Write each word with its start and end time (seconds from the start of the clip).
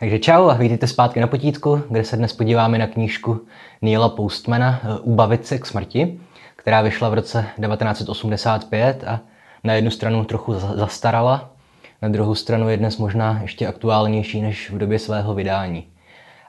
Takže 0.00 0.18
čau 0.18 0.48
a 0.48 0.54
vítejte 0.54 0.86
zpátky 0.86 1.20
na 1.20 1.26
potítku, 1.26 1.82
kde 1.90 2.04
se 2.04 2.16
dnes 2.16 2.32
podíváme 2.32 2.78
na 2.78 2.86
knížku 2.86 3.40
Neila 3.82 4.08
Postmana 4.08 4.80
eh, 4.82 4.98
Ubavit 4.98 5.46
se 5.46 5.58
k 5.58 5.66
smrti, 5.66 6.20
která 6.56 6.82
vyšla 6.82 7.08
v 7.08 7.14
roce 7.14 7.46
1985 7.66 9.04
a 9.06 9.20
na 9.64 9.74
jednu 9.74 9.90
stranu 9.90 10.24
trochu 10.24 10.54
zastarala, 10.54 11.50
na 12.02 12.08
druhou 12.08 12.34
stranu 12.34 12.68
je 12.68 12.76
dnes 12.76 12.98
možná 12.98 13.38
ještě 13.42 13.66
aktuálnější 13.66 14.42
než 14.42 14.70
v 14.70 14.78
době 14.78 14.98
svého 14.98 15.34
vydání. 15.34 15.84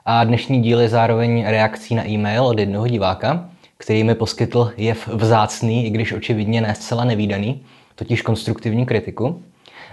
A 0.04 0.24
dnešní 0.24 0.62
díl 0.62 0.80
je 0.80 0.88
zároveň 0.88 1.44
reakcí 1.46 1.94
na 1.94 2.08
e-mail 2.08 2.44
od 2.44 2.58
jednoho 2.58 2.88
diváka, 2.88 3.48
který 3.76 4.04
mi 4.04 4.14
poskytl 4.14 4.72
jev 4.76 5.08
vzácný, 5.08 5.86
i 5.86 5.90
když 5.90 6.12
očividně 6.12 6.60
ne 6.60 6.74
zcela 6.74 7.04
nevýdaný, 7.04 7.62
totiž 7.94 8.22
konstruktivní 8.22 8.86
kritiku. 8.86 9.42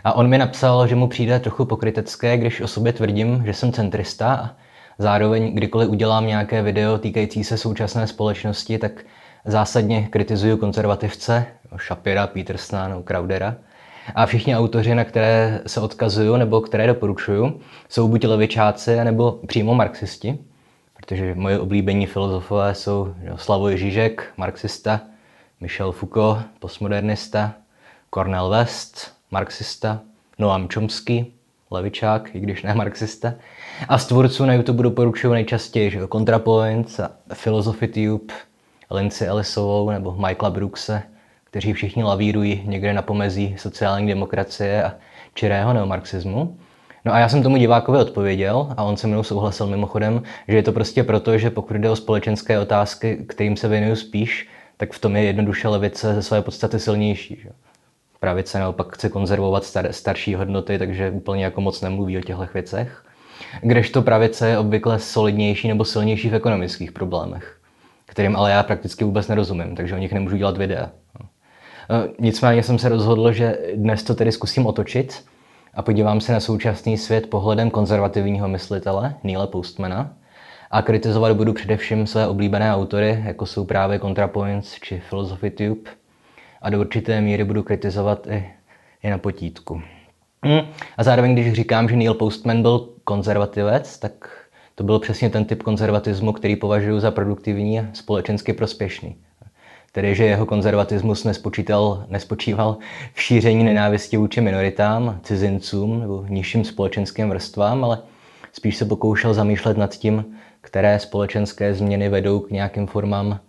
A 0.08 0.14
on 0.14 0.28
mi 0.28 0.38
napsal, 0.38 0.88
že 0.88 0.96
mu 0.96 1.08
přijde 1.08 1.40
trochu 1.40 1.66
pokrytecké, 1.66 2.38
když 2.38 2.62
o 2.62 2.68
sobě 2.68 2.94
tvrdím, 2.94 3.44
že 3.46 3.54
jsem 3.54 3.72
centrista 3.72 4.56
zároveň 4.98 5.56
kdykoliv 5.56 5.90
udělám 5.90 6.28
nějaké 6.28 6.62
video 6.62 6.98
týkající 6.98 7.44
se 7.44 7.58
současné 7.58 8.08
společnosti, 8.08 8.78
tak 8.78 8.92
zásadně 9.46 10.08
kritizuju 10.08 10.58
konzervativce, 10.58 11.46
Shapira, 11.88 12.28
Petersona 12.28 12.88
nebo 12.88 13.04
Crowdera. 13.04 13.56
A 14.16 14.26
všichni 14.26 14.58
autoři, 14.58 14.96
na 14.96 15.04
které 15.04 15.62
se 15.68 15.82
odkazuju 15.82 16.38
nebo 16.38 16.62
které 16.62 16.88
doporučuju, 16.88 17.60
jsou 17.90 18.08
buď 18.08 18.26
levičáci, 18.26 19.04
nebo 19.04 19.40
přímo 19.48 19.76
marxisti, 19.76 20.40
protože 20.98 21.36
moje 21.36 21.60
oblíbení 21.60 22.06
filozofové 22.06 22.76
jsou 22.76 23.14
Slavoj 23.36 23.78
Žižek, 23.78 24.34
marxista, 24.38 25.02
Michel 25.60 25.92
Foucault, 25.92 26.40
postmodernista, 26.60 27.54
Cornel 28.10 28.50
West, 28.50 29.17
marxista, 29.32 30.02
Noam 30.40 30.68
Chomsky, 30.74 31.26
levičák, 31.72 32.36
i 32.36 32.40
když 32.40 32.64
ne 32.64 32.74
marxista. 32.74 33.34
A 33.90 33.98
z 33.98 34.06
tvůrců 34.06 34.46
na 34.46 34.54
YouTube 34.54 34.84
doporučuju 34.84 35.34
nejčastěji 35.34 35.92
že 35.92 36.08
ContraPoints 36.12 37.00
a 37.00 37.12
Philosophy 37.44 37.88
Tube, 37.88 38.34
Lindsay 38.92 39.28
Ellisovou 39.28 39.90
nebo 39.90 40.12
Michaela 40.12 40.50
Brookse, 40.50 41.04
kteří 41.44 41.74
všichni 41.74 42.04
lavírují 42.04 42.64
někde 42.66 42.94
na 42.94 43.02
pomezí 43.02 43.56
sociální 43.58 44.08
demokracie 44.08 44.84
a 44.84 44.94
čirého 45.34 45.74
neomarxismu. 45.74 46.58
No 47.06 47.14
a 47.14 47.20
já 47.20 47.30
jsem 47.30 47.44
tomu 47.44 47.58
divákovi 47.58 48.00
odpověděl 48.00 48.74
a 48.78 48.84
on 48.84 48.98
se 48.98 49.08
mnou 49.08 49.24
souhlasil 49.24 49.68
mimochodem, 49.68 50.24
že 50.48 50.56
je 50.56 50.64
to 50.64 50.72
prostě 50.72 51.04
proto, 51.04 51.38
že 51.38 51.50
pokud 51.50 51.78
jde 51.78 51.90
o 51.90 51.96
společenské 51.96 52.60
otázky, 52.60 53.26
kterým 53.28 53.58
se 53.58 53.68
věnuju 53.68 53.96
spíš, 53.96 54.50
tak 54.78 54.92
v 54.92 55.00
tom 55.00 55.16
je 55.16 55.24
jednoduše 55.24 55.68
levice 55.68 56.16
ze 56.16 56.24
své 56.24 56.42
podstaty 56.42 56.80
silnější. 56.80 57.38
Že? 57.44 57.50
Pravice 58.20 58.60
naopak 58.60 58.94
chce 58.94 59.10
konzervovat 59.10 59.64
star, 59.64 59.94
starší 59.94 60.36
hodnoty, 60.36 60.80
takže 60.80 61.12
úplně 61.12 61.44
jako 61.44 61.62
moc 61.62 61.82
nemluví 61.82 62.18
o 62.18 62.22
těchto 62.22 62.48
věcech. 62.54 63.04
Kdežto 63.62 64.02
pravice 64.02 64.50
je 64.50 64.58
obvykle 64.58 65.00
solidnější 65.00 65.68
nebo 65.68 65.86
silnější 65.86 66.30
v 66.30 66.36
ekonomických 66.36 66.92
problémech, 66.92 67.58
kterým 68.06 68.36
ale 68.36 68.52
já 68.52 68.64
prakticky 68.64 69.04
vůbec 69.04 69.28
nerozumím, 69.28 69.76
takže 69.76 69.96
o 69.96 69.98
nich 69.98 70.14
nemůžu 70.14 70.38
dělat 70.38 70.58
videa. 70.58 70.90
No, 71.20 71.30
nicméně 72.20 72.64
jsem 72.64 72.80
se 72.80 72.90
rozhodl, 72.90 73.32
že 73.32 73.58
dnes 73.76 74.04
to 74.04 74.16
tedy 74.16 74.32
zkusím 74.32 74.66
otočit 74.66 75.26
a 75.74 75.82
podívám 75.82 76.22
se 76.22 76.34
na 76.34 76.40
současný 76.40 76.98
svět 76.98 77.30
pohledem 77.30 77.70
konzervativního 77.70 78.48
myslitele 78.48 79.16
Neila 79.24 79.48
Postmana 79.48 80.14
a 80.72 80.82
kritizovat 80.82 81.34
budu 81.34 81.54
především 81.54 82.08
své 82.08 82.28
oblíbené 82.28 82.76
autory, 82.76 83.24
jako 83.26 83.46
jsou 83.46 83.66
právě 83.66 84.00
ContraPoints 84.00 84.76
či 84.82 85.02
Philosophy 85.10 85.52
Tube 85.52 85.92
a 86.62 86.70
do 86.70 86.80
určité 86.80 87.22
míry 87.22 87.44
budu 87.44 87.64
kritizovat 87.64 88.28
i, 88.28 88.50
i 89.04 89.10
na 89.10 89.18
potítku. 89.18 89.82
Hmm. 90.44 90.62
A 90.98 91.04
zároveň, 91.04 91.34
když 91.34 91.54
říkám, 91.54 91.90
že 91.90 91.96
Neil 91.96 92.14
Postman 92.14 92.62
byl 92.62 92.90
konzervativec, 93.04 94.00
tak 94.00 94.30
to 94.76 94.84
byl 94.84 95.00
přesně 95.00 95.30
ten 95.30 95.46
typ 95.46 95.64
konzervatismu, 95.64 96.34
který 96.34 96.56
považuji 96.56 97.00
za 97.00 97.12
produktivní 97.12 97.80
a 97.80 97.86
společensky 97.94 98.54
prospěšný. 98.54 99.16
Tedy, 99.92 100.16
že 100.16 100.26
jeho 100.26 100.46
konzervatismus 100.46 101.24
nespočítal, 101.24 102.06
nespočíval 102.08 102.78
v 103.14 103.22
šíření 103.22 103.64
nenávisti 103.64 104.18
vůči 104.18 104.42
minoritám, 104.42 105.20
cizincům 105.24 106.00
nebo 106.00 106.26
nižším 106.30 106.64
společenským 106.64 107.30
vrstvám, 107.30 107.84
ale 107.84 108.00
spíš 108.54 108.78
se 108.78 108.86
pokoušel 108.86 109.34
zamýšlet 109.34 109.78
nad 109.78 109.96
tím, 109.96 110.26
které 110.62 111.00
společenské 111.00 111.74
změny 111.74 112.10
vedou 112.10 112.40
k 112.40 112.52
nějakým 112.52 112.88
formám 112.88 113.40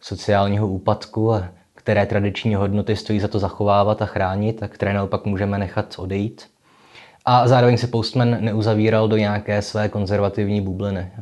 sociálního 0.00 0.68
úpadku 0.68 1.32
a 1.32 1.48
které 1.82 2.06
tradiční 2.06 2.54
hodnoty 2.54 2.96
stojí 2.96 3.20
za 3.20 3.28
to 3.28 3.38
zachovávat 3.38 4.02
a 4.02 4.06
chránit 4.06 4.62
a 4.62 4.68
které 4.68 4.94
naopak 4.94 5.24
můžeme 5.24 5.58
nechat 5.58 5.94
odejít. 5.98 6.46
A 7.24 7.48
zároveň 7.48 7.76
se 7.76 7.86
Postman 7.86 8.36
neuzavíral 8.40 9.08
do 9.08 9.16
nějaké 9.16 9.62
své 9.62 9.88
konzervativní 9.88 10.60
bubliny. 10.60 11.12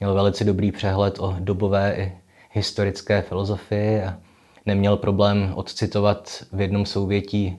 Měl 0.00 0.14
velice 0.14 0.44
dobrý 0.44 0.72
přehled 0.72 1.18
o 1.20 1.36
dobové 1.38 1.94
i 1.94 2.12
historické 2.50 3.22
filozofii 3.22 4.02
a 4.02 4.18
neměl 4.66 4.96
problém 4.96 5.52
odcitovat 5.54 6.44
v 6.52 6.60
jednom 6.60 6.86
souvětí 6.86 7.58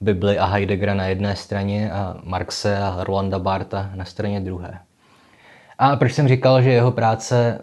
Bibli 0.00 0.38
a 0.38 0.46
Heideggera 0.46 0.94
na 0.94 1.06
jedné 1.06 1.36
straně 1.36 1.92
a 1.92 2.16
Marxe 2.24 2.78
a 2.78 3.04
Rolanda 3.04 3.38
Barta 3.38 3.90
na 3.94 4.04
straně 4.04 4.40
druhé. 4.40 4.78
A 5.78 5.96
proč 5.96 6.12
jsem 6.12 6.28
říkal, 6.28 6.62
že 6.62 6.70
jeho 6.72 6.92
práce 6.92 7.58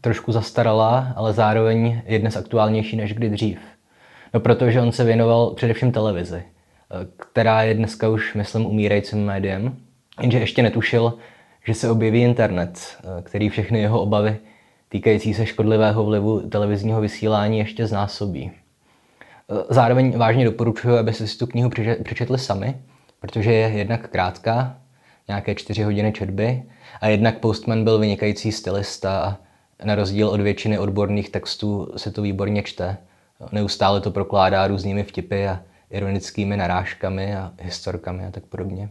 trošku 0.00 0.32
zastaralá, 0.32 1.12
ale 1.16 1.32
zároveň 1.32 2.02
je 2.06 2.18
dnes 2.18 2.36
aktuálnější 2.36 2.96
než 2.96 3.14
kdy 3.14 3.28
dřív? 3.28 3.58
No 4.34 4.40
protože 4.40 4.80
on 4.80 4.92
se 4.92 5.04
věnoval 5.04 5.50
především 5.50 5.92
televizi, 5.92 6.42
která 7.16 7.62
je 7.62 7.74
dneska 7.74 8.08
už, 8.08 8.34
myslím, 8.34 8.66
umírajícím 8.66 9.24
médiem, 9.24 9.76
jenže 10.20 10.38
ještě 10.38 10.62
netušil, 10.62 11.14
že 11.66 11.74
se 11.74 11.90
objeví 11.90 12.22
internet, 12.22 12.96
který 13.22 13.48
všechny 13.48 13.80
jeho 13.80 14.00
obavy 14.00 14.36
týkající 14.88 15.34
se 15.34 15.46
škodlivého 15.46 16.04
vlivu 16.04 16.40
televizního 16.40 17.00
vysílání 17.00 17.58
ještě 17.58 17.86
znásobí. 17.86 18.50
Zároveň 19.68 20.18
vážně 20.18 20.44
doporučuji, 20.44 20.98
aby 20.98 21.12
si 21.12 21.38
tu 21.38 21.46
knihu 21.46 21.70
přečetli 22.02 22.38
sami, 22.38 22.76
protože 23.20 23.52
je 23.52 23.68
jednak 23.68 24.08
krátká, 24.08 24.76
nějaké 25.28 25.54
čtyři 25.54 25.82
hodiny 25.82 26.12
četby, 26.12 26.62
a 27.00 27.08
jednak 27.08 27.38
Postman 27.38 27.84
byl 27.84 27.98
vynikající 27.98 28.52
stylista 28.52 29.20
a 29.20 29.45
na 29.84 29.94
rozdíl 29.94 30.28
od 30.28 30.40
většiny 30.40 30.78
odborných 30.78 31.30
textů 31.30 31.92
se 31.96 32.10
to 32.10 32.22
výborně 32.22 32.62
čte. 32.62 32.96
Neustále 33.52 34.00
to 34.00 34.10
prokládá 34.10 34.66
různými 34.66 35.02
vtipy 35.02 35.48
a 35.48 35.62
ironickými 35.90 36.56
narážkami 36.56 37.36
a 37.36 37.52
historkami 37.60 38.26
a 38.26 38.30
tak 38.30 38.44
podobně. 38.44 38.88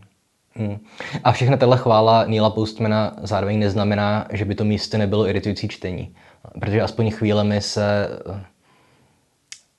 Hmm. 0.56 0.78
A 1.24 1.32
všechna 1.32 1.58
tato 1.58 1.78
chvála 1.78 2.26
Neila 2.28 2.50
Postmana 2.50 3.16
zároveň 3.22 3.60
neznamená, 3.60 4.28
že 4.32 4.46
by 4.46 4.56
to 4.56 4.64
místo 4.64 4.98
nebylo 4.98 5.28
iritující 5.28 5.68
čtení. 5.68 6.16
Protože 6.60 6.82
aspoň 6.82 7.12
chvílemi 7.12 7.62
se 7.62 8.10
eh, 8.30 8.44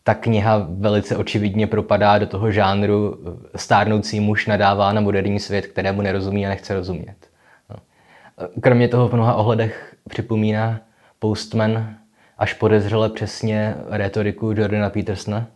ta 0.03 0.15
kniha 0.15 0.67
velice 0.69 1.17
očividně 1.17 1.67
propadá 1.67 2.19
do 2.19 2.27
toho 2.27 2.51
žánru 2.51 3.19
eh, 3.19 3.59
stárnoucí 3.59 4.21
muž 4.21 4.47
nadává 4.47 4.93
na 4.93 5.01
moderní 5.01 5.41
svět, 5.41 5.67
kterému 5.67 6.03
nerozumí 6.03 6.47
a 6.47 6.49
nechce 6.49 6.75
rozumět. 6.75 7.17
No. 7.71 7.77
Kromě 8.61 8.89
toho 8.89 9.09
v 9.09 9.13
mnoha 9.13 9.35
ohledech 9.35 9.97
připomíná 10.09 10.81
Postman 11.19 11.97
až 12.39 12.53
podezřele 12.53 13.11
přesně 13.11 13.75
retoriku 13.89 14.53
Jordana 14.57 14.91
Petersona. 14.91 15.47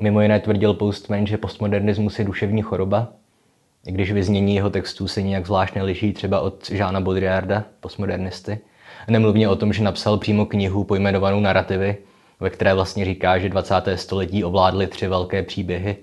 Mimo 0.00 0.20
jiné 0.20 0.40
tvrdil 0.40 0.74
Postman, 0.74 1.26
že 1.26 1.36
postmodernismus 1.36 2.18
je 2.18 2.24
duševní 2.24 2.62
choroba, 2.62 3.08
i 3.86 3.92
když 3.92 4.12
vyznění 4.12 4.54
jeho 4.54 4.70
textů 4.70 5.08
se 5.08 5.22
nijak 5.22 5.46
zvlášť 5.46 5.74
neliší 5.74 6.12
třeba 6.12 6.40
od 6.40 6.70
Žána 6.70 7.00
Baudrillarda, 7.00 7.64
postmodernisty. 7.80 8.58
Nemluvně 9.08 9.48
o 9.48 9.56
tom, 9.56 9.72
že 9.72 9.84
napsal 9.84 10.18
přímo 10.18 10.46
knihu 10.46 10.84
pojmenovanou 10.84 11.40
Narrativy, 11.40 11.96
ve 12.40 12.50
které 12.50 12.74
vlastně 12.74 13.04
říká, 13.04 13.38
že 13.38 13.48
20. 13.48 13.74
století 13.94 14.44
ovládly 14.44 14.86
tři 14.86 15.08
velké 15.08 15.42
příběhy, 15.42 15.96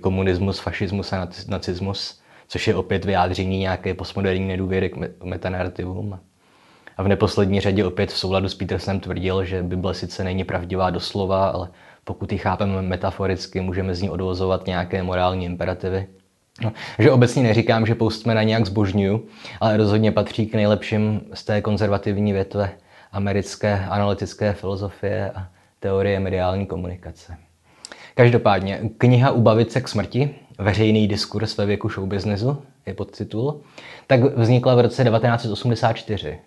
komunismus, 0.00 0.58
fašismus 0.58 1.12
a 1.12 1.28
nacismus, 1.48 2.20
což 2.48 2.68
je 2.68 2.74
opět 2.74 3.04
vyjádření 3.04 3.58
nějaké 3.58 3.94
postmoderní 3.94 4.46
nedůvěry 4.46 4.90
k 4.90 5.24
metanarrativům. 5.24 6.18
A 6.96 7.02
v 7.02 7.08
neposlední 7.08 7.60
řadě 7.60 7.84
opět 7.84 8.12
v 8.12 8.18
souladu 8.18 8.48
s 8.48 8.54
Petersonem 8.54 9.00
tvrdil, 9.00 9.44
že 9.44 9.62
Bible 9.62 9.94
sice 9.94 10.24
není 10.24 10.44
pravdivá 10.44 10.90
doslova, 10.90 11.48
ale 11.48 11.68
pokud 12.04 12.32
ji 12.32 12.38
chápeme 12.38 12.82
metaforicky, 12.82 13.60
můžeme 13.60 13.94
z 13.94 14.02
ní 14.02 14.10
odvozovat 14.10 14.66
nějaké 14.66 15.02
morální 15.02 15.44
imperativy. 15.44 16.06
No, 16.62 16.72
že 16.98 17.10
obecně 17.10 17.42
neříkám, 17.42 17.86
že 17.86 17.94
Postmana 17.94 18.42
nějak 18.42 18.66
zbožňuju, 18.66 19.24
ale 19.60 19.76
rozhodně 19.76 20.12
patří 20.12 20.46
k 20.46 20.54
nejlepším 20.54 21.20
z 21.34 21.44
té 21.44 21.60
konzervativní 21.60 22.32
větve 22.32 22.70
americké 23.12 23.86
analytické 23.90 24.52
filozofie 24.52 25.30
a 25.30 25.48
teorie 25.80 26.20
mediální 26.20 26.66
komunikace. 26.66 27.36
Každopádně, 28.14 28.80
kniha 28.98 29.30
Ubavit 29.30 29.72
se 29.72 29.80
k 29.80 29.88
smrti, 29.88 30.34
veřejný 30.58 31.08
diskurs 31.08 31.56
ve 31.56 31.66
věku 31.66 31.88
showbiznesu, 31.88 32.62
je 32.86 32.94
podtitul, 32.94 33.60
tak 34.06 34.20
vznikla 34.20 34.74
v 34.74 34.80
roce 34.80 35.04
1984, 35.04 36.38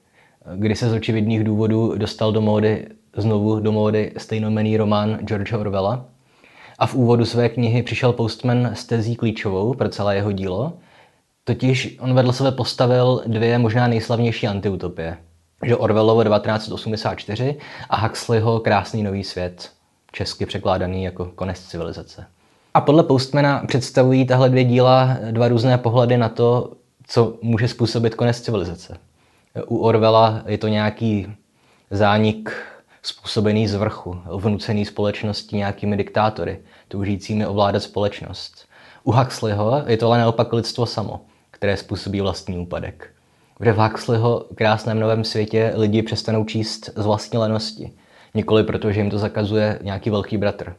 kdy 0.55 0.75
se 0.75 0.89
z 0.89 0.93
očividných 0.93 1.43
důvodů 1.43 1.93
dostal 1.97 2.31
do 2.31 2.41
módy, 2.41 2.87
znovu 3.17 3.59
do 3.59 3.71
módy 3.71 4.13
stejnomený 4.17 4.77
román 4.77 5.17
George 5.21 5.53
Orwella, 5.53 6.05
a 6.79 6.87
v 6.87 6.95
úvodu 6.95 7.25
své 7.25 7.49
knihy 7.49 7.83
přišel 7.83 8.13
Postman 8.13 8.69
s 8.73 8.85
tezí 8.85 9.15
klíčovou 9.15 9.73
pro 9.73 9.89
celé 9.89 10.15
jeho 10.15 10.31
dílo, 10.31 10.73
Totiž 11.47 11.97
on 11.99 12.13
vedle 12.13 12.33
sebe 12.33 12.51
postavil 12.51 13.23
dvě 13.27 13.57
možná 13.57 13.87
nejslavnější 13.87 14.47
antiutopie. 14.47 15.17
Že 15.63 15.75
Orwellovo 15.75 16.23
1984 16.23 17.55
a 17.89 17.97
Huxleyho 17.97 18.59
Krásný 18.59 19.03
nový 19.03 19.23
svět, 19.23 19.71
česky 20.11 20.45
překládaný 20.45 21.03
jako 21.03 21.25
konec 21.25 21.59
civilizace. 21.59 22.25
A 22.73 22.81
podle 22.81 23.03
Postmana 23.03 23.63
představují 23.67 24.25
tahle 24.25 24.49
dvě 24.49 24.63
díla 24.63 25.17
dva 25.31 25.47
různé 25.47 25.77
pohledy 25.77 26.17
na 26.17 26.29
to, 26.29 26.71
co 27.07 27.33
může 27.41 27.67
způsobit 27.67 28.15
konec 28.15 28.41
civilizace. 28.41 28.97
U 29.67 29.77
Orwella 29.77 30.43
je 30.45 30.57
to 30.57 30.67
nějaký 30.67 31.35
zánik 31.91 32.51
způsobený 33.03 33.67
z 33.67 33.75
vrchu, 33.75 34.21
vnucený 34.35 34.85
společností 34.85 35.57
nějakými 35.57 35.97
diktátory, 35.97 36.59
toužícími 36.87 37.45
ovládat 37.45 37.79
společnost. 37.79 38.67
U 39.03 39.11
Huxleyho 39.11 39.83
je 39.87 39.97
to 39.97 40.07
ale 40.07 40.17
naopak 40.17 40.53
lidstvo 40.53 40.85
samo, 40.85 41.21
které 41.51 41.77
způsobí 41.77 42.21
vlastní 42.21 42.57
úpadek. 42.57 43.09
V 43.59 43.77
Huxleyho 43.77 44.45
krásném 44.55 44.99
novém 44.99 45.23
světě 45.23 45.73
lidi 45.75 46.01
přestanou 46.01 46.45
číst 46.45 46.89
z 46.95 47.05
vlastní 47.05 47.39
lenosti, 47.39 47.91
nikoli 48.33 48.63
proto, 48.63 48.91
že 48.91 48.99
jim 48.99 49.09
to 49.09 49.17
zakazuje 49.17 49.79
nějaký 49.83 50.09
velký 50.09 50.37
bratr. 50.37 50.75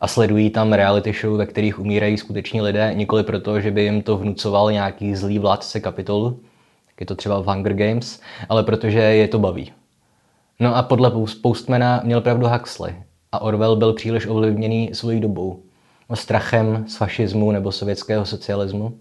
A 0.00 0.08
sledují 0.08 0.50
tam 0.50 0.72
reality 0.72 1.12
show, 1.20 1.36
ve 1.36 1.46
kterých 1.46 1.78
umírají 1.78 2.18
skuteční 2.18 2.60
lidé, 2.60 2.94
nikoli 2.94 3.22
proto, 3.22 3.60
že 3.60 3.70
by 3.70 3.82
jim 3.82 4.02
to 4.02 4.16
vnucoval 4.16 4.72
nějaký 4.72 5.16
zlý 5.16 5.38
vládce 5.38 5.80
kapitolu, 5.80 6.40
je 7.00 7.06
to 7.06 7.14
třeba 7.14 7.40
v 7.40 7.46
Hunger 7.46 7.74
Games, 7.74 8.20
ale 8.48 8.62
protože 8.62 8.98
je 8.98 9.28
to 9.28 9.38
baví. 9.38 9.72
No 10.60 10.76
a 10.76 10.82
podle 10.82 11.12
Postmana 11.42 12.00
měl 12.04 12.20
pravdu 12.20 12.48
Huxley 12.48 12.94
a 13.32 13.42
Orwell 13.42 13.76
byl 13.76 13.92
příliš 13.92 14.26
ovlivněný 14.26 14.90
svojí 14.92 15.20
dobou, 15.20 15.62
strachem 16.14 16.84
z 16.88 16.96
fašismu 16.96 17.50
nebo 17.50 17.72
sovětského 17.72 18.26
socialismu 18.26 18.94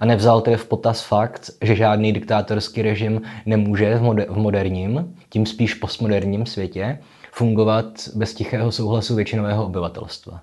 a 0.00 0.06
nevzal 0.06 0.40
tedy 0.40 0.56
v 0.56 0.66
potaz 0.66 1.02
fakt, 1.02 1.50
že 1.62 1.76
žádný 1.76 2.12
diktátorský 2.12 2.82
režim 2.82 3.22
nemůže 3.46 3.94
v, 3.94 4.02
moder- 4.02 4.26
v 4.28 4.36
moderním, 4.36 5.16
tím 5.28 5.46
spíš 5.46 5.74
postmoderním 5.74 6.46
světě 6.46 6.98
fungovat 7.32 8.08
bez 8.14 8.34
tichého 8.34 8.72
souhlasu 8.72 9.14
většinového 9.14 9.66
obyvatelstva. 9.66 10.40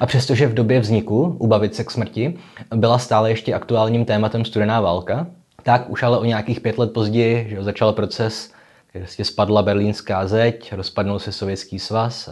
A 0.00 0.06
přestože 0.06 0.46
v 0.46 0.54
době 0.54 0.80
vzniku 0.80 1.36
Ubavit 1.38 1.74
se 1.74 1.84
k 1.84 1.90
smrti 1.90 2.38
byla 2.74 2.98
stále 2.98 3.30
ještě 3.30 3.54
aktuálním 3.54 4.04
tématem 4.04 4.44
studená 4.44 4.80
válka, 4.80 5.26
tak 5.62 5.90
už 5.90 6.02
ale 6.02 6.18
o 6.18 6.24
nějakých 6.24 6.60
pět 6.60 6.78
let 6.78 6.92
později 6.92 7.46
že 7.48 7.62
začal 7.62 7.92
proces, 7.92 8.52
kde 8.92 9.06
se 9.06 9.24
spadla 9.24 9.62
berlínská 9.62 10.26
zeď, 10.26 10.72
rozpadnul 10.72 11.18
se 11.18 11.32
sovětský 11.32 11.78
svaz 11.78 12.30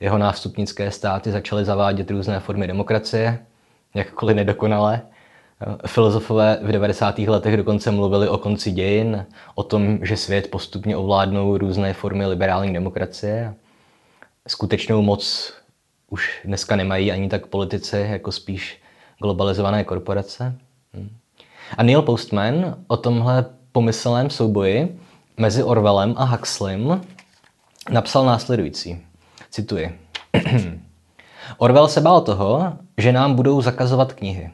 jeho 0.00 0.18
nástupnické 0.18 0.90
státy 0.90 1.30
začaly 1.30 1.64
zavádět 1.64 2.10
různé 2.10 2.40
formy 2.40 2.66
demokracie, 2.66 3.46
jakkoliv 3.94 4.36
nedokonalé. 4.36 5.02
Filozofové 5.86 6.58
v 6.62 6.72
90. 6.72 7.18
letech 7.18 7.56
dokonce 7.56 7.90
mluvili 7.90 8.28
o 8.28 8.38
konci 8.38 8.70
dějin, 8.70 9.26
o 9.54 9.62
tom, 9.62 9.98
že 10.02 10.16
svět 10.16 10.50
postupně 10.50 10.96
ovládnou 10.96 11.58
různé 11.58 11.92
formy 11.92 12.26
liberální 12.26 12.72
demokracie. 12.72 13.54
Skutečnou 14.48 15.02
moc 15.02 15.52
už 16.08 16.40
dneska 16.44 16.76
nemají 16.76 17.12
ani 17.12 17.28
tak 17.28 17.46
politici, 17.46 18.06
jako 18.10 18.32
spíš 18.32 18.82
globalizované 19.18 19.84
korporace. 19.84 20.54
Hm. 20.94 21.16
A 21.76 21.82
Neil 21.82 22.02
Postman 22.02 22.76
o 22.86 22.96
tomhle 22.96 23.44
pomyslném 23.72 24.30
souboji 24.30 24.98
mezi 25.36 25.62
Orwellem 25.62 26.14
a 26.16 26.24
Huxleym 26.24 27.00
napsal 27.90 28.26
následující. 28.26 28.98
Cituji. 29.50 29.98
Orwell 31.58 31.88
se 31.88 32.00
bál 32.00 32.20
toho, 32.20 32.72
že 32.98 33.12
nám 33.12 33.34
budou 33.34 33.62
zakazovat 33.62 34.12
knihy. 34.12 34.50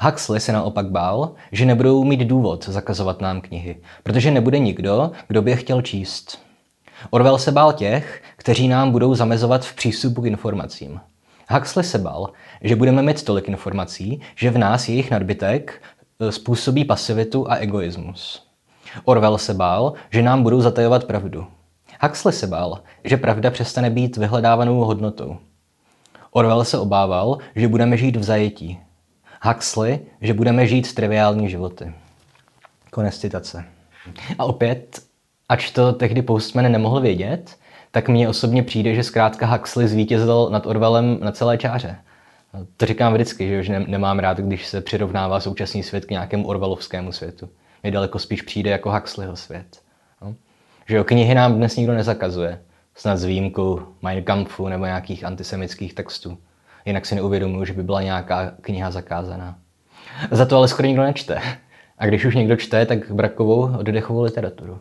Huxley 0.00 0.40
se 0.40 0.52
naopak 0.52 0.90
bál, 0.90 1.32
že 1.52 1.66
nebudou 1.66 2.04
mít 2.04 2.20
důvod 2.20 2.68
zakazovat 2.68 3.20
nám 3.20 3.40
knihy, 3.40 3.76
protože 4.02 4.30
nebude 4.30 4.58
nikdo, 4.58 5.10
kdo 5.28 5.42
by 5.42 5.50
je 5.50 5.56
chtěl 5.56 5.82
číst. 5.82 6.38
Orwell 7.10 7.38
se 7.38 7.52
bál 7.52 7.72
těch, 7.72 8.22
kteří 8.36 8.68
nám 8.68 8.90
budou 8.90 9.14
zamezovat 9.14 9.64
v 9.64 9.74
přístupu 9.74 10.22
k 10.22 10.26
informacím. 10.26 11.00
Huxley 11.50 11.84
se 11.84 11.98
bál, 11.98 12.30
že 12.62 12.76
budeme 12.76 13.02
mít 13.02 13.22
tolik 13.22 13.48
informací, 13.48 14.20
že 14.34 14.50
v 14.50 14.58
nás 14.58 14.88
jejich 14.88 15.10
nadbytek 15.10 15.82
způsobí 16.30 16.84
pasivitu 16.84 17.50
a 17.50 17.54
egoismus. 17.54 18.46
Orwell 19.04 19.38
se 19.38 19.54
bál, 19.54 19.92
že 20.10 20.22
nám 20.22 20.42
budou 20.42 20.60
zatajovat 20.60 21.04
pravdu. 21.04 21.46
Huxley 22.00 22.32
se 22.32 22.46
bál, 22.46 22.80
že 23.04 23.16
pravda 23.16 23.50
přestane 23.50 23.90
být 23.90 24.16
vyhledávanou 24.16 24.84
hodnotou. 24.84 25.36
Orwell 26.30 26.64
se 26.64 26.78
obával, 26.78 27.38
že 27.56 27.68
budeme 27.68 27.96
žít 27.96 28.16
v 28.16 28.22
zajetí. 28.22 28.78
Huxley, 29.42 29.98
že 30.20 30.34
budeme 30.34 30.66
žít 30.66 30.94
triviální 30.94 31.50
životy. 31.50 31.92
Konec 32.90 33.18
citace. 33.18 33.64
A 34.38 34.44
opět, 34.44 35.02
ač 35.48 35.70
to 35.70 35.92
tehdy 35.92 36.22
Postman 36.22 36.72
nemohl 36.72 37.00
vědět, 37.00 37.56
tak 37.90 38.08
mně 38.08 38.28
osobně 38.28 38.62
přijde, 38.62 38.94
že 38.94 39.02
zkrátka 39.02 39.46
Huxley 39.46 39.88
zvítězil 39.88 40.48
nad 40.52 40.66
Orwellem 40.66 41.18
na 41.20 41.32
celé 41.32 41.58
čáře. 41.58 41.96
To 42.76 42.86
říkám 42.86 43.12
vždycky, 43.12 43.64
že 43.64 43.80
nemám 43.80 44.18
rád, 44.18 44.38
když 44.38 44.66
se 44.66 44.80
přirovnává 44.80 45.40
současný 45.40 45.82
svět 45.82 46.04
k 46.04 46.10
nějakému 46.10 46.46
Orwellovskému 46.46 47.12
světu. 47.12 47.48
Mně 47.82 47.92
daleko 47.92 48.18
spíš 48.18 48.42
přijde 48.42 48.70
jako 48.70 48.92
Huxleyho 48.92 49.36
svět. 49.36 49.80
No? 50.22 50.34
Že 50.88 50.96
jo, 50.96 51.04
knihy 51.04 51.34
nám 51.34 51.54
dnes 51.54 51.76
nikdo 51.76 51.94
nezakazuje. 51.94 52.60
Snad 52.94 53.16
s 53.16 53.24
výjimkou 53.24 53.80
Mein 54.02 54.24
Kampfu 54.24 54.68
nebo 54.68 54.84
nějakých 54.84 55.24
antisemických 55.24 55.94
textů. 55.94 56.38
Jinak 56.86 57.06
si 57.06 57.14
neuvědomuji, 57.14 57.64
že 57.64 57.72
by 57.72 57.82
byla 57.82 58.02
nějaká 58.02 58.52
kniha 58.60 58.90
zakázaná. 58.90 59.58
Za 60.30 60.46
to 60.46 60.56
ale 60.56 60.68
skoro 60.68 60.88
nikdo 60.88 61.02
nečte. 61.02 61.40
A 61.98 62.06
když 62.06 62.24
už 62.24 62.34
někdo 62.34 62.56
čte, 62.56 62.86
tak 62.86 63.10
brakovou 63.10 63.78
oddechovou 63.78 64.22
literaturu. 64.22 64.80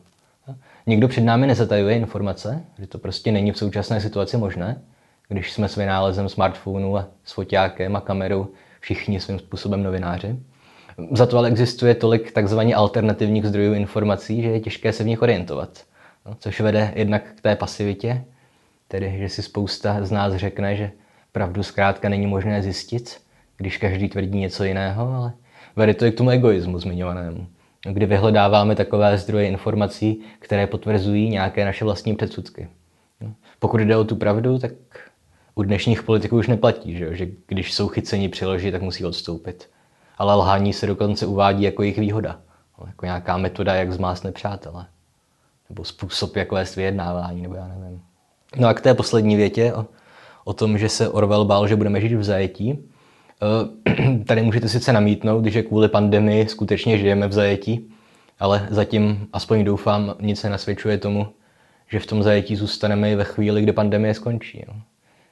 Nikdo 0.88 1.07
před 1.07 1.21
námi 1.21 1.48
nezatajuje 1.48 1.95
informace, 1.95 2.63
že 2.80 2.88
to 2.88 2.98
prostě 2.98 3.31
není 3.31 3.51
v 3.51 3.57
současné 3.57 4.01
situaci 4.01 4.38
možné, 4.38 4.81
když 5.30 5.52
jsme 5.52 5.68
s 5.68 5.76
vynálezem 5.76 6.30
smartphonu 6.30 6.98
a 6.98 7.08
s 7.24 7.31
foťákem 7.31 7.96
a 7.96 8.02
kamerou 8.02 8.48
všichni 8.80 9.20
svým 9.20 9.40
způsobem 9.40 9.84
novináři. 9.84 10.40
Za 11.12 11.26
to 11.26 11.38
ale 11.38 11.48
existuje 11.48 11.96
tolik 11.96 12.31
takzvaně 12.31 12.76
alternativních 12.76 13.46
zdrojů 13.46 13.74
informací, 13.74 14.42
že 14.42 14.50
je 14.50 14.60
těžké 14.60 14.94
se 14.94 15.04
v 15.04 15.08
nich 15.08 15.22
orientovat. 15.22 15.84
No, 16.26 16.36
což 16.40 16.62
vede 16.62 16.94
jednak 16.96 17.24
k 17.36 17.42
té 17.42 17.56
pasivitě, 17.56 18.24
tedy 18.88 19.16
že 19.20 19.30
si 19.30 19.42
spousta 19.42 20.06
z 20.06 20.12
nás 20.12 20.34
řekne, 20.34 20.76
že 20.76 20.92
pravdu 21.31 21.64
zkrátka 21.64 22.10
není 22.10 22.28
možné 22.28 22.64
zjistit, 22.64 23.22
když 23.58 23.78
každý 23.78 24.10
tvrdí 24.10 24.40
něco 24.40 24.64
jiného, 24.64 25.14
ale 25.14 25.34
vede 25.76 25.94
to 25.94 26.06
i 26.06 26.12
k 26.12 26.18
tomu 26.18 26.30
egoismu 26.30 26.80
zmiňovanému, 26.80 27.48
kdy 27.90 28.06
vyhledáváme 28.06 28.76
takové 28.76 29.18
zdroje 29.18 29.48
informací, 29.48 30.21
které 30.40 30.68
potvrzují 30.68 31.30
nějaké 31.30 31.66
naše 31.66 31.86
vlastní 31.86 32.16
předsudky. 32.16 32.68
No, 33.21 33.33
pokud 33.59 33.81
jde 33.81 33.98
o 33.98 34.04
tu 34.04 34.16
pravdu, 34.16 34.59
tak 34.59 34.71
u 35.59 35.63
dnešních 35.63 36.04
politiků 36.04 36.37
už 36.37 36.47
neplatí, 36.47 36.97
že, 36.97 37.16
že 37.16 37.28
když 37.47 37.73
jsou 37.73 37.87
chyceni 37.87 38.30
přiložit, 38.30 38.71
tak 38.71 38.81
musí 38.81 39.06
odstoupit 39.06 39.69
ale 40.19 40.35
lhání 40.35 40.73
se 40.73 40.87
dokonce 40.87 41.25
uvádí 41.25 41.63
jako 41.63 41.81
jejich 41.81 41.97
výhoda. 41.97 42.39
Jako 42.87 43.06
nějaká 43.06 43.37
metoda, 43.37 43.75
jak 43.75 43.94
zmást 43.94 44.23
nepřátele. 44.23 44.85
Nebo 45.69 45.83
způsob, 45.83 46.35
jak 46.35 46.51
vést 46.51 46.75
vyjednávání, 46.75 47.42
nebo 47.42 47.56
já 47.56 47.68
nevím. 47.68 48.01
No 48.57 48.68
a 48.68 48.73
k 48.73 48.81
té 48.81 48.94
poslední 48.94 49.35
větě 49.35 49.73
o, 49.73 49.85
o 50.44 50.54
tom, 50.54 50.78
že 50.78 50.89
se 50.89 51.09
Orwell 51.09 51.45
bál, 51.45 51.68
že 51.68 51.75
budeme 51.75 52.01
žít 52.01 52.16
v 52.16 52.23
zajetí. 52.23 52.80
Eh, 53.42 54.23
tady 54.25 54.42
můžete 54.42 54.69
sice 54.69 54.94
namítnout, 54.94 55.45
že 55.45 55.63
kvůli 55.63 55.87
pandemii 55.87 56.47
skutečně 56.47 56.97
žijeme 56.97 57.28
v 57.28 57.33
zajetí, 57.33 57.89
ale 58.39 58.68
zatím, 58.69 59.28
aspoň 59.33 59.63
doufám, 59.63 60.16
nic 60.21 60.39
se 60.39 60.49
nasvědčuje 60.49 60.97
tomu, 60.97 61.28
že 61.87 61.99
v 61.99 62.06
tom 62.06 62.23
zajetí 62.23 62.56
zůstaneme 62.56 63.11
i 63.11 63.16
ve 63.16 63.23
chvíli, 63.23 63.61
kdy 63.61 63.71
pandemie 63.71 64.13
skončí. 64.13 64.63
No. 64.68 64.81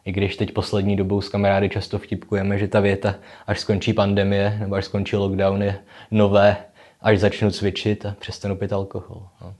I 0.07 0.11
když 0.11 0.35
teď 0.35 0.51
poslední 0.51 0.95
dobou 0.95 1.21
s 1.21 1.29
kamarády 1.29 1.69
často 1.69 1.99
vtipkujeme, 1.99 2.57
že 2.57 2.67
ta 2.67 2.79
věta, 2.79 3.15
až 3.47 3.59
skončí 3.59 3.93
pandemie 3.93 4.57
nebo 4.59 4.75
až 4.75 4.85
skončí 4.85 5.15
lockdown, 5.15 5.63
je 5.63 5.79
nové, 6.11 6.57
až 7.01 7.19
začnu 7.19 7.51
cvičit 7.51 8.05
a 8.05 8.15
přestanu 8.19 8.55
pít 8.55 8.73
alkohol. 8.73 9.27
No. 9.41 9.53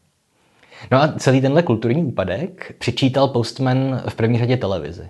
no 0.92 1.01
a 1.01 1.08
celý 1.08 1.42
tenhle 1.42 1.63
kulturní 1.63 2.04
úpadek 2.04 2.75
přičítal 2.80 3.27
Postman 3.27 4.01
v 4.10 4.16
první 4.16 4.39
řadě 4.39 4.58
televizi. 4.58 5.10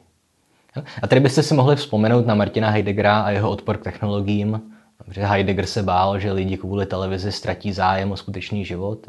A 1.01 1.07
tady 1.07 1.21
byste 1.21 1.43
si 1.43 1.53
mohli 1.53 1.75
vzpomenout 1.75 2.25
na 2.25 2.35
Martina 2.35 2.69
Heideggera 2.69 3.21
a 3.21 3.29
jeho 3.29 3.49
odpor 3.49 3.77
k 3.77 3.83
technologiím. 3.83 4.61
Že 5.11 5.25
Heidegger 5.25 5.65
se 5.65 5.83
bál, 5.83 6.19
že 6.19 6.31
lidi 6.31 6.57
kvůli 6.57 6.85
televizi 6.85 7.31
ztratí 7.31 7.73
zájem 7.73 8.11
o 8.11 8.17
skutečný 8.17 8.65
život. 8.65 9.07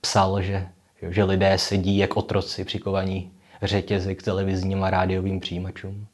Psal, 0.00 0.42
že, 0.42 0.66
že 1.08 1.24
lidé 1.24 1.58
sedí 1.58 1.98
jak 1.98 2.16
otroci 2.16 2.64
přikovaní 2.64 3.30
řetězy 3.62 4.14
k 4.14 4.22
televizním 4.22 4.84
a 4.84 4.90
rádiovým 4.90 5.40
přijímačům. 5.40 6.06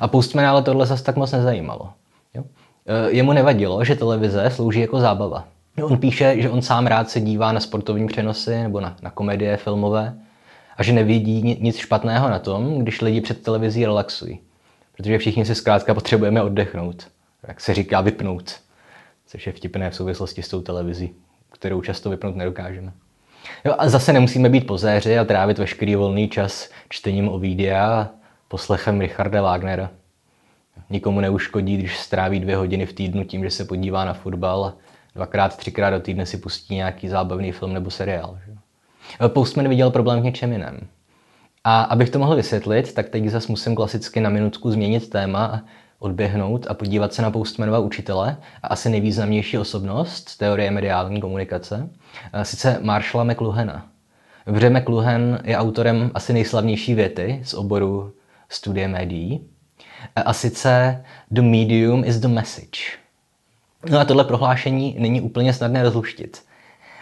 A 0.00 0.08
Postman 0.08 0.46
ale 0.46 0.62
tohle 0.62 0.86
zase 0.86 1.04
tak 1.04 1.16
moc 1.16 1.32
nezajímalo. 1.32 1.92
Jo? 2.34 2.44
E, 2.86 3.10
jemu 3.10 3.32
nevadilo, 3.32 3.84
že 3.84 3.94
televize 3.94 4.50
slouží 4.50 4.80
jako 4.80 5.00
zábava. 5.00 5.48
On 5.82 5.98
píše, 5.98 6.42
že 6.42 6.50
on 6.50 6.62
sám 6.62 6.86
rád 6.86 7.10
se 7.10 7.20
dívá 7.20 7.52
na 7.52 7.60
sportovní 7.60 8.06
přenosy 8.06 8.62
nebo 8.62 8.80
na, 8.80 8.96
na 9.02 9.10
komedie 9.10 9.56
filmové 9.56 10.14
a 10.76 10.82
že 10.82 10.92
nevidí 10.92 11.58
nic 11.60 11.76
špatného 11.76 12.28
na 12.28 12.38
tom, 12.38 12.78
když 12.78 13.00
lidi 13.00 13.20
před 13.20 13.42
televizí 13.42 13.84
relaxují. 13.86 14.40
Protože 14.96 15.18
všichni 15.18 15.44
si 15.44 15.54
zkrátka 15.54 15.94
potřebujeme 15.94 16.42
oddechnout. 16.42 17.08
Jak 17.48 17.60
se 17.60 17.74
říká, 17.74 18.00
vypnout. 18.00 18.54
což 19.26 19.46
je 19.46 19.52
vtipné 19.52 19.90
v 19.90 19.96
souvislosti 19.96 20.42
s 20.42 20.48
tou 20.48 20.62
televizí, 20.62 21.14
kterou 21.52 21.82
často 21.82 22.10
vypnout 22.10 22.36
nedokážeme. 22.36 22.92
Jo, 23.66 23.74
a 23.78 23.88
zase 23.88 24.12
nemusíme 24.12 24.48
být 24.48 24.66
pozéři 24.66 25.18
a 25.18 25.24
trávit 25.24 25.58
veškerý 25.58 25.94
volný 25.94 26.28
čas 26.28 26.70
čtením 26.88 27.28
o 27.28 27.40
a 27.76 28.08
poslechem 28.48 29.00
Richarda 29.00 29.42
Wagnera. 29.42 29.90
Nikomu 30.90 31.20
neuškodí, 31.20 31.76
když 31.76 31.98
stráví 31.98 32.40
dvě 32.40 32.56
hodiny 32.56 32.86
v 32.86 32.92
týdnu 32.92 33.24
tím, 33.24 33.44
že 33.44 33.50
se 33.50 33.64
podívá 33.64 34.04
na 34.04 34.12
fotbal 34.14 34.64
a 34.64 34.74
dvakrát, 35.14 35.56
třikrát 35.56 35.90
do 35.90 36.00
týdne 36.00 36.26
si 36.26 36.36
pustí 36.36 36.74
nějaký 36.74 37.08
zábavný 37.08 37.52
film 37.52 37.72
nebo 37.72 37.90
seriál. 37.90 38.38
Že? 38.46 39.28
Postman 39.28 39.68
viděl 39.68 39.90
problém 39.90 40.20
v 40.20 40.24
něčem 40.24 40.52
jiném. 40.52 40.80
A 41.64 41.82
abych 41.82 42.10
to 42.10 42.18
mohl 42.18 42.36
vysvětlit, 42.36 42.94
tak 42.94 43.08
teď 43.08 43.28
zase 43.28 43.46
musím 43.48 43.74
klasicky 43.74 44.20
na 44.20 44.30
minutku 44.30 44.70
změnit 44.70 45.10
téma 45.10 45.46
a 45.46 45.60
odběhnout 45.98 46.66
a 46.68 46.74
podívat 46.74 47.14
se 47.14 47.22
na 47.22 47.30
Postmanova 47.30 47.78
učitele 47.78 48.36
a 48.62 48.66
asi 48.66 48.88
nejvýznamnější 48.88 49.58
osobnost 49.58 50.38
teorie 50.38 50.70
mediální 50.70 51.20
komunikace, 51.20 51.88
sice 52.42 52.78
Marshalla 52.82 53.24
McLuhana. 53.24 53.86
Vře 54.46 54.70
McLuhan 54.70 55.38
je 55.44 55.56
autorem 55.56 56.10
asi 56.14 56.32
nejslavnější 56.32 56.94
věty 56.94 57.40
z 57.44 57.54
oboru 57.54 58.12
studie 58.48 58.88
médií, 58.88 59.48
a 60.16 60.32
sice 60.32 61.04
The 61.30 61.42
medium 61.42 62.04
is 62.04 62.16
the 62.16 62.28
message. 62.28 62.80
No 63.90 63.98
a 63.98 64.04
tohle 64.04 64.24
prohlášení 64.24 64.96
není 64.98 65.20
úplně 65.20 65.52
snadné 65.52 65.82
rozluštit. 65.82 66.43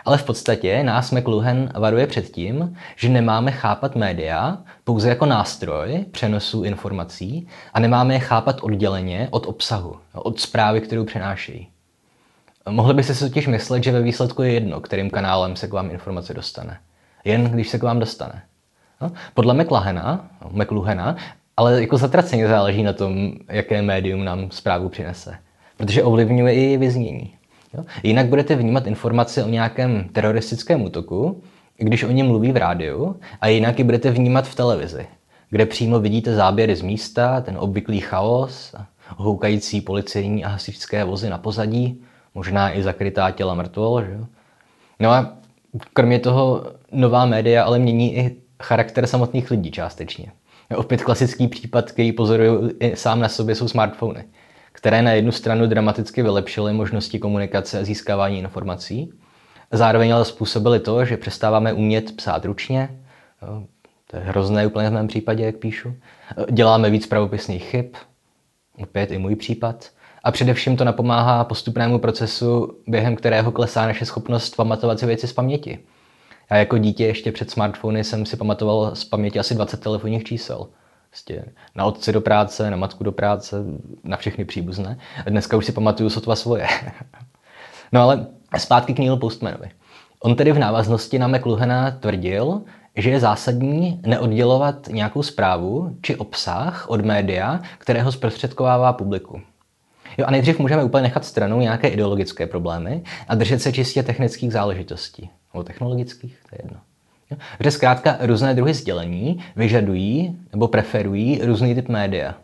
Ale 0.05 0.19
v 0.19 0.25
podstatě 0.25 0.85
nás 0.85 1.11
McLuhan 1.11 1.71
varuje 1.81 2.07
před 2.07 2.31
tím, 2.31 2.77
že 2.97 3.09
nemáme 3.09 3.51
chápat 3.51 3.97
média 3.97 4.59
pouze 4.85 5.09
jako 5.09 5.27
nástroj 5.27 6.05
přenosu 6.11 6.65
informací 6.65 7.49
a 7.75 7.81
nemáme 7.81 8.15
je 8.15 8.21
chápat 8.21 8.57
odděleně 8.63 9.29
od 9.31 9.47
obsahu, 9.47 9.97
od 10.15 10.41
zprávy, 10.41 10.81
kterou 10.81 11.05
přenášejí. 11.05 11.69
Mohli 12.69 12.95
byste 12.95 13.15
si 13.15 13.29
totiž 13.29 13.47
myslet, 13.47 13.85
že 13.85 13.93
ve 13.93 14.03
výsledku 14.03 14.43
je 14.43 14.53
jedno, 14.53 14.81
kterým 14.81 15.11
kanálem 15.11 15.57
se 15.57 15.69
k 15.69 15.73
vám 15.73 15.91
informace 15.91 16.35
dostane. 16.35 16.79
Jen 17.25 17.45
když 17.45 17.69
se 17.69 17.79
k 17.79 17.83
vám 17.83 17.99
dostane. 17.99 18.43
No, 19.01 19.13
podle 19.35 19.55
McLuhana, 19.55 20.31
McLuhana 20.51 21.17
ale 21.57 21.81
jako 21.81 21.97
zatraceně 21.97 22.49
záleží 22.49 22.83
na 22.83 22.93
tom, 22.93 23.33
jaké 23.49 23.83
médium 23.83 24.25
nám 24.25 24.51
zprávu 24.51 24.89
přinese. 24.89 25.39
Protože 25.77 26.03
ovlivňuje 26.03 26.55
i 26.55 26.77
vyznění. 26.77 27.35
Jo? 27.75 27.85
Jinak 28.03 28.27
budete 28.27 28.57
vnímat 28.57 28.87
informace 28.87 29.45
o 29.45 29.49
nějakém 29.49 30.09
teroristickém 30.13 30.83
útoku, 30.83 31.43
když 31.77 32.03
o 32.05 32.11
něm 32.11 32.27
mluví 32.27 32.53
v 32.53 32.57
rádiu, 32.57 33.17
a 33.41 33.49
jinak 33.49 33.79
ji 33.79 33.85
budete 33.85 34.11
vnímat 34.11 34.49
v 34.49 34.55
televizi, 34.55 35.07
kde 35.51 35.67
přímo 35.67 36.01
vidíte 36.01 36.35
záběry 36.35 36.77
z 36.77 36.83
místa, 36.83 37.41
ten 37.41 37.57
obvyklý 37.59 38.01
chaos, 38.01 38.75
houkající 39.17 39.81
policejní 39.81 40.45
a 40.45 40.49
hasičské 40.49 41.05
vozy 41.05 41.31
na 41.31 41.39
pozadí, 41.39 42.03
možná 42.35 42.77
i 42.77 42.83
zakrytá 42.83 43.31
těla 43.31 43.55
mrtvol. 43.55 44.03
Že? 44.03 44.19
No 45.01 45.11
a 45.11 45.37
kromě 45.93 46.19
toho 46.19 46.65
nová 46.93 47.27
média 47.27 47.65
ale 47.65 47.79
mění 47.79 48.17
i 48.17 48.37
charakter 48.63 49.07
samotných 49.07 49.51
lidí 49.51 49.71
částečně. 49.71 50.33
Opět 50.77 51.03
klasický 51.03 51.49
případ, 51.49 51.93
který 51.93 52.13
pozoruju 52.13 52.71
sám 52.95 53.21
na 53.21 53.29
sobě, 53.29 53.55
jsou 53.55 53.69
smartfony, 53.69 54.25
které 54.73 55.03
na 55.03 55.13
jednu 55.13 55.33
stranu 55.33 55.67
dramaticky 55.67 56.23
vylepšily 56.23 56.73
možnosti 56.73 57.19
komunikace 57.19 57.79
a 57.79 57.85
získávání 57.85 58.39
informací, 58.39 59.13
zároveň 59.71 60.15
ale 60.15 60.25
způsobily 60.25 60.81
to, 60.81 61.05
že 61.05 61.17
přestáváme 61.17 61.73
umět 61.73 62.17
psát 62.17 62.45
ručně, 62.45 63.01
to 64.11 64.17
je 64.17 64.23
hrozné 64.23 64.67
úplně 64.67 64.91
v 64.91 64.93
mém 64.93 65.09
případě, 65.09 65.45
jak 65.45 65.57
píšu, 65.57 65.95
děláme 66.51 66.91
víc 66.91 67.07
pravopisných 67.07 67.65
chyb, 67.65 67.87
opět 68.83 69.11
i 69.11 69.19
můj 69.19 69.37
případ, 69.37 69.91
a 70.25 70.31
především 70.31 70.77
to 70.77 70.85
napomáhá 70.85 71.45
postupnému 71.45 71.99
procesu, 71.99 72.79
během 72.87 73.17
kterého 73.17 73.53
klesá 73.53 73.87
naše 73.87 74.07
schopnost 74.07 74.57
pamatovat 74.57 74.99
si 74.99 75.07
věci 75.07 75.29
z 75.29 75.33
paměti. 75.33 75.79
Já 76.51 76.57
jako 76.57 76.79
dítě 76.79 77.07
ještě 77.07 77.33
před 77.33 77.51
smartfony 77.51 78.05
jsem 78.05 78.27
si 78.27 78.37
pamatoval 78.37 78.95
z 78.95 79.05
paměti 79.05 79.39
asi 79.39 79.55
20 79.55 79.81
telefonních 79.81 80.25
čísel. 80.25 80.69
Prostě 81.13 81.45
na 81.75 81.85
otce 81.85 82.13
do 82.13 82.21
práce, 82.21 82.71
na 82.71 82.77
matku 82.77 83.05
do 83.05 83.13
práce, 83.13 83.57
na 84.05 84.17
všechny 84.17 84.45
příbuzné. 84.45 84.99
A 85.27 85.31
dneska 85.31 85.57
už 85.57 85.67
si 85.67 85.73
pamatuju 85.73 86.11
sotva 86.11 86.37
svoje. 86.37 86.67
no 87.93 88.01
ale 88.01 88.27
zpátky 88.59 88.95
k 88.95 88.99
Neil 88.99 89.17
Postmanovi. 89.17 89.71
On 90.21 90.37
tedy 90.37 90.53
v 90.53 90.59
návaznosti 90.59 91.19
na 91.19 91.29
McLuhana 91.29 91.91
tvrdil, 91.91 92.63
že 92.97 93.11
je 93.11 93.21
zásadní 93.21 94.01
neoddělovat 94.07 94.89
nějakou 94.89 95.23
zprávu 95.23 95.97
či 96.03 96.17
obsah 96.17 96.85
od 96.89 97.05
média, 97.05 97.61
kterého 97.79 98.13
zprostředkovává 98.13 98.93
publiku. 98.93 99.41
Jo, 100.19 100.27
a 100.27 100.31
nejdřív 100.31 100.59
můžeme 100.59 100.85
úplně 100.85 101.03
nechat 101.03 101.25
stranou 101.25 101.61
nějaké 101.61 101.89
ideologické 101.89 102.47
problémy 102.47 103.03
a 103.29 103.35
držet 103.35 103.63
se 103.63 103.73
čistě 103.73 104.03
technických 104.03 104.53
záležitostí 104.53 105.31
nebo 105.55 105.65
technologických, 105.65 106.39
to 106.51 106.57
je 106.57 106.59
jedno. 106.65 106.81
Že 107.61 107.71
zkrátka 107.71 108.17
různé 108.21 108.55
druhy 108.55 108.75
sdělení 108.75 109.41
vyžadují 109.57 110.39
nebo 110.53 110.69
preferují 110.69 111.41
různý 111.43 111.75
typ 111.75 111.89
média. 111.89 112.35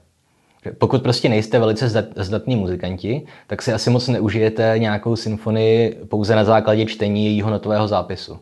Pokud 0.78 1.02
prostě 1.02 1.28
nejste 1.28 1.58
velice 1.58 1.88
zdatní 2.16 2.56
muzikanti, 2.56 3.26
tak 3.46 3.62
si 3.62 3.72
asi 3.72 3.90
moc 3.90 4.08
neužijete 4.08 4.74
nějakou 4.78 5.16
symfonii 5.16 5.98
pouze 6.08 6.36
na 6.36 6.44
základě 6.44 6.86
čtení 6.86 7.24
jejího 7.24 7.50
notového 7.50 7.88
zápisu. 7.88 8.38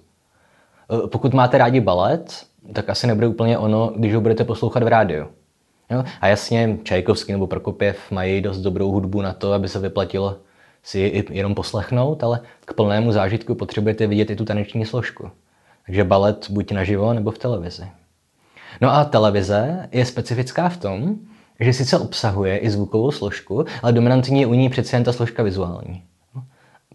E, 1.04 1.08
pokud 1.08 1.34
máte 1.34 1.58
rádi 1.58 1.80
balet, 1.80 2.42
tak 2.72 2.90
asi 2.90 3.06
nebude 3.06 3.26
úplně 3.26 3.58
ono, 3.58 3.92
když 3.96 4.14
ho 4.14 4.20
budete 4.20 4.44
poslouchat 4.44 4.82
v 4.82 4.88
rádiu. 4.88 5.26
Jo? 5.90 6.04
A 6.20 6.28
jasně, 6.28 6.78
Čajkovský 6.82 7.32
nebo 7.32 7.46
Prokopěv 7.46 8.10
mají 8.10 8.40
dost 8.40 8.58
dobrou 8.58 8.90
hudbu 8.90 9.22
na 9.22 9.32
to, 9.32 9.52
aby 9.52 9.68
se 9.68 9.78
vyplatilo 9.78 10.36
si 10.82 10.98
ji 10.98 11.24
jenom 11.30 11.54
poslechnout, 11.54 12.24
ale 12.24 12.40
k 12.64 12.72
plnému 12.74 13.12
zážitku 13.12 13.54
potřebujete 13.54 14.06
vidět 14.06 14.30
i 14.30 14.36
tu 14.36 14.44
taneční 14.44 14.84
složku. 14.84 15.30
Takže 15.86 16.04
balet 16.04 16.50
buď 16.50 16.72
naživo 16.72 17.14
nebo 17.14 17.30
v 17.30 17.38
televizi. 17.38 17.86
No 18.80 18.94
a 18.94 19.04
televize 19.04 19.88
je 19.92 20.04
specifická 20.04 20.68
v 20.68 20.76
tom, 20.76 21.14
že 21.60 21.72
sice 21.72 21.98
obsahuje 21.98 22.58
i 22.58 22.70
zvukovou 22.70 23.10
složku, 23.10 23.64
ale 23.82 23.92
dominantní 23.92 24.40
je 24.40 24.46
u 24.46 24.54
ní 24.54 24.68
přece 24.68 24.96
jen 24.96 25.04
ta 25.04 25.12
složka 25.12 25.42
vizuální. 25.42 26.02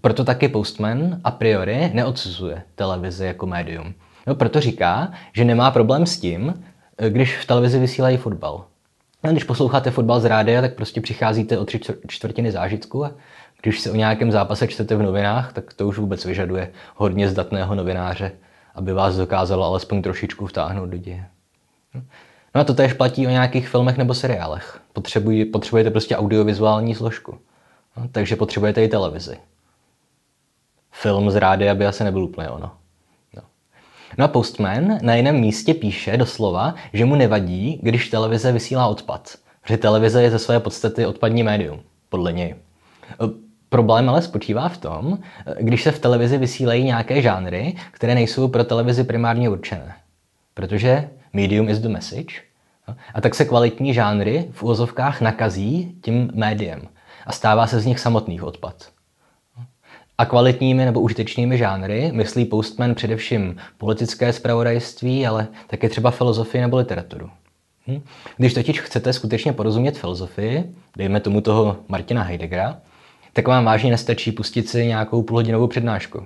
Proto 0.02 0.24
taky 0.24 0.48
Postman 0.48 1.22
a 1.24 1.32
priori 1.32 1.92
neodsuzuje 1.94 2.64
televizi 2.76 3.26
jako 3.26 3.48
médium. 3.48 3.94
No, 4.28 4.36
proto 4.36 4.60
říká, 4.60 5.12
že 5.34 5.46
nemá 5.46 5.72
problém 5.72 6.06
s 6.06 6.20
tím, 6.20 6.64
když 7.10 7.38
v 7.38 7.46
televizi 7.46 7.80
vysílají 7.80 8.18
fotbal. 8.18 8.66
No, 9.24 9.32
když 9.32 9.44
posloucháte 9.44 9.92
fotbal 9.92 10.20
z 10.20 10.26
rádia, 10.26 10.62
tak 10.62 10.74
prostě 10.74 11.02
přicházíte 11.02 11.58
o 11.58 11.66
tři 11.66 11.80
čtvrtiny 12.08 12.52
zážitku 12.52 13.06
a 13.06 13.12
když 13.62 13.80
se 13.80 13.92
o 13.92 13.96
nějakém 13.96 14.32
zápase 14.32 14.68
čtete 14.68 14.96
v 14.96 15.02
novinách, 15.02 15.54
tak 15.54 15.74
to 15.74 15.88
už 15.88 15.98
vůbec 15.98 16.26
vyžaduje 16.26 16.72
hodně 16.96 17.30
zdatného 17.30 17.76
novináře, 17.76 18.32
aby 18.76 18.94
vás 18.94 19.16
dokázalo 19.16 19.66
alespoň 19.66 20.02
trošičku 20.02 20.48
vtáhnout 20.48 20.90
do 20.90 20.98
děje. 20.98 21.26
No 22.56 22.62
a 22.62 22.64
to 22.64 22.74
též 22.74 22.94
platí 22.94 23.28
o 23.28 23.30
nějakých 23.30 23.70
filmech 23.70 23.98
nebo 23.98 24.14
seriálech. 24.14 24.82
Potřebuj, 24.94 25.46
potřebujete 25.46 25.92
prostě 25.92 26.18
audiovizuální 26.18 26.96
složku. 26.96 27.38
No, 27.98 28.08
takže 28.12 28.36
potřebujete 28.36 28.84
i 28.84 28.88
televizi. 28.88 29.38
Film 30.92 31.32
z 31.32 31.36
rádia 31.36 31.76
by 31.76 31.86
asi 31.86 32.04
nebyl 32.04 32.24
úplně 32.24 32.50
ono. 32.50 32.72
No. 33.36 33.42
no 34.18 34.26
a 34.26 34.28
Postman 34.28 34.98
na 35.02 35.16
jiném 35.16 35.40
místě 35.40 35.74
píše 35.74 36.18
doslova, 36.18 36.76
že 36.94 37.06
mu 37.06 37.16
nevadí, 37.16 37.80
když 37.84 38.10
televize 38.10 38.52
vysílá 38.52 38.88
odpad. 38.88 39.36
Protože 39.62 39.78
televize 39.78 40.24
je 40.24 40.32
ze 40.32 40.40
své 40.40 40.60
podstaty 40.60 41.06
odpadní 41.06 41.44
médium, 41.44 41.80
podle 42.10 42.34
něj. 42.34 42.56
Problém 43.72 44.10
ale 44.10 44.22
spočívá 44.22 44.70
v 44.70 44.78
tom, 44.78 45.18
když 45.60 45.84
se 45.84 45.92
v 45.92 46.00
televizi 46.00 46.38
vysílají 46.38 46.84
nějaké 46.84 47.22
žánry, 47.22 47.76
které 47.92 48.16
nejsou 48.16 48.48
pro 48.48 48.64
televizi 48.64 49.04
primárně 49.04 49.50
určené. 49.50 49.96
Protože 50.54 51.10
medium 51.34 51.70
is 51.70 51.80
the 51.80 51.88
message. 51.88 52.42
A 53.14 53.22
tak 53.22 53.36
se 53.36 53.46
kvalitní 53.46 53.94
žánry 53.94 54.48
v 54.52 54.64
úvozovkách 54.64 55.22
nakazí 55.22 55.96
tím 56.02 56.32
médiem 56.34 56.82
a 57.26 57.32
stává 57.32 57.68
se 57.68 57.80
z 57.80 57.86
nich 57.86 58.00
samotných 58.00 58.44
odpad. 58.44 58.90
A 60.18 60.26
kvalitními 60.26 60.86
nebo 60.86 61.02
užitečnými 61.02 61.58
žánry 61.58 62.12
myslí 62.14 62.46
Postman 62.46 62.96
především 62.96 63.56
politické 63.78 64.34
zpravodajství, 64.34 65.28
ale 65.28 65.48
také 65.68 65.90
třeba 65.90 66.12
filozofii 66.12 66.62
nebo 66.62 66.78
literaturu. 66.78 67.30
Hm? 67.88 68.02
Když 68.38 68.54
totiž 68.54 68.82
chcete 68.82 69.14
skutečně 69.14 69.54
porozumět 69.54 69.98
filozofii, 69.98 70.76
dejme 70.98 71.20
tomu 71.20 71.42
toho 71.42 71.78
Martina 71.88 72.24
Heideggera, 72.24 72.78
tak 73.34 73.48
vám 73.48 73.66
vážně 73.66 73.92
nestačí 73.92 74.32
pustit 74.32 74.70
si 74.70 74.88
nějakou 74.88 75.22
půlhodinovou 75.22 75.68
přednášku. 75.68 76.26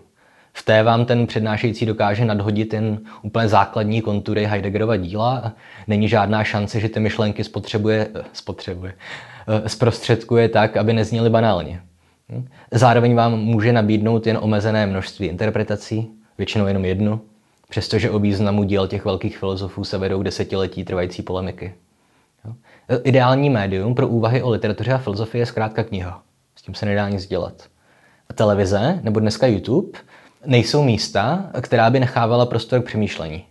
V 0.54 0.64
té 0.64 0.84
vám 0.84 1.06
ten 1.06 1.28
přednášející 1.28 1.86
dokáže 1.86 2.26
nadhodit 2.26 2.74
jen 2.74 3.00
úplně 3.22 3.48
základní 3.48 4.02
kontury 4.02 4.46
Heideggerova 4.46 4.98
díla 4.98 5.42
a 5.46 5.52
není 5.88 6.08
žádná 6.08 6.44
šance, 6.44 6.80
že 6.80 6.90
ty 6.90 7.00
myšlenky 7.00 7.44
spotřebuje, 7.44 8.08
eh, 8.16 8.24
spotřebuje, 8.34 8.94
eh, 9.48 9.70
zprostředkuje 9.70 10.50
tak, 10.50 10.78
aby 10.78 10.94
nezněly 10.94 11.30
banálně. 11.30 11.82
Hm? 12.30 12.48
Zároveň 12.72 13.16
vám 13.16 13.40
může 13.40 13.74
nabídnout 13.74 14.28
jen 14.28 14.38
omezené 14.42 14.86
množství 14.86 15.28
interpretací, 15.28 16.10
většinou 16.38 16.68
jenom 16.68 16.86
jednu, 16.86 17.22
přestože 17.70 18.12
o 18.12 18.20
významu 18.20 18.64
díl 18.64 18.88
těch 18.88 19.06
velkých 19.06 19.38
filozofů 19.38 19.84
se 19.84 19.98
vedou 19.98 20.24
desetiletí 20.24 20.84
trvající 20.84 21.22
polemiky. 21.22 21.74
Ideální 23.04 23.50
médium 23.50 23.96
pro 23.96 24.08
úvahy 24.08 24.44
o 24.44 24.50
literatuře 24.50 24.94
a 24.94 24.98
filozofii 24.98 25.42
je 25.42 25.46
zkrátka 25.46 25.84
kniha 25.84 26.22
tím 26.62 26.76
se 26.76 26.86
nedá 26.86 27.10
nic 27.10 27.28
dělat. 27.28 27.64
televize 28.34 29.00
nebo 29.04 29.20
dneska 29.20 29.48
YouTube 29.48 30.00
nejsou 30.46 30.84
místa, 30.84 31.50
která 31.62 31.90
by 31.90 32.00
nechávala 32.00 32.46
prostor 32.46 32.82
k 32.82 32.86
přemýšlení. 32.86 33.46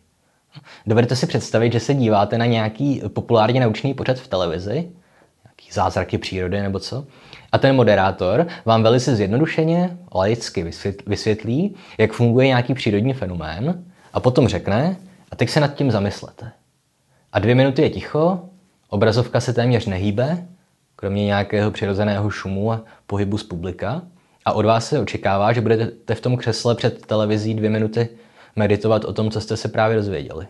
Dovedete 0.87 1.17
si 1.17 1.27
představit, 1.27 1.73
že 1.73 1.81
se 1.81 1.95
díváte 1.95 2.39
na 2.39 2.47
nějaký 2.47 3.03
populárně 3.09 3.61
naučný 3.61 3.95
pořad 3.95 4.19
v 4.19 4.29
televizi, 4.29 4.73
nějaký 5.45 5.73
zázraky 5.73 6.19
přírody 6.19 6.63
nebo 6.63 6.79
co, 6.79 7.07
a 7.53 7.59
ten 7.59 7.77
moderátor 7.77 8.47
vám 8.65 8.83
velice 8.83 9.17
zjednodušeně, 9.17 9.99
laicky 10.15 10.71
vysvětlí, 11.07 11.75
jak 11.99 12.13
funguje 12.13 12.47
nějaký 12.47 12.75
přírodní 12.75 13.13
fenomén 13.13 13.85
a 14.13 14.21
potom 14.21 14.49
řekne, 14.49 14.97
a 15.31 15.37
teď 15.37 15.51
se 15.51 15.61
nad 15.61 15.75
tím 15.75 15.91
zamyslete. 15.91 16.53
A 17.33 17.39
dvě 17.39 17.55
minuty 17.55 17.83
je 17.83 17.91
ticho, 17.91 18.41
obrazovka 18.89 19.41
se 19.41 19.53
téměř 19.53 19.87
nehýbe, 19.87 20.47
kromě 21.05 21.25
nějakého 21.25 21.71
přirozeného 21.71 22.31
šumu 22.31 22.73
a 22.73 22.81
pohybu 23.07 23.39
z 23.39 23.43
publika. 23.43 24.03
A 24.45 24.53
od 24.53 24.65
vás 24.65 24.89
se 24.89 24.99
očekává, 24.99 25.53
že 25.53 25.61
budete 25.61 26.15
v 26.15 26.21
tom 26.21 26.37
křesle 26.37 26.75
před 26.75 27.07
televizí 27.07 27.55
dvě 27.55 27.71
minuty 27.71 28.09
meditovat 28.57 29.05
o 29.05 29.13
tom, 29.13 29.31
co 29.31 29.41
jste 29.41 29.57
se 29.57 29.69
právě 29.69 29.97
dozvěděli. 29.97 30.47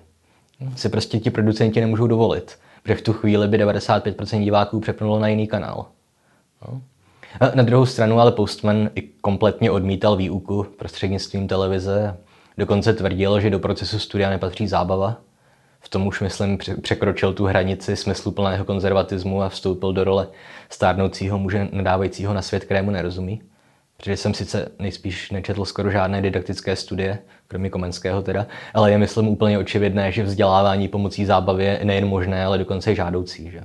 Si 0.76 0.88
prostě 0.88 1.18
ti 1.18 1.30
producenti 1.30 1.80
nemůžou 1.80 2.06
dovolit, 2.06 2.58
protože 2.82 2.94
v 2.94 3.02
tu 3.02 3.12
chvíli 3.12 3.48
by 3.48 3.64
95% 3.64 4.44
diváků 4.44 4.80
přepnulo 4.80 5.18
na 5.18 5.28
jiný 5.28 5.46
kanál. 5.46 5.86
No. 6.68 6.82
Na 7.54 7.62
druhou 7.62 7.86
stranu 7.86 8.20
ale 8.20 8.32
Postman 8.32 8.90
i 8.94 9.02
kompletně 9.02 9.70
odmítal 9.70 10.16
výuku 10.16 10.66
prostřednictvím 10.78 11.48
televize. 11.48 12.16
Dokonce 12.58 12.92
tvrdil, 12.92 13.40
že 13.40 13.50
do 13.50 13.58
procesu 13.58 13.98
studia 13.98 14.30
nepatří 14.30 14.68
zábava. 14.68 15.16
V 15.84 15.88
tom 15.88 16.06
už, 16.06 16.20
myslím, 16.20 16.58
překročil 16.82 17.32
tu 17.32 17.44
hranici 17.44 17.96
smysluplného 17.96 18.64
konzervatismu 18.64 19.42
a 19.42 19.48
vstoupil 19.48 19.92
do 19.92 20.04
role 20.04 20.28
stárnoucího 20.70 21.38
muže 21.38 21.68
nadávajícího 21.72 22.34
na 22.34 22.42
svět, 22.42 22.64
kterému 22.64 22.90
nerozumí. 22.90 23.42
Protože 23.96 24.16
jsem 24.16 24.34
sice 24.34 24.68
nejspíš 24.78 25.30
nečetl 25.30 25.64
skoro 25.64 25.90
žádné 25.90 26.22
didaktické 26.22 26.76
studie, 26.76 27.18
kromě 27.48 27.70
Komenského 27.70 28.22
teda, 28.22 28.46
ale 28.74 28.90
je 28.90 28.98
myslím 28.98 29.28
úplně 29.28 29.58
očividné, 29.58 30.12
že 30.12 30.22
vzdělávání 30.22 30.88
pomocí 30.88 31.24
zábavy 31.24 31.64
je 31.64 31.80
nejen 31.84 32.06
možné, 32.06 32.44
ale 32.44 32.58
dokonce 32.58 32.94
žádoucí. 32.94 33.50
Že? 33.50 33.60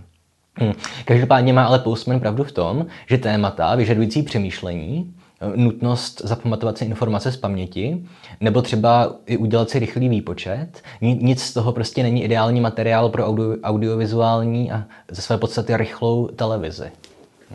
Hm. 0.61 0.73
Každopádně 1.05 1.53
má 1.53 1.65
ale 1.65 1.79
Postman 1.79 2.19
pravdu 2.19 2.43
v 2.43 2.51
tom, 2.51 2.85
že 3.07 3.17
témata 3.17 3.75
vyžadující 3.75 4.23
přemýšlení, 4.23 5.13
nutnost 5.55 6.21
zapamatovat 6.25 6.77
si 6.77 6.85
informace 6.85 7.31
z 7.31 7.37
paměti, 7.37 8.05
nebo 8.41 8.61
třeba 8.61 9.15
i 9.25 9.37
udělat 9.37 9.69
si 9.69 9.79
rychlý 9.79 10.09
výpočet, 10.09 10.81
nic 11.01 11.43
z 11.43 11.53
toho 11.53 11.71
prostě 11.71 12.03
není 12.03 12.23
ideální 12.23 12.61
materiál 12.61 13.09
pro 13.09 13.27
audio, 13.27 13.55
audiovizuální 13.63 14.71
a 14.71 14.83
ze 15.11 15.21
své 15.21 15.37
podstaty 15.37 15.77
rychlou 15.77 16.27
televizi. 16.27 16.91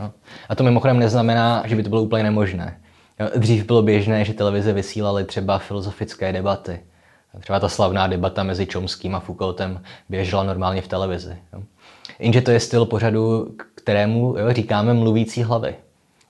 No. 0.00 0.12
A 0.48 0.54
to 0.54 0.64
mimochodem 0.64 0.98
neznamená, 0.98 1.62
že 1.66 1.76
by 1.76 1.82
to 1.82 1.88
bylo 1.88 2.02
úplně 2.02 2.22
nemožné. 2.22 2.80
Dřív 3.36 3.64
bylo 3.64 3.82
běžné, 3.82 4.24
že 4.24 4.34
televize 4.34 4.72
vysílaly 4.72 5.24
třeba 5.24 5.58
filozofické 5.58 6.32
debaty. 6.32 6.80
Třeba 7.40 7.60
ta 7.60 7.68
slavná 7.68 8.06
debata 8.06 8.42
mezi 8.42 8.66
Chomským 8.66 9.14
a 9.14 9.20
Foucaultem 9.20 9.82
běžela 10.08 10.42
normálně 10.42 10.82
v 10.82 10.88
televizi. 10.88 11.36
Jenže 12.18 12.40
to 12.40 12.50
je 12.50 12.60
styl 12.60 12.86
pořadu, 12.86 13.54
kterému 13.74 14.34
jo, 14.38 14.52
říkáme 14.52 14.94
mluvící 14.94 15.42
hlavy. 15.42 15.74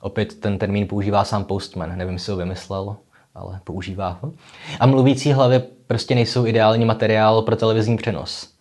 Opět 0.04 0.40
ten 0.40 0.58
termín 0.58 0.86
používá 0.86 1.24
sám 1.24 1.44
Postman, 1.44 1.98
nevím, 1.98 2.14
jestli 2.14 2.32
ho 2.32 2.38
vymyslel, 2.38 2.96
ale 3.34 3.60
používá 3.64 4.18
ho. 4.22 4.32
A 4.80 4.86
mluvící 4.86 5.32
hlavy 5.32 5.62
prostě 5.86 6.14
nejsou 6.14 6.46
ideální 6.46 6.84
materiál 6.84 7.42
pro 7.42 7.56
televizní 7.56 7.96
přenos, 7.96 8.52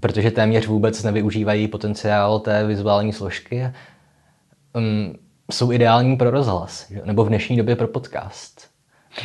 protože 0.00 0.30
téměř 0.30 0.66
vůbec 0.66 1.02
nevyužívají 1.02 1.68
potenciál 1.68 2.38
té 2.40 2.66
vizuální 2.66 3.12
složky. 3.12 3.70
Um, 4.74 5.14
jsou 5.52 5.72
ideální 5.72 6.16
pro 6.16 6.30
rozhlas, 6.30 6.92
nebo 7.04 7.24
v 7.24 7.28
dnešní 7.28 7.56
době 7.56 7.76
pro 7.76 7.88
podcast. 7.88 8.68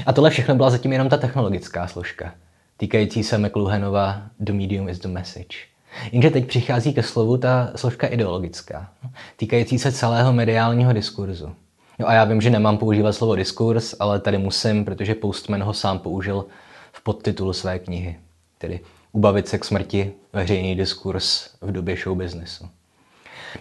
A 0.05 0.13
tohle 0.13 0.29
všechno 0.29 0.55
byla 0.55 0.69
zatím 0.69 0.93
jenom 0.93 1.09
ta 1.09 1.17
technologická 1.17 1.87
složka, 1.87 2.33
týkající 2.77 3.23
se 3.23 3.37
McLuhanova 3.37 4.21
The 4.39 4.53
medium 4.53 4.89
is 4.89 5.00
the 5.00 5.07
message. 5.07 5.76
Jenže 6.12 6.29
teď 6.29 6.48
přichází 6.48 6.94
ke 6.94 7.03
slovu 7.03 7.38
ta 7.38 7.72
složka 7.75 8.07
ideologická, 8.07 8.90
týkající 9.38 9.79
se 9.79 9.92
celého 9.92 10.33
mediálního 10.33 10.94
diskurzu. 10.94 11.55
No 12.00 12.07
a 12.07 12.14
já 12.14 12.24
vím, 12.24 12.42
že 12.42 12.50
nemám 12.50 12.77
používat 12.77 13.12
slovo 13.12 13.36
diskurs, 13.36 13.96
ale 14.00 14.20
tady 14.20 14.38
musím, 14.38 14.86
protože 14.86 15.16
Postman 15.16 15.64
ho 15.64 15.74
sám 15.74 16.00
použil 16.00 16.46
v 16.92 17.03
podtitulu 17.03 17.53
své 17.53 17.79
knihy, 17.79 18.20
tedy 18.57 18.79
Ubavit 19.12 19.48
se 19.48 19.57
k 19.57 19.66
smrti, 19.66 20.12
veřejný 20.33 20.75
diskurs 20.75 21.50
v 21.62 21.72
době 21.72 21.98
show 22.03 22.18
businessu. 22.18 22.68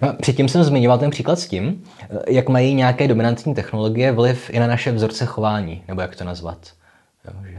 No, 0.03 0.13
předtím 0.13 0.49
jsem 0.49 0.65
zmiňoval 0.65 0.99
ten 0.99 1.11
příklad 1.11 1.39
s 1.39 1.47
tím, 1.47 1.85
jak 2.29 2.49
mají 2.49 2.75
nějaké 2.75 3.09
dominantní 3.09 3.55
technologie 3.55 4.13
vliv 4.13 4.51
i 4.51 4.59
na 4.59 4.67
naše 4.67 4.93
vzorce 4.93 5.27
chování, 5.27 5.83
nebo 5.89 6.01
jak 6.01 6.17
to 6.17 6.25
nazvat. 6.25 6.59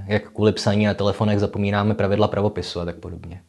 Jak 0.06 0.30
kvůli 0.32 0.52
psaní 0.52 0.86
na 0.86 0.94
telefonech 0.94 1.40
zapomínáme 1.40 1.94
pravidla 1.94 2.28
pravopisu 2.28 2.80
a 2.80 2.86
tak 2.86 2.96
podobně. 2.96 3.42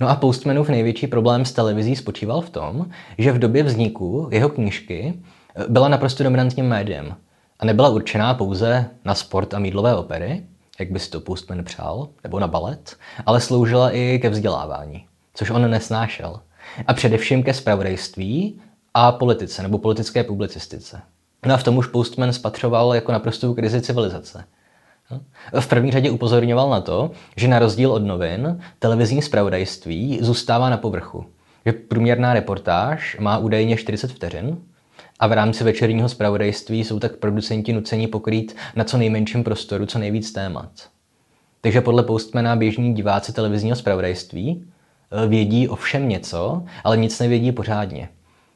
No 0.00 0.08
a 0.08 0.14
Postmanův 0.14 0.68
největší 0.68 1.06
problém 1.06 1.44
s 1.44 1.52
televizí 1.52 1.96
spočíval 1.96 2.40
v 2.40 2.50
tom, 2.50 2.86
že 3.18 3.32
v 3.32 3.38
době 3.38 3.62
vzniku 3.62 4.28
jeho 4.32 4.48
knížky 4.48 5.14
eh, 5.54 5.64
byla 5.68 5.88
naprosto 5.88 6.24
dominantním 6.24 6.68
médiem 6.68 7.16
a 7.58 7.64
nebyla 7.64 7.88
určená 7.88 8.34
pouze 8.34 8.86
na 9.04 9.14
sport 9.14 9.54
a 9.54 9.58
mídlové 9.58 9.96
opery, 9.96 10.44
jak 10.78 10.90
by 10.90 10.98
si 10.98 11.10
to 11.10 11.20
Postman 11.20 11.64
přál, 11.64 12.08
nebo 12.24 12.40
na 12.40 12.46
balet, 12.46 12.96
ale 13.26 13.40
sloužila 13.40 13.90
i 13.90 14.18
ke 14.22 14.30
vzdělávání, 14.30 15.04
což 15.34 15.50
on 15.50 15.70
nesnášel. 15.70 16.40
A 16.86 16.94
především 16.94 17.42
ke 17.42 17.54
spravodajství 17.54 18.60
a 18.94 19.12
politice 19.12 19.62
nebo 19.62 19.78
politické 19.78 20.24
publicistice. 20.24 21.00
No 21.46 21.54
a 21.54 21.56
v 21.56 21.64
tom 21.64 21.76
už 21.76 21.86
Postman 21.86 22.32
spatřoval 22.32 22.94
jako 22.94 23.12
naprostou 23.12 23.54
krizi 23.54 23.80
civilizace– 23.80 24.44
v 25.60 25.66
první 25.66 25.90
řadě 25.90 26.10
upozorňoval 26.10 26.70
na 26.70 26.80
to, 26.80 27.10
že 27.36 27.48
na 27.48 27.58
rozdíl 27.58 27.92
od 27.92 28.04
novin, 28.04 28.60
televizní 28.78 29.22
zpravodajství 29.22 30.18
zůstává 30.22 30.70
na 30.70 30.76
povrchu. 30.76 31.24
Že 31.66 31.72
průměrná 31.72 32.34
reportáž 32.34 33.16
má 33.20 33.38
údajně 33.38 33.76
40 33.76 34.12
vteřin 34.12 34.56
a 35.20 35.26
v 35.26 35.32
rámci 35.32 35.64
večerního 35.64 36.08
zpravodajství 36.08 36.84
jsou 36.84 36.98
tak 36.98 37.16
producenti 37.16 37.72
nuceni 37.72 38.06
pokrýt 38.06 38.56
na 38.76 38.84
co 38.84 38.98
nejmenším 38.98 39.44
prostoru 39.44 39.86
co 39.86 39.98
nejvíc 39.98 40.32
témat. 40.32 40.70
Takže 41.60 41.80
podle 41.80 42.02
Postmana 42.02 42.56
běžní 42.56 42.94
diváci 42.94 43.32
televizního 43.32 43.76
zpravodajství 43.76 44.64
eh, 45.24 45.28
vědí 45.28 45.68
o 45.68 45.76
všem 45.76 46.08
něco, 46.08 46.62
ale 46.84 46.96
nic 46.96 47.18
nevědí 47.18 47.52
pořádně. 47.52 48.08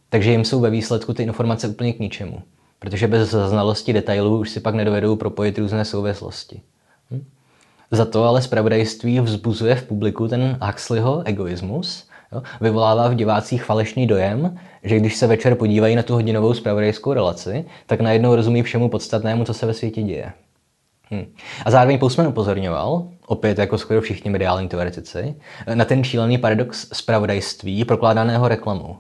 Takže 0.08 0.30
jim 0.30 0.44
jsou 0.44 0.60
ve 0.60 0.70
výsledku 0.70 1.14
ty 1.14 1.22
informace 1.22 1.68
úplně 1.68 1.92
k 1.92 1.98
ničemu 1.98 2.42
protože 2.84 3.08
bez 3.08 3.30
znalosti 3.30 3.92
detailů 3.92 4.38
už 4.38 4.50
si 4.50 4.60
pak 4.60 4.74
nedovedou 4.74 5.16
propojit 5.16 5.58
různé 5.58 5.84
souvislosti. 5.84 6.60
Hm? 7.10 7.24
Za 7.90 8.04
to 8.04 8.24
ale 8.24 8.42
zpravodajství 8.42 9.20
vzbuzuje 9.20 9.74
v 9.74 9.82
publiku 9.82 10.28
ten 10.28 10.58
Huxleyho 10.62 11.22
egoismus, 11.24 12.08
jo? 12.32 12.42
vyvolává 12.60 13.08
v 13.08 13.14
divácích 13.14 13.64
falešný 13.64 14.06
dojem, 14.06 14.58
že 14.82 14.96
když 14.96 15.16
se 15.16 15.26
večer 15.26 15.54
podívají 15.54 15.96
na 15.96 16.02
tu 16.02 16.14
hodinovou 16.14 16.54
zpravodajskou 16.54 17.12
relaci, 17.12 17.64
tak 17.86 18.00
najednou 18.00 18.34
rozumí 18.34 18.62
všemu 18.62 18.88
podstatnému, 18.88 19.44
co 19.44 19.54
se 19.54 19.66
ve 19.66 19.74
světě 19.74 20.02
děje. 20.02 20.32
Hm. 21.10 21.32
A 21.64 21.70
zároveň 21.70 21.98
Postman 21.98 22.26
upozorňoval, 22.26 23.08
opět 23.26 23.58
jako 23.58 23.78
skoro 23.78 24.00
všichni 24.00 24.30
mediální 24.30 24.68
teoretici, 24.68 25.34
na 25.74 25.84
ten 25.84 26.04
šílený 26.04 26.38
paradox 26.38 26.88
zpravodajství 26.92 27.84
prokládaného 27.84 28.48
reklamou. 28.48 28.96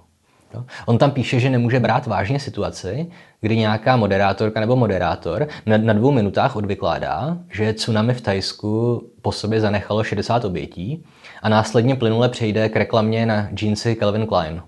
Jo? 0.54 0.64
On 0.86 0.98
tam 0.98 1.10
píše, 1.10 1.40
že 1.40 1.50
nemůže 1.50 1.80
brát 1.80 2.06
vážně 2.06 2.40
situaci, 2.40 3.06
kdy 3.40 3.56
nějaká 3.56 3.96
moderátorka 3.96 4.60
nebo 4.60 4.76
moderátor 4.76 5.48
na, 5.66 5.76
na 5.76 5.92
dvou 5.92 6.10
minutách 6.10 6.56
odvykládá, 6.56 7.38
že 7.50 7.72
tsunami 7.72 8.14
v 8.14 8.20
Tajsku 8.20 9.02
po 9.22 9.32
sobě 9.32 9.60
zanechalo 9.60 10.04
60 10.04 10.44
obětí 10.44 11.04
a 11.42 11.48
následně 11.48 11.96
plynule 11.96 12.28
přejde 12.28 12.68
k 12.68 12.76
reklamě 12.76 13.26
na 13.26 13.48
džínsy 13.54 13.94
Calvin 13.94 14.26
Klein. 14.26 14.62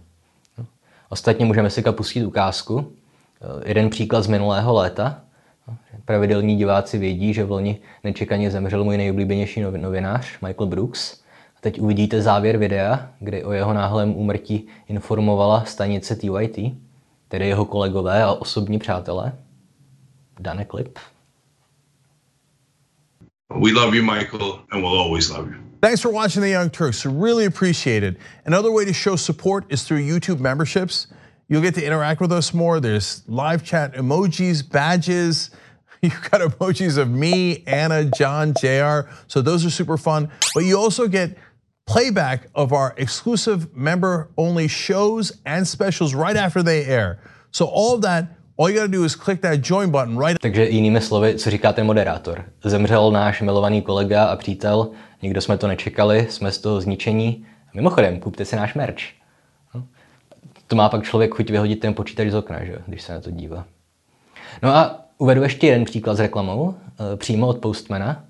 Jo? 0.58 0.64
Ostatně 1.08 1.46
můžeme 1.46 1.70
si 1.70 1.82
pustit 1.82 2.26
ukázku. 2.26 2.92
Jeden 3.64 3.90
příklad 3.90 4.22
z 4.22 4.26
minulého 4.26 4.74
léta. 4.74 5.20
Pravidelní 6.04 6.56
diváci 6.56 6.98
vědí, 6.98 7.34
že 7.34 7.44
v 7.44 7.50
loni 7.50 7.78
nečekaně 8.04 8.50
zemřel 8.50 8.84
můj 8.84 8.96
nejoblíbenější 8.96 9.60
novinář 9.60 10.26
Michael 10.40 10.66
Brooks– 10.66 11.20
Teď 11.60 11.80
uvidíte 11.80 12.22
závěr 12.22 12.56
videa, 12.56 13.10
kdy 13.20 13.44
o 13.44 13.52
jeho 13.52 13.72
náhlém 13.72 14.16
úmrtí 14.16 14.66
informovala 14.88 15.64
stanice 15.64 16.16
TYT, 16.16 16.58
tedy 17.28 17.48
jeho 17.48 17.64
kolegové 17.64 18.22
a 18.22 18.32
osobní 18.32 18.78
přátelé. 18.78 19.32
Dane 20.40 20.64
klip. 20.64 20.98
We 23.50 23.72
love 23.72 23.96
you, 23.96 24.02
Michael, 24.02 24.60
and 24.70 24.82
we'll 24.82 25.00
always 25.00 25.30
love 25.30 25.48
you. 25.48 25.66
Thanks 25.80 26.00
for 26.00 26.10
watching 26.10 26.42
The 26.42 26.50
Young 26.50 26.70
Turks. 26.70 27.06
Really 27.06 27.44
appreciate 27.44 28.02
it. 28.02 28.16
Another 28.44 28.70
way 28.72 28.84
to 28.84 28.92
show 28.92 29.16
support 29.16 29.64
is 29.68 29.84
through 29.84 30.00
YouTube 30.00 30.40
memberships. 30.40 31.06
You'll 31.48 31.62
get 31.62 31.74
to 31.76 31.84
interact 31.84 32.20
with 32.20 32.32
us 32.32 32.52
more. 32.52 32.80
There's 32.80 33.22
live 33.28 33.62
chat 33.62 33.94
emojis, 33.94 34.68
badges. 34.68 35.50
You've 36.02 36.30
got 36.30 36.40
emojis 36.58 36.98
of 36.98 37.10
me, 37.10 37.62
Anna, 37.66 38.04
John, 38.04 38.52
JR. 38.60 39.08
So 39.28 39.40
those 39.42 39.64
are 39.64 39.70
super 39.70 39.96
fun. 39.96 40.28
But 40.54 40.64
you 40.64 40.76
also 40.76 41.06
get 41.08 41.36
playback 41.86 42.48
of 42.54 42.72
our 42.72 42.94
exclusive 42.96 43.74
member 43.74 44.28
only 44.36 44.68
shows 44.68 45.32
and 45.44 45.66
specials 45.66 46.14
right 46.14 46.36
after 46.36 46.62
they 46.62 46.84
air. 46.84 47.18
So 47.50 47.66
all 47.66 47.94
of 47.94 48.02
that 48.02 48.36
All 48.58 48.70
you 48.70 48.76
gotta 48.76 48.88
do 48.88 49.04
is 49.04 49.14
click 49.14 49.40
that 49.40 49.60
join 49.60 49.90
button 49.90 50.18
right 50.18 50.38
Takže 50.40 50.68
jinými 50.68 51.00
slovy, 51.00 51.34
co 51.34 51.50
říká 51.50 51.72
ten 51.72 51.86
moderátor? 51.86 52.44
Zemřel 52.64 53.10
náš 53.10 53.42
milovaný 53.42 53.82
kolega 53.82 54.24
a 54.24 54.36
přítel, 54.36 54.90
nikdo 55.22 55.40
jsme 55.40 55.58
to 55.58 55.66
nečekali, 55.66 56.26
jsme 56.30 56.52
z 56.52 56.58
toho 56.58 56.80
zničení. 56.80 57.46
Mimochodem, 57.74 58.20
kupte 58.20 58.44
si 58.44 58.56
náš 58.56 58.74
merch. 58.74 59.02
No. 59.74 59.84
To 60.66 60.76
má 60.76 60.88
pak 60.88 61.04
člověk 61.04 61.34
chuť 61.34 61.50
vyhodit 61.50 61.80
ten 61.80 61.94
počítač 61.94 62.28
z 62.28 62.34
okna, 62.34 62.64
že? 62.64 62.76
když 62.86 63.02
se 63.02 63.12
na 63.12 63.20
to 63.20 63.30
dívá. 63.30 63.64
No 64.62 64.76
a 64.76 65.04
uvedu 65.18 65.42
ještě 65.42 65.66
jeden 65.66 65.84
příklad 65.84 66.14
s 66.14 66.20
reklamou, 66.20 66.74
eh, 66.74 67.16
přímo 67.16 67.46
od 67.46 67.58
Postmana, 67.58 68.24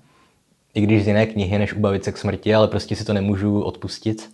i 0.77 0.81
když 0.81 1.03
z 1.03 1.07
jiné 1.07 1.25
knihy 1.25 1.59
než 1.59 1.73
Ubavit 1.73 2.03
se 2.03 2.11
k 2.11 2.17
smrti, 2.17 2.55
ale 2.55 2.67
prostě 2.67 2.95
si 2.95 3.05
to 3.05 3.13
nemůžu 3.13 3.61
odpustit, 3.61 4.29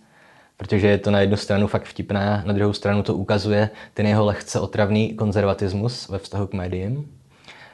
protože 0.56 0.88
je 0.88 0.98
to 0.98 1.10
na 1.10 1.20
jednu 1.20 1.36
stranu 1.36 1.66
fakt 1.66 1.84
vtipné, 1.84 2.42
na 2.46 2.52
druhou 2.52 2.72
stranu 2.72 3.02
to 3.02 3.14
ukazuje 3.14 3.70
ten 3.94 4.06
jeho 4.06 4.24
lehce 4.24 4.60
otravný 4.60 5.14
konzervatismus 5.14 6.08
ve 6.08 6.18
vztahu 6.18 6.46
k 6.46 6.52
médiím. 6.52 7.08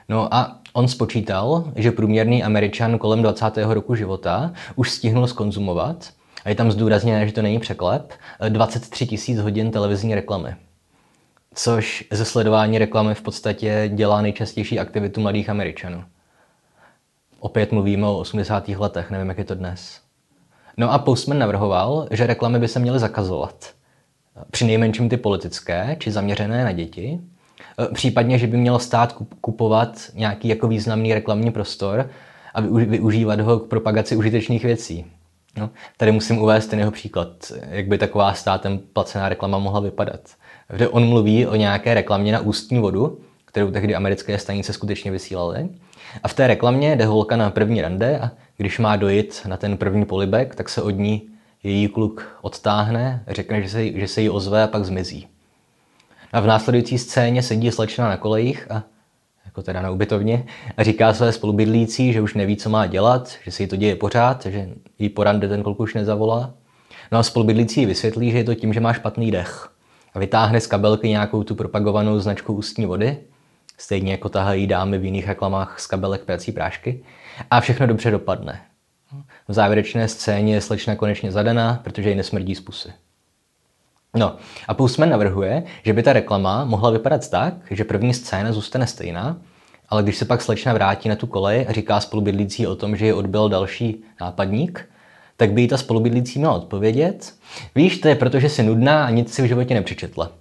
No 0.09 0.35
a 0.35 0.59
on 0.73 0.89
spočítal, 0.89 1.65
že 1.77 1.93
průměrný 1.93 2.45
američan 2.45 2.99
kolem 2.99 3.23
20. 3.23 3.45
roku 3.57 3.95
života 3.95 4.53
už 4.77 4.91
stihnul 4.91 5.27
skonzumovat, 5.27 6.11
a 6.45 6.49
je 6.49 6.55
tam 6.55 6.73
zdůrazněné, 6.73 7.27
že 7.27 7.33
to 7.33 7.43
není 7.43 7.59
překlep, 7.59 8.13
23 8.49 9.07
tisíc 9.07 9.39
hodin 9.39 9.71
televizní 9.71 10.15
reklamy. 10.15 10.55
Což 11.55 12.05
ze 12.11 12.25
sledování 12.25 12.79
reklamy 12.79 13.15
v 13.15 13.23
podstatě 13.23 13.91
dělá 13.95 14.23
nejčastější 14.23 14.79
aktivitu 14.79 15.21
mladých 15.21 15.51
Američanů. 15.51 16.05
Opět 17.41 17.73
mluvíme 17.73 18.07
o 18.07 18.19
80. 18.19 18.69
letech, 18.69 19.11
nevím, 19.11 19.29
jak 19.29 19.39
je 19.39 19.45
to 19.45 19.55
dnes. 19.55 20.01
No 20.77 20.93
a 20.93 20.99
Postman 20.99 21.39
navrhoval, 21.39 22.07
že 22.11 22.27
reklamy 22.27 22.59
by 22.59 22.69
se 22.69 22.79
měly 22.79 22.99
zakazovat. 22.99 23.71
Při 24.51 24.65
nejmenším 24.65 25.09
ty 25.09 25.17
politické, 25.17 25.97
či 25.99 26.11
zaměřené 26.11 26.65
na 26.65 26.73
děti. 26.73 27.21
Případně, 27.95 28.39
že 28.39 28.47
by 28.47 28.57
měl 28.57 28.79
stát 28.79 29.17
kupovat 29.41 30.01
nějaký 30.15 30.49
jako 30.49 30.69
významný 30.69 31.15
reklamní 31.15 31.51
prostor 31.51 32.11
a 32.55 32.61
využívat 32.61 33.41
ho 33.41 33.59
k 33.59 33.69
propagaci 33.69 34.17
užitečných 34.17 34.65
věcí. 34.65 35.07
No, 35.59 35.71
tady 35.97 36.13
musím 36.13 36.39
uvést 36.39 36.67
ten 36.67 36.79
jeho 36.79 36.91
příklad, 36.91 37.53
jak 37.71 37.87
by 37.87 37.99
taková 37.99 38.35
státem 38.35 38.81
placená 38.93 39.29
reklama 39.29 39.59
mohla 39.59 39.81
vypadat. 39.81 40.21
Kde 40.69 40.89
on 40.89 41.09
mluví 41.09 41.47
o 41.47 41.57
nějaké 41.57 41.95
reklamě 41.95 42.33
na 42.33 42.41
ústní 42.41 42.79
vodu, 42.79 43.19
kterou 43.51 43.71
tehdy 43.71 43.95
americké 43.95 44.39
stanice 44.39 44.73
skutečně 44.73 45.11
vysílaly. 45.11 45.69
A 46.23 46.29
v 46.29 46.35
té 46.35 46.47
reklamě 46.47 46.97
jde 46.97 47.05
holka 47.05 47.37
na 47.37 47.51
první 47.51 47.83
rande 47.83 48.19
a 48.19 48.31
když 48.57 48.79
má 48.79 48.97
dojít 48.97 49.41
na 49.47 49.57
ten 49.57 49.77
první 49.77 50.05
polibek, 50.05 50.55
tak 50.55 50.69
se 50.69 50.83
od 50.83 50.91
ní 50.91 51.23
její 51.63 51.89
kluk 51.89 52.39
odtáhne, 52.43 53.25
řekne, 53.29 53.63
že 53.63 53.69
se, 53.69 53.93
že 53.93 54.09
se 54.09 54.21
jí 54.21 54.31
ozve 54.31 54.63
a 54.63 54.67
pak 54.67 54.85
zmizí. 54.85 55.27
A 56.33 56.41
v 56.41 56.47
následující 56.47 56.99
scéně 56.99 57.43
sedí 57.43 57.71
slečna 57.71 58.09
na 58.09 58.17
kolejích 58.17 58.71
a 58.71 58.83
jako 59.45 59.63
teda 59.63 59.83
na 59.83 59.91
ubytovně, 59.91 60.45
a 60.77 60.83
říká 60.83 61.15
své 61.15 61.33
spolubydlící, 61.33 62.13
že 62.13 62.21
už 62.21 62.35
neví, 62.35 62.57
co 62.57 62.71
má 62.71 62.87
dělat, 62.87 63.33
že 63.45 63.51
se 63.51 63.63
jí 63.63 63.69
to 63.69 63.77
děje 63.77 63.97
pořád, 63.97 64.47
že 64.47 64.69
jí 64.99 65.09
po 65.09 65.25
rande 65.25 65.49
ten 65.49 65.63
kluk 65.63 65.81
už 65.81 65.95
nezavolá. 65.95 66.55
No 67.13 67.19
a 67.19 67.23
spolubydlící 67.23 67.87
vysvětlí, 67.87 68.31
že 68.31 68.39
je 68.39 68.45
to 68.45 68.55
tím, 68.55 68.73
že 68.73 68.81
má 68.81 68.93
špatný 68.93 69.31
dech. 69.31 69.69
A 70.15 70.19
vytáhne 70.19 70.61
z 70.61 70.67
kabelky 70.67 71.09
nějakou 71.09 71.43
tu 71.43 71.55
propagovanou 71.55 72.19
značku 72.19 72.53
ústní 72.53 72.87
vody, 72.87 73.17
stejně 73.81 74.13
jako 74.13 74.29
tahají 74.29 74.67
dámy 74.67 74.99
v 74.99 75.05
jiných 75.05 75.29
reklamách 75.29 75.81
z 75.81 75.87
kabelek 75.87 76.25
prací 76.25 76.53
prášky, 76.53 77.05
a 77.51 77.61
všechno 77.61 77.87
dobře 77.87 78.11
dopadne. 78.11 78.61
V 79.49 79.53
závěrečné 79.53 80.09
scéně 80.09 80.55
je 80.55 80.61
slečna 80.61 80.97
konečně 80.97 81.33
zadaná, 81.33 81.81
protože 81.85 82.09
ji 82.11 82.15
nesmrdí 82.15 82.55
z 82.55 82.61
pusy. 82.61 82.93
No 84.17 84.37
a 84.69 84.75
Postman 84.75 85.11
navrhuje, 85.11 85.63
že 85.85 85.93
by 85.93 86.03
ta 86.03 86.13
reklama 86.13 86.65
mohla 86.65 86.91
vypadat 86.91 87.31
tak, 87.31 87.55
že 87.71 87.85
první 87.85 88.15
scéna 88.15 88.53
zůstane 88.53 88.87
stejná, 88.87 89.39
ale 89.89 90.03
když 90.03 90.17
se 90.17 90.25
pak 90.25 90.43
slečna 90.43 90.73
vrátí 90.73 91.09
na 91.09 91.17
tu 91.17 91.27
kolej 91.27 91.67
a 91.69 91.73
říká 91.73 92.01
spolubydlící 92.01 92.67
o 92.67 92.77
tom, 92.77 92.97
že 92.97 93.07
ji 93.07 93.13
odbil 93.13 93.49
další 93.49 94.05
nápadník, 94.21 94.89
tak 95.37 95.53
by 95.53 95.63
jí 95.63 95.69
ta 95.69 95.77
spolubydlící 95.77 96.39
měla 96.39 96.55
odpovědět. 96.55 97.35
Víš, 97.75 97.99
to 97.99 98.09
je 98.09 98.15
proto, 98.15 98.41
že 98.41 98.49
jsi 98.49 98.63
nudná 98.63 99.05
a 99.05 99.11
nic 99.11 99.35
si 99.35 99.43
v 99.43 99.47
životě 99.47 99.75
nepřečetla. 99.75 100.33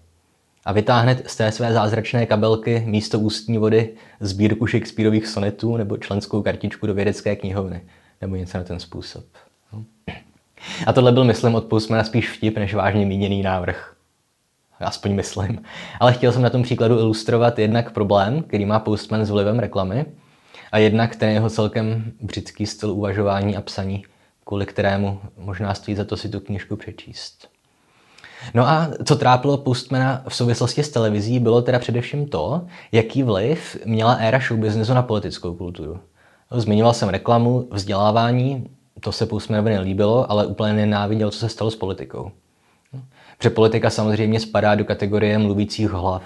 A 0.65 0.74
vytáhne 0.74 1.22
z 1.26 1.36
té 1.36 1.52
své 1.52 1.74
zázračné 1.74 2.26
kabelky 2.26 2.84
místo 2.86 3.19
ústní 3.19 3.58
vody 3.58 3.93
sbírku 4.19 4.67
Shakespeareových 4.67 5.28
sonetů 5.28 5.78
nebo 5.78 5.98
členskou 5.98 6.41
kartičku 6.41 6.88
do 6.88 6.93
vědecké 6.93 7.36
knihovny. 7.36 7.82
Nebo 8.22 8.36
něco 8.36 8.58
na 8.58 8.63
ten 8.63 8.80
způsob. 8.80 9.26
A 10.86 10.93
tohle 10.93 11.12
byl, 11.12 11.24
myslím, 11.24 11.56
od 11.56 11.65
Postmana 11.65 12.04
spíš 12.04 12.30
vtip, 12.30 12.58
než 12.58 12.74
vážně 12.74 13.06
míněný 13.06 13.41
návrh. 13.41 13.95
Aspoň 14.80 15.15
myslím. 15.15 15.62
Ale 16.00 16.13
chtěl 16.13 16.32
jsem 16.32 16.41
na 16.41 16.50
tom 16.50 16.63
příkladu 16.63 17.00
ilustrovat 17.00 17.60
jednak 17.60 17.91
problém, 17.91 18.43
který 18.43 18.65
má 18.65 18.80
Postman 18.80 19.26
s 19.26 19.30
vlivem 19.30 19.60
reklamy, 19.60 20.06
a 20.72 20.78
jednak 20.78 21.15
ten 21.15 21.30
jeho 21.30 21.50
celkem 21.50 22.12
britský 22.22 22.65
styl 22.65 22.91
uvažování 22.91 23.58
a 23.58 23.62
psaní, 23.62 24.06
kvůli 24.45 24.65
kterému 24.65 25.22
možná 25.38 25.74
stojí 25.74 25.98
za 25.98 26.06
to 26.06 26.17
si 26.17 26.30
tu 26.30 26.39
knižku 26.39 26.76
přečíst. 26.76 27.48
No 28.54 28.67
a 28.67 28.88
co 29.06 29.15
trápilo 29.15 29.58
Postmana 29.58 30.21
v 30.28 30.36
souvislosti 30.36 30.84
s 30.84 30.89
televizí, 30.89 31.39
bylo 31.39 31.62
teda 31.62 31.80
především 31.80 32.28
to, 32.28 32.62
jaký 32.91 33.23
vliv 33.23 33.78
měla 33.86 34.13
éra 34.13 34.39
showbiznesu 34.39 34.93
na 34.93 35.02
politickou 35.02 35.54
kulturu. 35.54 35.99
Zmiňoval 36.52 36.93
jsem 36.93 37.10
reklamu, 37.10 37.67
vzdělávání, 37.71 38.69
to 38.99 39.12
se 39.12 39.25
Postmanovi 39.25 39.71
nelíbilo, 39.71 40.32
ale 40.32 40.45
úplně 40.45 40.73
nenáviděl, 40.73 41.32
co 41.32 41.39
se 41.39 41.49
stalo 41.49 41.71
s 41.71 41.75
politikou. 41.75 42.32
Protože 43.38 43.49
politika 43.49 43.89
samozřejmě 43.89 44.39
spadá 44.39 44.75
do 44.75 44.86
kategorie 44.86 45.38
mluvících 45.38 45.89
hlav, 45.89 46.23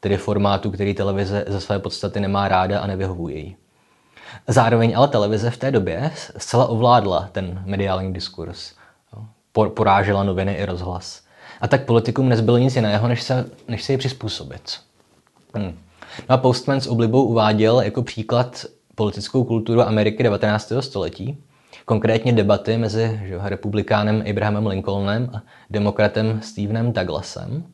tedy 0.00 0.16
formátu, 0.16 0.70
který 0.70 0.94
televize 0.94 1.44
ze 1.48 1.60
své 1.60 1.78
podstaty 1.78 2.20
nemá 2.20 2.48
ráda 2.48 2.80
a 2.80 2.86
nevyhovuje 2.86 3.38
jí. 3.38 3.56
Zároveň 4.48 4.96
ale 4.96 5.08
televize 5.08 5.50
v 5.50 5.56
té 5.56 5.70
době 5.70 6.10
zcela 6.36 6.66
ovládla 6.66 7.28
ten 7.32 7.62
mediální 7.66 8.12
diskurs. 8.12 8.72
Porážela 9.52 10.22
noviny 10.22 10.54
i 10.54 10.64
rozhlas. 10.64 11.27
A 11.60 11.68
tak 11.68 11.84
politikům 11.84 12.28
nezbylo 12.28 12.58
nic 12.58 12.76
jiného, 12.76 13.08
než 13.08 13.22
se, 13.22 13.50
než 13.68 13.84
se 13.84 13.92
ji 13.92 13.98
přizpůsobit. 13.98 14.80
Hmm. 15.54 15.78
No 16.28 16.34
a 16.34 16.36
Postman 16.36 16.80
s 16.80 16.86
oblibou 16.86 17.24
uváděl 17.24 17.80
jako 17.80 18.02
příklad 18.02 18.64
politickou 18.94 19.44
kulturu 19.44 19.80
Ameriky 19.82 20.22
19. 20.22 20.72
století, 20.80 21.38
konkrétně 21.84 22.32
debaty 22.32 22.76
mezi 22.76 23.20
že, 23.24 23.38
republikánem 23.42 24.24
Abrahamem 24.30 24.66
Lincolnem 24.66 25.30
a 25.34 25.42
demokratem 25.70 26.40
Stevenem 26.42 26.92
Douglasem, 26.92 27.64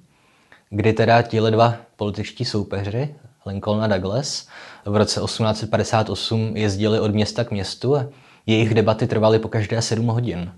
kdy 0.70 0.92
teda 0.92 1.23
tile 1.23 1.51
dva 1.51 1.77
političtí 1.97 2.44
soupeři, 2.44 3.14
Lincoln 3.47 3.83
a 3.83 3.87
Douglas, 3.87 4.49
v 4.85 4.97
roce 4.97 5.20
1858 5.20 6.57
jezdili 6.57 7.01
od 7.01 7.14
města 7.14 7.44
k 7.44 7.51
městu 7.51 7.97
a 7.97 8.07
jejich 8.47 8.75
debaty 8.75 9.07
trvaly 9.07 9.38
po 9.38 9.49
každé 9.49 9.83
7 9.83 10.07
hodin. 10.07 10.53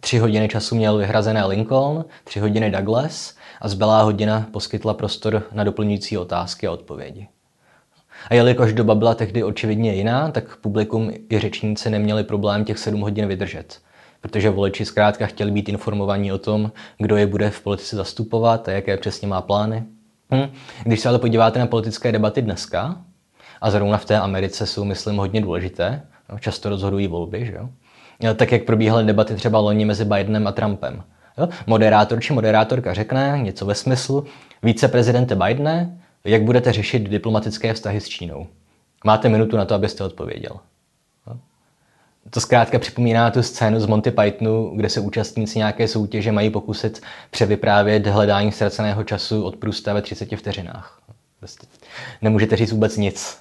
Tři 0.00 0.18
hodiny 0.18 0.48
času 0.48 0.74
měl 0.74 0.96
vyhrazené 0.96 1.46
Lincoln, 1.46 2.04
tři 2.24 2.40
hodiny 2.40 2.70
Douglas 2.70 3.34
a 3.60 3.68
zbylá 3.68 4.02
hodina 4.02 4.46
poskytla 4.52 4.94
prostor 4.94 5.42
na 5.52 5.64
doplňující 5.64 6.18
otázky 6.18 6.66
a 6.66 6.72
odpovědi. 6.72 7.28
A 8.30 8.34
jelikož 8.34 8.72
doba 8.72 8.94
byla 8.94 9.14
tehdy 9.14 9.44
očividně 9.44 9.94
jiná, 9.94 10.30
tak 10.30 10.56
publikum 10.56 11.10
i 11.30 11.38
řečníci 11.38 11.90
neměli 11.90 12.24
problém 12.24 12.64
těch 12.64 12.78
sedm 12.78 13.00
hodin 13.00 13.28
vydržet. 13.28 13.78
Protože 14.20 14.50
voliči 14.50 14.84
zkrátka 14.84 15.26
chtěli 15.26 15.50
být 15.50 15.68
informovaní 15.68 16.32
o 16.32 16.38
tom, 16.38 16.72
kdo 16.98 17.16
je 17.16 17.26
bude 17.26 17.50
v 17.50 17.60
politice 17.60 17.96
zastupovat 17.96 18.68
a 18.68 18.72
jaké 18.72 18.96
přesně 18.96 19.28
má 19.28 19.40
plány. 19.40 19.84
Hm. 20.34 20.52
Když 20.84 21.00
se 21.00 21.08
ale 21.08 21.18
podíváte 21.18 21.58
na 21.58 21.66
politické 21.66 22.12
debaty 22.12 22.42
dneska, 22.42 23.04
a 23.60 23.70
zrovna 23.70 23.98
v 23.98 24.04
té 24.04 24.18
Americe 24.18 24.66
jsou, 24.66 24.84
myslím, 24.84 25.16
hodně 25.16 25.40
důležité, 25.40 26.02
no, 26.32 26.38
často 26.38 26.68
rozhodují 26.68 27.06
volby, 27.06 27.46
že 27.46 27.52
jo? 27.52 27.68
Tak 28.34 28.52
jak 28.52 28.64
probíhaly 28.64 29.04
debaty 29.04 29.34
třeba 29.34 29.58
loni 29.58 29.84
mezi 29.84 30.04
Bidenem 30.04 30.46
a 30.46 30.52
Trumpem. 30.52 31.02
Jo? 31.38 31.48
Moderátor 31.66 32.20
či 32.20 32.32
moderátorka 32.32 32.94
řekne 32.94 33.38
něco 33.42 33.66
ve 33.66 33.74
smyslu, 33.74 34.26
více 34.62 34.88
prezidente 34.88 35.34
Bidene, 35.34 35.98
jak 36.24 36.42
budete 36.42 36.72
řešit 36.72 37.10
diplomatické 37.10 37.74
vztahy 37.74 38.00
s 38.00 38.08
Čínou? 38.08 38.46
Máte 39.04 39.28
minutu 39.28 39.56
na 39.56 39.64
to, 39.64 39.74
abyste 39.74 40.04
odpověděl. 40.04 40.60
To 42.30 42.40
zkrátka 42.40 42.78
připomíná 42.78 43.30
tu 43.30 43.42
scénu 43.42 43.80
z 43.80 43.86
Monty 43.86 44.10
Pythonu, 44.10 44.72
kde 44.76 44.88
se 44.88 45.00
účastníci 45.00 45.58
nějaké 45.58 45.88
soutěže 45.88 46.32
mají 46.32 46.50
pokusit 46.50 47.02
převyprávět 47.30 48.06
hledání 48.06 48.52
ztraceného 48.52 49.04
času 49.04 49.42
od 49.42 49.56
průsta 49.56 49.92
ve 49.92 50.02
30 50.02 50.36
vteřinách. 50.36 51.02
Prostě 51.38 51.66
nemůžete 52.22 52.56
říct 52.56 52.72
vůbec 52.72 52.96
nic. 52.96 53.38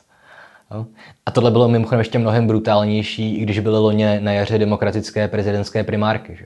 A 1.25 1.31
tohle 1.31 1.51
bylo 1.51 1.67
mimochodem 1.67 1.99
ještě 1.99 2.19
mnohem 2.19 2.47
brutálnější, 2.47 3.35
i 3.35 3.41
když 3.41 3.59
byly 3.59 3.79
loně 3.79 4.19
na 4.19 4.31
jaře 4.31 4.57
demokratické 4.57 5.27
prezidentské 5.27 5.83
primárky, 5.83 6.35
že? 6.35 6.45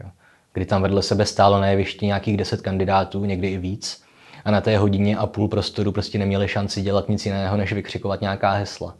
kdy 0.53 0.65
tam 0.65 0.81
vedle 0.81 1.01
sebe 1.03 1.25
stálo 1.25 1.59
na 1.59 1.67
jevišti 1.67 2.05
nějakých 2.05 2.37
deset 2.37 2.61
kandidátů, 2.61 3.25
někdy 3.25 3.47
i 3.47 3.57
víc 3.57 4.03
a 4.45 4.51
na 4.51 4.61
té 4.61 4.77
hodině 4.77 5.17
a 5.17 5.25
půl 5.25 5.47
prostoru 5.47 5.91
prostě 5.91 6.19
neměli 6.19 6.47
šanci 6.47 6.81
dělat 6.81 7.09
nic 7.09 7.25
jiného, 7.25 7.57
než 7.57 7.73
vykřikovat 7.73 8.21
nějaká 8.21 8.51
hesla. 8.51 8.95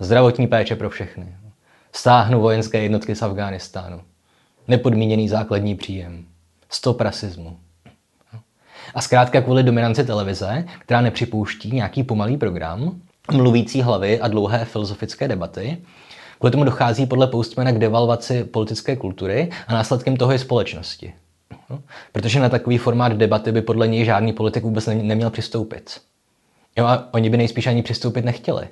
Zdravotní 0.00 0.46
péče 0.46 0.76
pro 0.76 0.90
všechny. 0.90 1.36
Stáhnu 1.92 2.40
vojenské 2.40 2.82
jednotky 2.82 3.14
z 3.14 3.22
Afghánistánu. 3.22 4.00
Nepodmíněný 4.68 5.28
základní 5.28 5.74
příjem. 5.74 6.24
Stop 6.70 7.00
rasismu. 7.00 7.58
A 8.94 9.00
zkrátka 9.00 9.40
kvůli 9.40 9.62
dominanci 9.62 10.04
televize, 10.04 10.64
která 10.78 11.00
nepřipouští 11.00 11.70
nějaký 11.70 12.02
pomalý 12.02 12.36
program, 12.36 13.00
mluvící 13.32 13.82
hlavy 13.82 14.20
a 14.20 14.28
dlouhé 14.28 14.64
filozofické 14.64 15.28
debaty, 15.28 15.78
kvůli 16.38 16.50
tomu 16.50 16.64
dochází 16.64 17.06
podle 17.06 17.26
Postmana 17.26 17.72
k 17.72 17.78
devalvaci 17.78 18.44
politické 18.44 18.96
kultury 18.96 19.50
a 19.66 19.74
následkem 19.74 20.16
toho 20.16 20.32
je 20.32 20.38
společnosti. 20.38 21.14
No, 21.70 21.82
protože 22.12 22.40
na 22.40 22.48
takový 22.48 22.78
formát 22.78 23.12
debaty 23.12 23.52
by 23.52 23.62
podle 23.62 23.88
něj 23.88 24.04
žádný 24.04 24.32
politik 24.32 24.62
vůbec 24.62 24.86
neměl 24.86 25.30
přistoupit. 25.30 26.00
Jo, 26.76 26.84
a 26.84 27.08
oni 27.12 27.30
by 27.30 27.36
nejspíš 27.36 27.66
ani 27.66 27.82
přistoupit 27.82 28.24
nechtěli. 28.24 28.68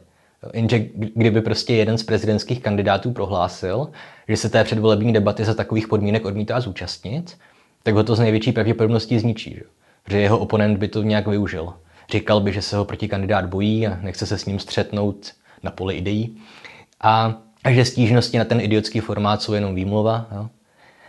Jenže 0.52 0.78
kdyby 1.14 1.40
prostě 1.40 1.74
jeden 1.74 1.98
z 1.98 2.02
prezidentských 2.02 2.62
kandidátů 2.62 3.12
prohlásil, 3.12 3.88
že 4.28 4.36
se 4.36 4.48
té 4.48 4.64
předvolební 4.64 5.12
debaty 5.12 5.44
za 5.44 5.54
takových 5.54 5.88
podmínek 5.88 6.24
odmítá 6.24 6.60
zúčastnit, 6.60 7.36
tak 7.82 7.94
ho 7.94 8.04
to 8.04 8.14
z 8.14 8.20
největší 8.20 8.52
pravděpodobností 8.52 9.18
zničí. 9.18 9.54
Že? 9.54 9.62
Protože 10.04 10.20
jeho 10.20 10.38
oponent 10.38 10.78
by 10.78 10.88
to 10.88 11.02
nějak 11.02 11.26
využil. 11.26 11.74
Říkal 12.10 12.40
by, 12.40 12.52
že 12.52 12.62
se 12.62 12.76
ho 12.76 12.84
proti 12.84 13.08
kandidát 13.08 13.46
bojí 13.46 13.86
a 13.86 13.98
nechce 14.02 14.26
se 14.26 14.38
s 14.38 14.46
ním 14.46 14.58
střetnout 14.58 15.32
na 15.62 15.70
poli 15.70 15.94
ideí. 15.94 16.36
A, 17.00 17.34
že 17.70 17.84
stížnosti 17.84 18.38
na 18.38 18.44
ten 18.44 18.60
idiotský 18.60 19.00
formát 19.00 19.42
jsou 19.42 19.52
jenom 19.52 19.74
výmluva. 19.74 20.26
Jo? 20.34 20.48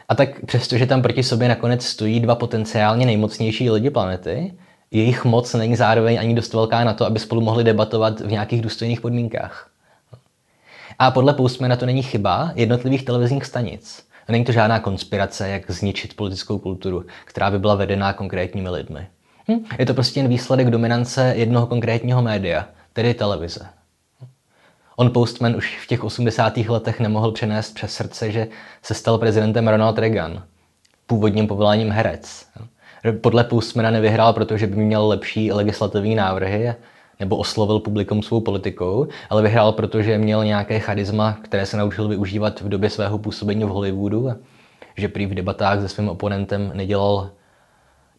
A 0.10 0.16
tak 0.16 0.46
přestože 0.46 0.86
tam 0.86 1.02
proti 1.02 1.24
sobě 1.24 1.48
nakonec 1.48 1.86
stojí 1.86 2.20
dva 2.20 2.36
potenciálně 2.36 3.06
nejmocnější 3.06 3.70
lidi 3.70 3.90
planety, 3.90 4.54
jejich 4.92 5.26
moc 5.26 5.54
není 5.54 5.76
zároveň 5.76 6.20
ani 6.20 6.34
dost 6.34 6.54
velká 6.54 6.84
na 6.84 6.94
to, 6.94 7.06
aby 7.06 7.20
spolu 7.20 7.42
mohli 7.42 7.64
debatovat 7.64 8.20
v 8.20 8.32
nějakých 8.32 8.62
důstojných 8.62 9.02
podmínkách. 9.02 9.70
A 11.00 11.12
podle 11.12 11.34
Postmana 11.34 11.76
to 11.76 11.86
není 11.86 12.04
chyba 12.04 12.52
jednotlivých 12.56 13.06
televizních 13.06 13.46
stanic. 13.46 14.06
Není 14.30 14.46
to 14.46 14.52
žádná 14.52 14.80
konspirace, 14.80 15.50
jak 15.50 15.72
zničit 15.72 16.16
politickou 16.16 16.60
kulturu, 16.60 17.06
která 17.26 17.52
by 17.52 17.60
byla 17.60 17.76
vedená 17.76 18.14
konkrétními 18.14 18.70
lidmi. 18.70 19.08
Hm? 19.50 19.66
Je 19.80 19.86
to 19.86 19.94
prostě 19.94 20.20
jen 20.20 20.28
výsledek 20.28 20.70
dominance 20.70 21.34
jednoho 21.36 21.68
konkrétního 21.68 22.22
média, 22.22 22.66
tedy 22.94 23.14
televize. 23.14 23.66
On 24.96 25.12
Postman 25.12 25.56
už 25.56 25.78
v 25.84 25.88
těch 25.88 26.04
80. 26.04 26.58
letech 26.58 27.00
nemohl 27.00 27.32
přenést 27.32 27.74
přes 27.74 27.94
srdce, 27.94 28.32
že 28.32 28.48
se 28.84 28.94
stal 28.94 29.18
prezidentem 29.18 29.68
Ronald 29.68 30.00
Reagan, 30.00 30.44
původním 31.08 31.48
povoláním 31.48 31.92
herec. 31.92 32.48
Podle 33.22 33.44
Postmana 33.44 33.92
nevyhrál, 33.92 34.34
protože 34.34 34.68
by 34.68 34.76
měl 34.76 35.08
lepší 35.08 35.52
legislativní 35.52 36.16
návrhy 36.16 36.74
nebo 37.20 37.38
oslovil 37.38 37.80
publikum 37.80 38.24
svou 38.24 38.42
politikou, 38.42 39.08
ale 39.30 39.42
vyhrál, 39.42 39.72
protože 39.72 40.18
měl 40.18 40.46
nějaké 40.46 40.80
charisma, 40.80 41.38
které 41.42 41.66
se 41.66 41.78
naučil 41.78 42.08
využívat 42.08 42.62
v 42.62 42.70
době 42.70 42.90
svého 42.90 43.18
působení 43.18 43.64
v 43.64 43.68
Hollywoodu, 43.68 44.34
že 44.98 45.08
prý 45.08 45.26
v 45.26 45.34
debatách 45.34 45.82
se 45.82 45.90
svým 45.90 46.10
oponentem 46.10 46.72
nedělal 46.74 47.30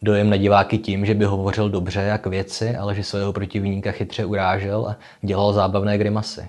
dojem 0.03 0.31
na 0.31 0.37
diváky 0.37 0.79
tím, 0.79 1.07
že 1.07 1.15
by 1.15 1.25
hovořil 1.25 1.71
dobře 1.71 2.01
jak 2.01 2.27
věci, 2.27 2.77
ale 2.77 2.95
že 2.95 3.03
svého 3.03 3.33
protivníka 3.33 3.93
chytře 3.93 4.25
urážel 4.25 4.87
a 4.87 4.97
dělal 5.23 5.53
zábavné 5.53 5.99
grimasy. 5.99 6.49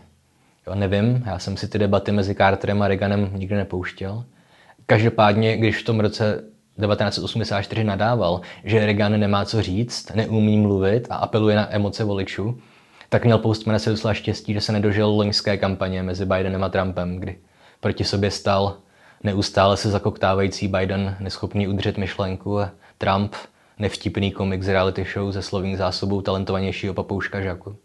Jo, 0.68 0.76
nevím, 0.76 1.24
já 1.26 1.40
jsem 1.40 1.58
si 1.58 1.68
ty 1.68 1.80
debaty 1.80 2.12
mezi 2.12 2.36
Carterem 2.36 2.82
a 2.82 2.88
Reaganem 2.88 3.30
nikdy 3.34 3.56
nepouštěl. 3.56 4.24
Každopádně, 4.86 5.58
když 5.58 5.82
v 5.82 5.86
tom 5.86 6.00
roce 6.00 6.44
1984 6.82 7.84
nadával, 7.84 8.42
že 8.64 8.86
Reagan 8.86 9.20
nemá 9.20 9.46
co 9.46 9.62
říct, 9.62 10.12
neumí 10.16 10.58
mluvit 10.58 11.08
a 11.10 11.16
apeluje 11.16 11.56
na 11.56 11.76
emoce 11.76 12.04
voličů, 12.04 12.60
tak 13.10 13.26
měl 13.26 13.38
Postman 13.38 13.80
docela 13.86 14.14
štěstí, 14.14 14.54
že 14.54 14.62
se 14.62 14.72
nedožil 14.72 15.08
loňské 15.08 15.58
kampaně 15.58 16.04
mezi 16.04 16.26
Bidenem 16.26 16.64
a 16.64 16.70
Trumpem, 16.70 17.20
kdy 17.20 17.38
proti 17.80 18.04
sobě 18.04 18.32
stal 18.32 18.78
neustále 19.24 19.78
se 19.78 19.90
zakoktávající 19.90 20.68
Biden, 20.68 21.18
neschopný 21.20 21.68
udržet 21.68 21.98
myšlenku 21.98 22.60
a 22.60 22.72
Trump, 22.98 23.36
nevtipný 23.80 24.32
komik 24.32 24.64
z 24.64 24.68
reality 24.68 25.06
show 25.14 25.32
se 25.32 25.42
slovní 25.42 25.76
zásobou 25.76 26.22
talentovanějšího 26.22 26.94
papouška 26.94 27.42
Žaku. 27.42 27.76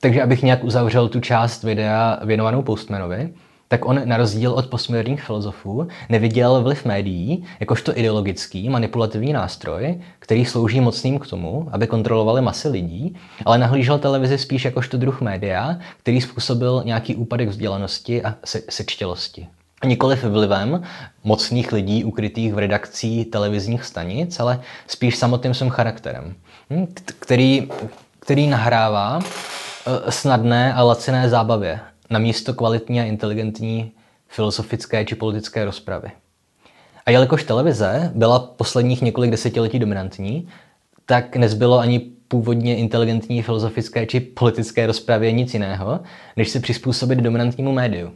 Takže 0.00 0.22
abych 0.22 0.42
nějak 0.42 0.64
uzavřel 0.64 1.08
tu 1.08 1.20
část 1.20 1.62
videa 1.62 2.18
věnovanou 2.24 2.62
Postmanovi, 2.62 3.34
tak 3.68 3.84
on 3.84 4.00
na 4.04 4.16
rozdíl 4.16 4.52
od 4.52 4.66
postmoderních 4.66 5.22
filozofů 5.22 5.88
neviděl 6.08 6.62
vliv 6.62 6.84
médií 6.84 7.44
jakožto 7.60 7.98
ideologický 7.98 8.68
manipulativní 8.68 9.32
nástroj, 9.32 10.00
který 10.18 10.44
slouží 10.44 10.80
mocným 10.80 11.18
k 11.18 11.26
tomu, 11.26 11.68
aby 11.72 11.86
kontrolovali 11.86 12.40
masy 12.40 12.68
lidí, 12.68 13.16
ale 13.44 13.58
nahlížel 13.58 13.98
televizi 13.98 14.38
spíš 14.38 14.64
jakožto 14.64 14.96
druh 14.96 15.20
média, 15.20 15.78
který 15.98 16.20
způsobil 16.20 16.82
nějaký 16.84 17.16
úpadek 17.16 17.48
vzdělanosti 17.48 18.22
a 18.22 18.34
se- 18.44 18.62
sečtělosti. 18.68 19.48
Nikoliv 19.84 20.24
vlivem 20.24 20.82
mocných 21.24 21.72
lidí 21.72 22.04
ukrytých 22.04 22.54
v 22.54 22.58
redakcí 22.58 23.24
televizních 23.24 23.84
stanic, 23.84 24.40
ale 24.40 24.60
spíš 24.86 25.16
samotným 25.16 25.54
svým 25.54 25.70
charakterem, 25.70 26.34
hm, 26.70 26.86
který, 27.18 27.68
který 28.18 28.46
nahrává 28.46 29.20
eh, 29.20 30.10
snadné 30.12 30.74
a 30.74 30.82
laciné 30.82 31.28
zábavě 31.28 31.80
na 32.10 32.18
místo 32.18 32.54
kvalitní 32.54 33.00
a 33.00 33.04
inteligentní 33.04 33.92
filozofické 34.28 35.04
či 35.04 35.14
politické 35.14 35.64
rozpravy. 35.64 36.10
A 37.06 37.10
jelikož 37.10 37.44
televize 37.44 38.10
byla 38.14 38.38
posledních 38.38 39.02
několik 39.02 39.30
desetiletí 39.30 39.78
dominantní, 39.78 40.48
tak 41.06 41.36
nezbylo 41.36 41.78
ani 41.78 41.98
původně 42.28 42.76
inteligentní 42.76 43.42
filozofické 43.42 44.06
či 44.06 44.20
politické 44.20 44.86
rozpravě 44.86 45.32
nic 45.32 45.54
jiného, 45.54 46.00
než 46.36 46.48
se 46.48 46.60
přizpůsobit 46.60 47.18
dominantnímu 47.18 47.72
médiu. 47.72 48.12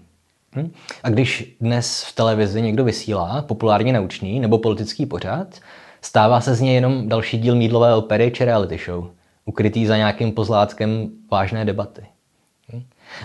Hm? 0.56 0.72
A 1.02 1.10
když 1.10 1.56
dnes 1.60 2.04
v 2.08 2.14
televizi 2.14 2.62
někdo 2.62 2.84
vysílá 2.84 3.42
populárně 3.42 3.92
naučný 3.92 4.40
nebo 4.40 4.58
politický 4.58 5.06
pořad, 5.06 5.60
stává 6.02 6.40
se 6.40 6.54
z 6.54 6.60
něj 6.60 6.74
jenom 6.74 7.08
další 7.08 7.38
díl 7.38 7.54
mídlové 7.54 7.94
opery 7.94 8.30
či 8.30 8.44
reality 8.44 8.78
show, 8.86 9.06
ukrytý 9.44 9.86
za 9.86 9.96
nějakým 9.96 10.32
pozlátkem 10.32 11.08
vážné 11.30 11.64
debaty. 11.64 12.02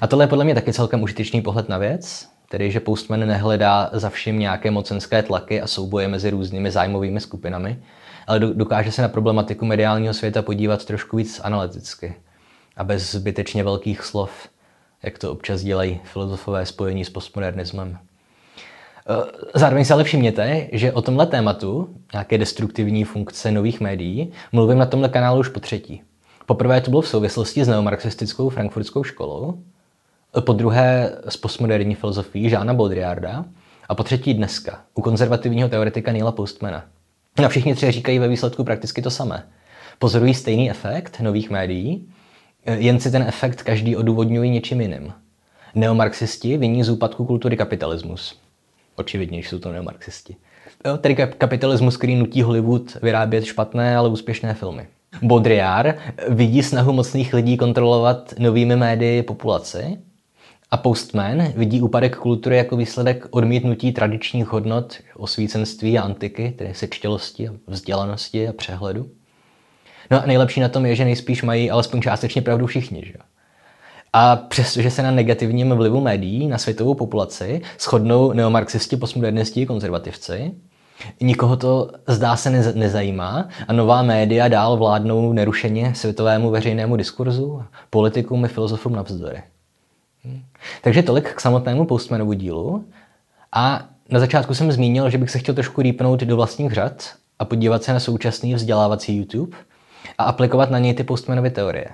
A 0.02 0.08
tohle 0.08 0.24
je 0.24 0.28
podle 0.28 0.46
mě 0.46 0.56
taky 0.56 0.74
celkem 0.74 1.04
užitečný 1.04 1.41
pohled 1.41 1.70
na 1.70 1.78
věc, 1.78 2.28
tedy 2.50 2.72
že 2.72 2.80
Postman 2.80 3.28
nehledá 3.28 3.89
za 3.94 4.10
vším 4.10 4.39
nějaké 4.39 4.72
mocenské 4.72 5.24
tlaky 5.24 5.62
a 5.62 5.67
souboje 5.67 6.08
mezi 6.08 6.30
různými 6.30 6.72
zájmovými 6.72 7.20
skupinami, 7.20 7.80
ale 8.28 8.39
dokáže 8.39 8.91
se 8.91 9.02
na 9.02 9.08
problematiku 9.08 9.65
mediálního 9.65 10.13
světa 10.13 10.41
podívat 10.41 10.86
trošku 10.86 11.17
víc 11.17 11.41
analyticky 11.44 12.15
a 12.78 12.84
bez 12.84 13.12
zbytečně 13.12 13.63
velkých 13.63 14.02
slov, 14.04 14.32
jak 15.04 15.18
to 15.18 15.32
občas 15.32 15.62
dělají 15.62 16.00
filozofové 16.04 16.66
spojení 16.66 17.06
s 17.06 17.10
postmodernismem. 17.10 17.98
E, 17.98 19.60
zároveň 19.60 19.86
si 19.86 19.94
ale 19.94 20.04
všimněte, 20.04 20.68
že 20.72 20.94
o 20.94 21.02
tomhle 21.02 21.26
tématu, 21.26 21.90
nějaké 22.14 22.38
destruktivní 22.38 23.04
funkce 23.04 23.52
nových 23.52 23.82
médií, 23.82 24.32
mluvím 24.52 24.78
na 24.78 24.86
tomhle 24.86 25.10
kanálu 25.10 25.40
už 25.40 25.48
po 25.48 25.60
třetí. 25.60 26.02
Poprvé 26.46 26.82
to 26.82 26.90
bylo 26.90 27.02
v 27.02 27.08
souvislosti 27.08 27.66
s 27.66 27.68
neomarxistickou 27.68 28.50
frankfurtskou 28.50 29.04
školou, 29.04 29.60
po 30.40 30.54
druhé 30.54 31.18
s 31.30 31.38
postmoderní 31.38 31.96
filozofií 31.96 32.50
Žána 32.50 32.74
Baudrillarda 32.74 33.46
a 33.90 33.96
po 33.96 34.04
třetí 34.04 34.34
dneska 34.34 34.82
u 34.94 35.02
konzervativního 35.02 35.70
teoretika 35.70 36.12
Neila 36.12 36.32
Postmana. 36.32 36.86
A 37.46 37.48
všichni 37.48 37.76
tři 37.76 37.92
říkají 37.92 38.20
ve 38.20 38.28
výsledku 38.28 38.64
prakticky 38.64 39.02
to 39.02 39.12
samé. 39.12 39.44
Pozorují 40.00 40.34
stejný 40.34 40.70
efekt 40.70 41.20
nových 41.20 41.50
médií, 41.50 42.08
jen 42.65 43.00
si 43.00 43.12
ten 43.12 43.21
efekt 43.21 43.63
každý 43.63 43.95
odůvodňují 43.95 44.50
něčím 44.50 44.82
jiným. 44.82 45.13
Neomarxisti 45.76 46.58
viní 46.58 46.84
z 46.84 46.89
úpadku 46.89 47.26
kultury 47.26 47.58
kapitalismus. 47.58 48.39
Očividně, 48.95 49.39
jsou 49.39 49.60
to 49.60 49.71
neomarxisti. 49.71 50.36
Tedy 50.97 51.15
kapitalismus, 51.15 51.97
který 51.97 52.15
nutí 52.15 52.41
Hollywood 52.41 52.97
vyrábět 53.02 53.45
špatné, 53.45 53.97
ale 53.97 54.10
úspěšné 54.10 54.54
filmy. 54.54 54.88
Baudrillard 55.21 55.95
vidí 56.30 56.63
snahu 56.63 56.93
mocných 56.93 57.34
lidí 57.34 57.58
kontrolovat 57.58 58.34
novými 58.39 58.76
médii 58.76 59.24
populaci 59.24 59.97
a 60.71 60.78
Postman 60.78 61.43
vidí 61.56 61.82
úpadek 61.82 62.15
kultury 62.15 62.58
jako 62.58 62.78
výsledek 62.78 63.28
odmítnutí 63.32 63.91
tradičních 63.91 64.47
hodnot 64.47 64.97
osvícenství 65.15 65.97
a 65.97 66.02
antiky, 66.02 66.54
tedy 66.58 66.74
sečtělosti, 66.74 67.50
vzdělanosti 67.67 68.47
a 68.47 68.54
přehledu. 68.54 69.10
No 70.12 70.24
a 70.24 70.26
nejlepší 70.26 70.60
na 70.60 70.70
tom 70.70 70.86
je, 70.86 70.96
že 70.96 71.06
nejspíš 71.06 71.44
mají 71.44 71.72
alespoň 71.72 72.02
částečně 72.02 72.42
pravdu 72.42 72.68
všichni. 72.68 73.04
Že? 73.06 73.14
A 74.14 74.36
přestože 74.36 74.92
se 74.92 75.04
na 75.04 75.12
negativním 75.12 75.70
vlivu 75.70 76.02
médií 76.02 76.48
na 76.48 76.58
světovou 76.58 76.94
populaci 76.94 77.62
shodnou 77.80 78.34
neomarxisti, 78.34 78.98
postmodernisti, 78.98 79.66
konzervativci, 79.66 80.52
Nikoho 81.22 81.58
to 81.58 81.92
zdá 82.08 82.36
se 82.36 82.50
nezajímá 82.76 83.48
a 83.68 83.74
nová 83.74 84.02
média 84.02 84.48
dál 84.48 84.78
vládnou 84.78 85.34
nerušeně 85.34 85.96
světovému 85.96 86.50
veřejnému 86.50 86.96
diskurzu, 86.96 87.64
politikům 87.90 88.46
i 88.46 88.48
filozofům 88.48 88.94
navzdory. 88.94 89.44
Hm. 90.26 90.42
Takže 90.82 91.04
tolik 91.04 91.34
k 91.34 91.40
samotnému 91.40 91.86
Postmanovu 91.86 92.34
dílu. 92.34 92.86
A 93.52 93.86
na 94.10 94.20
začátku 94.20 94.54
jsem 94.54 94.72
zmínil, 94.72 95.10
že 95.10 95.18
bych 95.18 95.30
se 95.30 95.40
chtěl 95.40 95.56
trošku 95.56 95.82
rýpnout 95.82 96.20
do 96.20 96.36
vlastních 96.36 96.72
řad 96.72 97.10
a 97.40 97.46
podívat 97.46 97.84
se 97.84 97.94
na 97.94 98.00
současný 98.00 98.56
vzdělávací 98.56 99.18
YouTube 99.18 99.58
a 100.17 100.24
aplikovat 100.24 100.69
na 100.69 100.80
něj 100.80 100.93
ty 100.93 101.04
Postmanovy 101.04 101.50
teorie. 101.50 101.88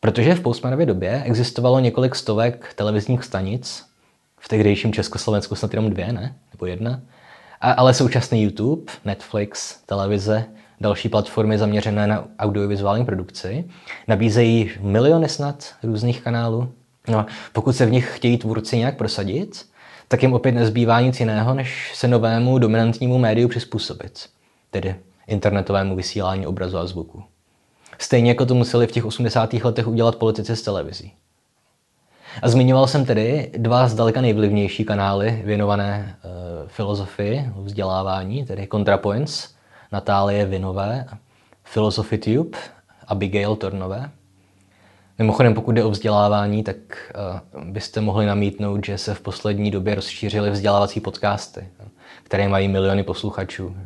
Protože 0.00 0.34
v 0.34 0.40
Postmanově 0.40 0.86
době 0.86 1.22
existovalo 1.24 1.80
několik 1.80 2.14
stovek 2.14 2.74
televizních 2.74 3.24
stanic, 3.24 3.84
v 4.38 4.48
tehdejším 4.48 4.92
Československu 4.92 5.54
snad 5.54 5.74
jenom 5.74 5.90
dvě, 5.90 6.12
ne? 6.12 6.34
Nebo 6.52 6.66
jedna– 6.66 7.00
A, 7.64 7.72
ale 7.72 7.94
současný 7.94 8.42
YouTube, 8.42 8.92
Netflix, 9.04 9.78
televize, 9.86 10.44
další 10.80 11.08
platformy 11.08 11.58
zaměřené 11.58 12.06
na 12.06 12.24
audiovizuální 12.38 13.04
produkci 13.04 13.64
nabízejí 14.08 14.70
miliony 14.80 15.28
snad 15.28 15.74
různých 15.82 16.22
kanálů. 16.22 16.72
No, 17.08 17.26
pokud 17.52 17.76
se 17.76 17.86
v 17.86 17.90
nich 17.90 18.16
chtějí 18.16 18.38
tvůrci 18.38 18.78
nějak 18.78 18.96
prosadit, 18.96 19.66
tak 20.08 20.22
jim 20.22 20.32
opět 20.32 20.52
nezbývá 20.52 21.00
nic 21.00 21.20
jiného, 21.20 21.54
než 21.54 21.92
se 21.94 22.08
novému 22.08 22.58
dominantnímu 22.58 23.18
médiu 23.18 23.48
přizpůsobit, 23.48 24.28
tedy 24.70 24.96
internetovému 25.26 25.96
vysílání 25.96 26.46
obrazu 26.46 26.78
a 26.78 26.86
zvuku. 26.86 27.24
Stejně 27.98 28.30
jako 28.30 28.46
to 28.46 28.54
museli 28.54 28.86
v 28.86 28.92
těch 28.92 29.04
80. 29.04 29.52
letech 29.52 29.88
udělat 29.88 30.16
politici 30.16 30.56
z 30.56 30.62
televizí. 30.62 31.12
A 32.42 32.48
zmiňoval 32.48 32.86
jsem 32.86 33.04
tedy 33.04 33.50
dva 33.56 33.88
zdaleka 33.88 34.20
nejvlivnější 34.20 34.84
kanály 34.84 35.42
věnované 35.44 36.16
e, 36.24 36.28
filozofii, 36.68 37.50
vzdělávání, 37.56 38.44
tedy 38.44 38.68
ContraPoints, 38.72 39.48
Natálie 39.92 40.46
Vinové, 40.46 41.06
Philosophy 41.72 42.18
Tube, 42.18 42.58
Abigail 43.08 43.56
Tornové. 43.56 44.10
Mimochodem, 45.18 45.54
pokud 45.54 45.72
jde 45.72 45.84
o 45.84 45.90
vzdělávání, 45.90 46.62
tak 46.62 46.76
uh, 47.54 47.64
byste 47.64 48.00
mohli 48.00 48.26
namítnout, 48.26 48.84
že 48.84 48.98
se 48.98 49.14
v 49.14 49.20
poslední 49.20 49.70
době 49.70 49.94
rozšířily 49.94 50.50
vzdělávací 50.50 51.00
podcasty, 51.00 51.68
které 52.22 52.48
mají 52.48 52.68
miliony 52.68 53.02
posluchačů. 53.02 53.76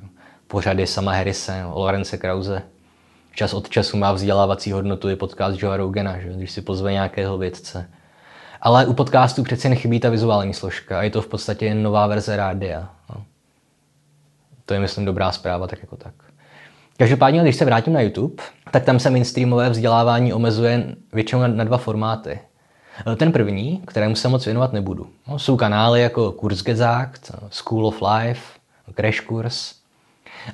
Pořady 0.48 0.86
Sama 0.86 1.12
Harrise, 1.12 1.64
Lorence 1.72 2.18
Krause. 2.18 2.62
Čas 3.34 3.54
od 3.54 3.68
času 3.68 3.96
má 3.96 4.12
vzdělávací 4.12 4.72
hodnotu 4.72 5.10
i 5.10 5.16
podcast 5.16 5.62
Joe 5.62 5.76
Rogana, 5.76 6.18
že? 6.18 6.28
když 6.28 6.50
si 6.50 6.62
pozve 6.62 6.92
nějakého 6.92 7.38
vědce. 7.38 7.90
Ale 8.60 8.86
u 8.86 8.92
podcastu 8.92 9.42
přeci 9.42 9.68
nechybí 9.68 10.00
ta 10.00 10.10
vizuální 10.10 10.54
složka 10.54 10.98
a 10.98 11.02
je 11.02 11.10
to 11.10 11.22
v 11.22 11.26
podstatě 11.26 11.66
jen 11.66 11.82
nová 11.82 12.06
verze 12.06 12.36
rádia. 12.36 12.90
No. 13.10 13.24
To 14.64 14.74
je, 14.74 14.80
myslím, 14.80 15.04
dobrá 15.04 15.32
zpráva, 15.32 15.66
tak 15.66 15.78
jako 15.82 15.96
tak. 15.96 16.14
Každopádně, 16.96 17.42
když 17.42 17.56
se 17.56 17.64
vrátím 17.64 17.92
na 17.92 18.00
YouTube, 18.00 18.42
tak 18.70 18.84
tam 18.84 19.00
se 19.00 19.10
mainstreamové 19.10 19.70
vzdělávání 19.70 20.32
omezuje 20.32 20.94
většinou 21.12 21.46
na, 21.46 21.64
dva 21.64 21.78
formáty. 21.78 22.40
Ten 23.16 23.32
první, 23.32 23.82
kterému 23.86 24.14
se 24.14 24.28
moc 24.28 24.44
věnovat 24.44 24.72
nebudu. 24.72 25.10
No, 25.26 25.38
jsou 25.38 25.56
kanály 25.56 26.02
jako 26.02 26.32
Kurzgesagt, 26.32 27.32
School 27.50 27.86
of 27.86 28.02
Life, 28.02 28.42
Crash 28.96 29.26
Course. 29.28 29.77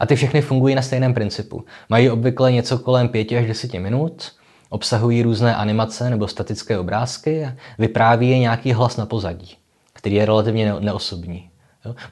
A 0.00 0.06
ty 0.06 0.16
všechny 0.16 0.40
fungují 0.40 0.74
na 0.74 0.82
stejném 0.82 1.14
principu. 1.14 1.64
Mají 1.88 2.10
obvykle 2.10 2.52
něco 2.52 2.78
kolem 2.78 3.08
5 3.08 3.32
až 3.32 3.46
10 3.46 3.74
minut, 3.74 4.32
obsahují 4.68 5.22
různé 5.22 5.56
animace 5.56 6.10
nebo 6.10 6.28
statické 6.28 6.78
obrázky 6.78 7.44
a 7.44 7.52
vypráví 7.78 8.30
je 8.30 8.38
nějaký 8.38 8.72
hlas 8.72 8.96
na 8.96 9.06
pozadí, 9.06 9.56
který 9.92 10.14
je 10.14 10.26
relativně 10.26 10.74
neosobní. 10.80 11.50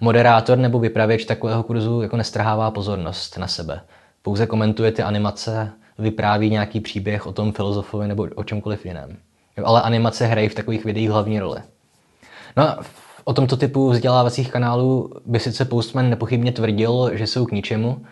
Moderátor 0.00 0.58
nebo 0.58 0.78
vypravěč 0.78 1.24
takového 1.24 1.62
kurzu 1.62 2.02
jako 2.02 2.16
nestrhává 2.16 2.70
pozornost 2.70 3.38
na 3.38 3.46
sebe. 3.46 3.80
Pouze 4.22 4.46
komentuje 4.46 4.92
ty 4.92 5.02
animace, 5.02 5.72
vypráví 5.98 6.50
nějaký 6.50 6.80
příběh 6.80 7.26
o 7.26 7.32
tom 7.32 7.52
filozofovi 7.52 8.08
nebo 8.08 8.28
o 8.34 8.44
čemkoliv 8.44 8.86
jiném. 8.86 9.16
Ale 9.64 9.82
animace 9.82 10.26
hrají 10.26 10.48
v 10.48 10.54
takových 10.54 10.84
videích 10.84 11.10
hlavní 11.10 11.40
roli. 11.40 11.60
No 12.56 12.62
a 12.62 12.78
o 13.24 13.32
tomto 13.32 13.56
typu 13.56 13.90
vzdělávacích 13.90 14.50
kanálů 14.50 15.10
by 15.26 15.40
sice 15.40 15.64
Postman 15.64 16.10
nepochybně 16.10 16.52
tvrdil, 16.52 17.10
že 17.12 17.26
jsou 17.26 17.46
k 17.46 17.52
ničemu, 17.52 18.02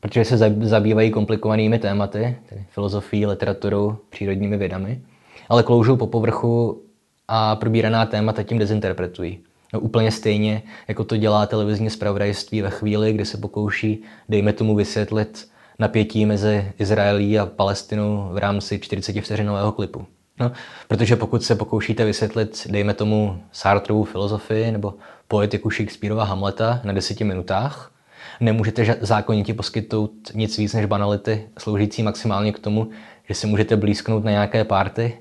protože 0.00 0.24
se 0.24 0.36
zabývají 0.60 1.10
komplikovanými 1.10 1.78
tématy, 1.78 2.36
tedy 2.48 2.64
filozofií, 2.70 3.26
literaturou, 3.26 3.96
přírodními 4.10 4.56
vědami, 4.56 5.00
ale 5.48 5.62
kloužou 5.62 5.96
po 5.96 6.06
povrchu 6.06 6.82
a 7.28 7.56
probíraná 7.56 8.06
témata 8.06 8.42
tím 8.42 8.58
dezinterpretují. 8.58 9.38
No, 9.72 9.80
úplně 9.80 10.10
stejně, 10.10 10.62
jako 10.88 11.04
to 11.04 11.16
dělá 11.16 11.46
televizní 11.46 11.90
zpravodajství 11.90 12.62
ve 12.62 12.70
chvíli, 12.70 13.12
kdy 13.12 13.24
se 13.24 13.38
pokouší, 13.38 14.02
dejme 14.28 14.52
tomu, 14.52 14.74
vysvětlit 14.74 15.48
napětí 15.78 16.26
mezi 16.26 16.72
Izraelí 16.78 17.38
a 17.38 17.46
Palestinou 17.46 18.28
v 18.32 18.38
rámci 18.38 18.78
40 18.78 19.20
vteřinového 19.20 19.72
klipu. 19.72 20.06
No, 20.40 20.52
protože 20.88 21.16
pokud 21.16 21.42
se 21.42 21.54
pokoušíte 21.54 22.04
vysvětlit, 22.04 22.66
dejme 22.70 22.94
tomu, 22.94 23.42
Sartrovu 23.52 24.04
filozofii 24.04 24.72
nebo 24.72 24.94
poetiku 25.28 25.70
Shakespeareova 25.70 26.24
Hamleta 26.24 26.80
na 26.84 26.92
deseti 26.92 27.24
minutách, 27.24 27.92
nemůžete 28.40 28.96
zákonitě 29.00 29.54
poskytnout 29.54 30.10
nic 30.34 30.58
víc 30.58 30.72
než 30.72 30.86
banality, 30.86 31.48
sloužící 31.58 32.02
maximálně 32.02 32.52
k 32.52 32.58
tomu, 32.58 32.90
že 33.28 33.34
si 33.34 33.46
můžete 33.46 33.76
blízknout 33.76 34.24
na 34.24 34.30
nějaké 34.30 34.64
párty 34.64 35.18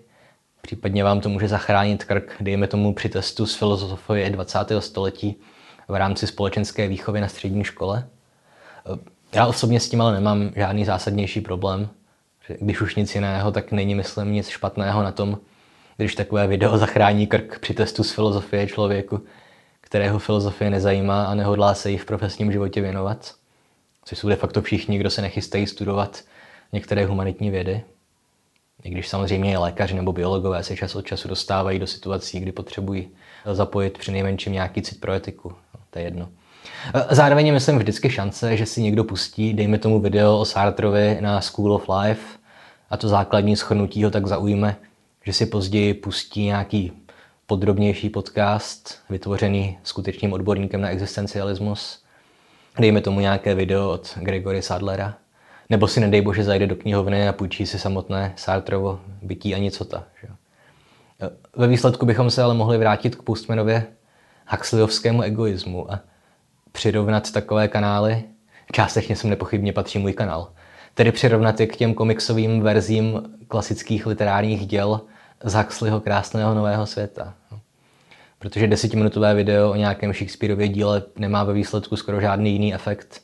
Případně 0.61 1.03
vám 1.03 1.21
to 1.21 1.29
může 1.29 1.47
zachránit 1.47 2.03
krk, 2.03 2.35
dejme 2.39 2.67
tomu 2.67 2.93
při 2.93 3.09
testu 3.09 3.45
z 3.45 3.55
filozofie 3.55 4.29
20. 4.29 4.59
století 4.79 5.35
v 5.87 5.95
rámci 5.95 6.27
společenské 6.27 6.87
výchovy 6.87 7.21
na 7.21 7.27
střední 7.27 7.63
škole. 7.63 8.07
Já 9.33 9.45
osobně 9.45 9.79
s 9.79 9.89
tím 9.89 10.01
ale 10.01 10.13
nemám 10.13 10.51
žádný 10.55 10.85
zásadnější 10.85 11.41
problém. 11.41 11.89
Když 12.59 12.81
už 12.81 12.95
nic 12.95 13.15
jiného, 13.15 13.51
tak 13.51 13.71
není, 13.71 13.95
myslím, 13.95 14.31
nic 14.31 14.47
špatného 14.47 15.03
na 15.03 15.11
tom, 15.11 15.37
když 15.97 16.15
takové 16.15 16.47
video 16.47 16.77
zachrání 16.77 17.27
krk 17.27 17.59
při 17.59 17.73
testu 17.73 18.03
z 18.03 18.11
filozofie 18.11 18.67
člověku, 18.67 19.23
kterého 19.81 20.19
filozofie 20.19 20.69
nezajímá 20.69 21.25
a 21.25 21.35
nehodlá 21.35 21.73
se 21.73 21.91
jí 21.91 21.97
v 21.97 22.05
profesním 22.05 22.51
životě 22.51 22.81
věnovat. 22.81 23.33
Což 24.05 24.17
jsou 24.17 24.29
de 24.29 24.35
facto 24.35 24.61
všichni, 24.61 24.97
kdo 24.97 25.09
se 25.09 25.21
nechystají 25.21 25.67
studovat 25.67 26.21
některé 26.73 27.05
humanitní 27.05 27.49
vědy. 27.49 27.81
I 28.83 28.89
když 28.89 29.07
samozřejmě 29.07 29.57
lékaři 29.57 29.95
nebo 29.95 30.13
biologové 30.13 30.63
se 30.63 30.75
čas 30.75 30.95
od 30.95 31.05
času 31.05 31.27
dostávají 31.27 31.79
do 31.79 31.87
situací, 31.87 32.39
kdy 32.39 32.51
potřebují 32.51 33.09
zapojit 33.51 33.97
při 33.97 34.11
nejmenším 34.11 34.53
nějaký 34.53 34.81
cit 34.81 34.99
pro 34.99 35.13
etiku. 35.13 35.49
No, 35.49 35.79
to 35.89 35.99
je 35.99 36.05
jedno. 36.05 36.29
Zároveň 37.09 37.53
myslím 37.53 37.77
vždycky 37.77 38.09
šance, 38.09 38.57
že 38.57 38.65
si 38.65 38.81
někdo 38.81 39.03
pustí, 39.03 39.53
dejme 39.53 39.77
tomu 39.77 39.99
video 39.99 40.39
o 40.39 40.45
Sartrovi 40.45 41.17
na 41.21 41.41
School 41.41 41.73
of 41.73 41.89
Life 41.89 42.40
a 42.91 42.97
to 42.97 43.09
základní 43.09 43.55
schrnutí 43.55 44.03
ho 44.03 44.11
tak 44.11 44.27
zaujme, 44.27 44.75
že 45.23 45.33
si 45.33 45.45
později 45.45 45.93
pustí 45.93 46.45
nějaký 46.45 46.91
podrobnější 47.45 48.09
podcast 48.09 48.99
vytvořený 49.09 49.77
skutečným 49.83 50.33
odborníkem 50.33 50.81
na 50.81 50.89
existencialismus. 50.89 52.03
Dejme 52.79 53.01
tomu 53.01 53.19
nějaké 53.19 53.55
video 53.55 53.89
od 53.89 54.17
Gregory 54.17 54.61
Sadlera, 54.61 55.15
nebo 55.69 55.87
si 55.87 55.99
nedej 55.99 56.21
bože 56.21 56.43
zajde 56.43 56.67
do 56.67 56.75
knihovny 56.75 57.27
a 57.27 57.33
půjčí 57.33 57.65
si 57.65 57.79
samotné 57.79 58.33
Sartrovo 58.35 58.99
bytí 59.21 59.55
a 59.55 59.57
nicota. 59.57 60.03
Že? 60.21 60.27
Ve 61.55 61.67
výsledku 61.67 62.05
bychom 62.05 62.31
se 62.31 62.43
ale 62.43 62.53
mohli 62.53 62.77
vrátit 62.77 63.15
k 63.15 63.21
Postmanově 63.21 63.87
Huxleyovskému 64.47 65.21
egoismu 65.21 65.91
a 65.91 65.99
přirovnat 66.71 67.31
takové 67.31 67.67
kanály, 67.67 68.23
částečně 68.71 69.15
sem 69.15 69.29
nepochybně 69.29 69.73
patří 69.73 69.99
můj 69.99 70.13
kanál, 70.13 70.51
tedy 70.93 71.11
přirovnat 71.11 71.59
je 71.59 71.67
k 71.67 71.77
těm 71.77 71.93
komiksovým 71.93 72.61
verzím 72.61 73.21
klasických 73.47 74.07
literárních 74.07 74.67
děl 74.67 75.01
z 75.43 75.53
Huxleyho 75.53 75.99
krásného 75.99 76.55
nového 76.55 76.85
světa. 76.85 77.33
Protože 78.39 78.67
desetiminutové 78.67 79.33
video 79.33 79.71
o 79.71 79.75
nějakém 79.75 80.13
Shakespeareově 80.13 80.67
díle 80.67 81.03
nemá 81.17 81.43
ve 81.43 81.53
výsledku 81.53 81.95
skoro 81.95 82.21
žádný 82.21 82.51
jiný 82.51 82.73
efekt, 82.73 83.21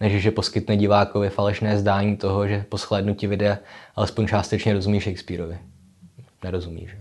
než 0.00 0.22
že 0.22 0.30
poskytne 0.30 0.76
divákovi 0.76 1.30
falešné 1.30 1.78
zdání 1.78 2.16
toho, 2.16 2.48
že 2.48 2.64
po 2.68 2.76
shlédnutí 2.76 3.26
videa 3.26 3.58
alespoň 3.96 4.26
částečně 4.26 4.72
rozumí 4.74 5.00
Shakespeareovi. 5.00 5.58
Nerozumí, 6.44 6.86
že 6.90 6.96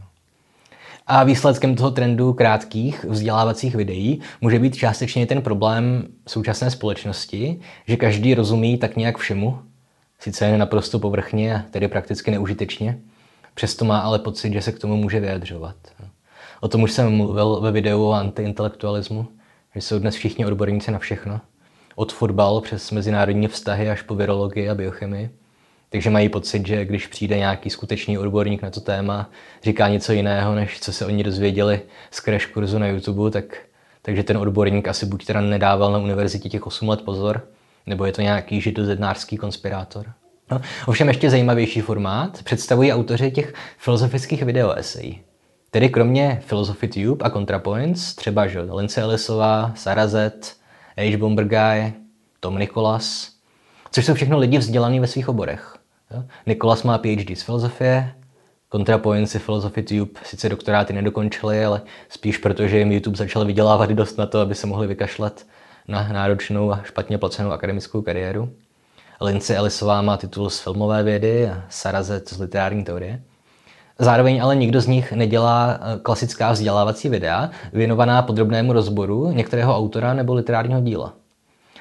A 1.07 1.23
výsledkem 1.23 1.75
toho 1.75 1.91
trendu 1.91 2.33
krátkých 2.33 3.03
vzdělávacích 3.03 3.75
videí 3.75 4.21
může 4.41 4.59
být 4.59 4.75
částečně 4.75 5.25
ten 5.25 5.41
problém 5.41 6.07
současné 6.27 6.71
společnosti, 6.71 7.59
že 7.87 7.97
každý 7.97 8.33
rozumí 8.33 8.77
tak 8.77 8.95
nějak 8.95 9.17
všemu, 9.17 9.59
sice 10.19 10.45
jen 10.45 10.59
naprosto 10.59 10.99
povrchně 10.99 11.55
a 11.55 11.63
tedy 11.71 11.87
prakticky 11.87 12.31
neužitečně, 12.31 12.99
přesto 13.53 13.85
má 13.85 13.99
ale 13.99 14.19
pocit, 14.19 14.53
že 14.53 14.61
se 14.61 14.71
k 14.71 14.79
tomu 14.79 14.97
může 14.97 15.19
vyjadřovat. 15.19 15.75
O 16.61 16.67
tom 16.67 16.83
už 16.83 16.91
jsem 16.91 17.15
mluvil 17.15 17.59
ve 17.61 17.71
videu 17.71 18.05
o 18.05 18.11
antiintelektualismu, 18.11 19.27
že 19.75 19.81
jsou 19.81 19.99
dnes 19.99 20.15
všichni 20.15 20.45
odborníci 20.45 20.91
na 20.91 20.99
všechno 20.99 21.41
od 21.99 22.13
fotbal 22.13 22.61
přes 22.61 22.91
mezinárodní 22.91 23.47
vztahy 23.47 23.89
až 23.89 24.01
po 24.01 24.15
virologii 24.15 24.69
a 24.69 24.75
biochemii. 24.75 25.29
Takže 25.89 26.09
mají 26.09 26.29
pocit, 26.29 26.67
že 26.67 26.85
když 26.85 27.07
přijde 27.07 27.37
nějaký 27.37 27.69
skutečný 27.69 28.17
odborník 28.17 28.61
na 28.61 28.69
to 28.69 28.79
téma, 28.79 29.29
říká 29.63 29.89
něco 29.89 30.13
jiného, 30.13 30.55
než 30.55 30.79
co 30.79 30.93
se 30.93 31.05
oni 31.05 31.23
dozvěděli 31.23 31.81
z 32.11 32.21
crash 32.21 32.45
kurzu 32.45 32.79
na 32.79 32.87
YouTube, 32.87 33.31
tak, 33.31 33.57
takže 34.01 34.23
ten 34.23 34.37
odborník 34.37 34.87
asi 34.87 35.05
buď 35.05 35.25
teda 35.25 35.41
nedával 35.41 35.91
na 35.91 35.99
univerzitě 35.99 36.49
těch 36.49 36.67
8 36.67 36.89
let 36.89 37.01
pozor, 37.01 37.47
nebo 37.89 38.05
je 38.05 38.11
to 38.11 38.21
nějaký 38.21 38.61
židozednářský 38.61 39.37
konspirátor. 39.37 40.05
No, 40.51 40.61
ovšem 40.87 41.07
ještě 41.07 41.29
zajímavější 41.29 41.81
formát 41.81 42.43
představují 42.43 42.93
autoři 42.93 43.31
těch 43.31 43.53
filozofických 43.77 44.43
videoesejí. 44.43 45.21
Tedy 45.71 45.89
kromě 45.89 46.41
Philosophy 46.47 46.87
Tube 46.87 47.25
a 47.25 47.29
ContraPoints, 47.29 48.15
třeba 48.15 48.47
že, 48.47 48.59
Lindsay 48.61 49.03
Ellisová, 49.03 49.71
Sarah 49.75 50.09
Z, 50.09 50.55
H. 50.97 51.17
Bomber 51.17 51.45
Guy, 51.45 51.93
Tom 52.39 52.57
Nicholas, 52.57 53.29
což 53.91 54.05
jsou 54.05 54.13
všechno 54.13 54.37
lidi 54.37 54.57
vzdělaní 54.57 54.99
ve 54.99 55.07
svých 55.07 55.29
oborech. 55.29 55.75
Jo? 56.11 56.23
Nicholas 56.45 56.83
má 56.83 56.97
PhD 56.97 57.37
z 57.37 57.41
filozofie, 57.41 58.13
ContraPoint 58.71 59.29
si 59.29 59.39
Philosophy 59.39 59.83
Tube 59.83 60.19
sice 60.23 60.49
doktoráty 60.49 60.93
nedokončili, 60.93 61.65
ale 61.65 61.81
spíš 62.09 62.37
proto, 62.37 62.67
že 62.67 62.79
jim 62.79 62.91
YouTube 62.91 63.17
začal 63.17 63.45
vydělávat 63.45 63.89
dost 63.89 64.17
na 64.17 64.25
to, 64.25 64.39
aby 64.39 64.55
se 64.55 64.67
mohli 64.67 64.87
vykašlat 64.87 65.45
na 65.89 66.07
náročnou 66.13 66.71
a 66.71 66.81
špatně 66.83 67.17
placenou 67.17 67.51
akademickou 67.51 68.01
kariéru. 68.01 68.49
Lindsay 69.21 69.57
Ellisová 69.57 70.01
má 70.01 70.17
titul 70.17 70.49
z 70.49 70.59
filmové 70.59 71.03
vědy 71.03 71.49
a 71.49 71.63
Sarazet 71.69 72.29
z 72.29 72.39
literární 72.39 72.83
teorie. 72.83 73.21
Zároveň 73.99 74.41
ale 74.41 74.55
nikdo 74.55 74.81
z 74.81 74.87
nich 74.87 75.11
nedělá 75.11 75.79
eh, 75.81 75.99
klasická 76.01 76.51
vzdělávací 76.51 77.09
videa, 77.09 77.49
věnovaná 77.73 78.21
podrobnému 78.21 78.73
rozboru 78.73 79.31
některého 79.31 79.77
autora 79.77 80.13
nebo 80.13 80.33
literárního 80.33 80.81
díla. 80.81 81.13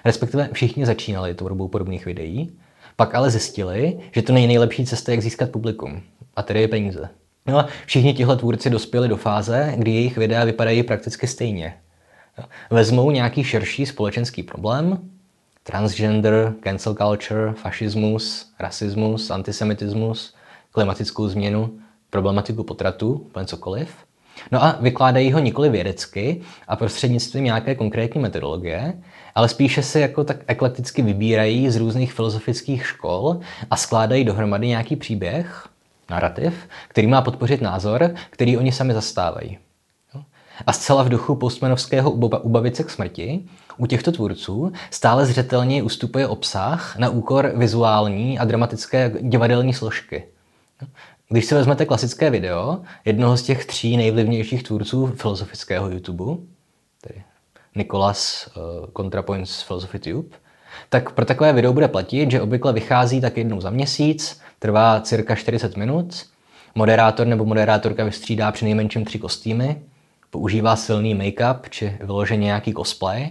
Respektive 0.05 0.49
všichni 0.53 0.87
začínali 0.87 1.35
tvorbou 1.35 1.69
podobných 1.69 2.07
videí, 2.07 2.53
pak 2.97 3.15
ale 3.15 3.31
zjistili, 3.31 3.99
že 4.13 4.23
to 4.23 4.33
není 4.33 4.47
nejlepší 4.47 4.87
cesta, 4.87 5.13
jak 5.13 5.23
získat 5.23 5.51
publikum, 5.51 6.03
a 6.37 6.43
tedy 6.43 6.61
je 6.61 6.69
peníze. 6.69 7.09
No 7.47 7.59
a 7.59 7.67
všichni 7.87 8.15
tihle 8.15 8.37
tvůrci 8.37 8.71
dospěli 8.71 9.09
do 9.09 9.17
fáze, 9.17 9.75
kdy 9.77 9.91
jejich 9.91 10.19
videa 10.19 10.45
vypadají 10.45 10.83
prakticky 10.83 11.27
stejně. 11.27 11.75
Vezmou 12.71 13.11
nějaký 13.11 13.45
širší 13.45 13.87
společenský 13.87 14.43
problém, 14.43 14.99
transgender, 15.63 16.55
cancel 16.63 16.95
culture, 16.95 17.53
fašismus, 17.53 18.47
rasismus, 18.61 19.31
antisemitismus, 19.31 20.35
klimatickou 20.73 21.29
změnu, 21.29 21.71
problematiku 22.11 22.65
potratu, 22.65 23.13
úplně 23.13 23.47
cokoliv. 23.47 23.97
No 24.53 24.65
a 24.65 24.79
vykládají 24.81 25.33
ho 25.33 25.39
nikoli 25.39 25.69
vědecky 25.69 26.41
a 26.69 26.77
prostřednictvím 26.77 27.45
nějaké 27.45 27.75
konkrétní 27.75 28.21
metodologie, 28.21 28.95
ale 29.35 29.49
spíše 29.49 29.83
si 29.83 30.01
jako 30.01 30.25
tak 30.25 30.37
eklekticky 30.47 31.03
vybírají 31.03 31.71
z 31.71 31.77
různých 31.77 32.13
filozofických 32.13 32.87
škol 32.87 33.41
a 33.71 33.77
skládají 33.77 34.25
dohromady 34.25 34.67
nějaký 34.67 34.97
příběh, 34.97 35.69
narrativ, 36.11 36.55
který 36.89 37.07
má 37.07 37.23
podpořit 37.23 37.61
názor, 37.61 38.15
který 38.31 38.57
oni 38.57 38.73
sami 38.73 38.95
zastávají. 38.95 39.59
A 40.67 40.73
zcela 40.73 41.03
v 41.03 41.09
duchu 41.09 41.35
postmanovského 41.35 42.11
ubavit 42.11 42.77
se 42.77 42.85
k 42.85 42.91
smrti, 42.91 43.45
u 43.77 43.87
těchto 43.87 44.13
tvůrců 44.13 44.73
stále 44.91 45.27
zřetelně 45.27 45.83
ustupuje 45.83 46.27
obsah 46.27 46.97
na 46.99 47.09
úkor 47.09 47.53
vizuální 47.57 48.39
a 48.39 48.45
dramatické 48.45 49.13
divadelní 49.21 49.75
složky. 49.75 50.25
Když 51.29 51.45
si 51.45 51.55
vezmete 51.55 51.87
klasické 51.87 52.31
video 52.31 52.81
jednoho 53.05 53.37
z 53.37 53.43
těch 53.43 53.65
tří 53.65 53.97
nejvlivnějších 53.97 54.63
tvůrců 54.63 55.07
filozofického 55.07 55.91
YouTube, 55.91 56.43
tedy 57.01 57.23
Nikolas 57.77 58.49
uh, 58.57 58.87
ContraPoints 58.97 59.63
Philosophy 59.63 59.99
Tube, 59.99 60.37
tak 60.89 61.13
pro 61.13 61.25
takové 61.25 61.53
video 61.53 61.73
bude 61.73 61.89
platit, 61.89 62.31
že 62.31 62.41
obvykle 62.41 62.73
vychází 62.73 63.21
tak 63.21 63.37
jednou 63.37 63.61
za 63.61 63.71
měsíc, 63.71 64.41
trvá 64.59 65.01
cirka 65.01 65.35
40 65.35 65.77
minut, 65.77 66.27
moderátor 66.75 67.27
nebo 67.27 67.45
moderátorka 67.45 68.05
vystřídá 68.05 68.53
při 68.53 68.65
nejmenším 68.65 69.05
tři 69.05 69.19
kostýmy, 69.19 69.83
používá 70.31 70.77
silný 70.77 71.15
make-up 71.15 71.61
či 71.71 71.97
vyloženě 72.01 72.45
nějaký 72.45 72.73
cosplay. 72.73 73.31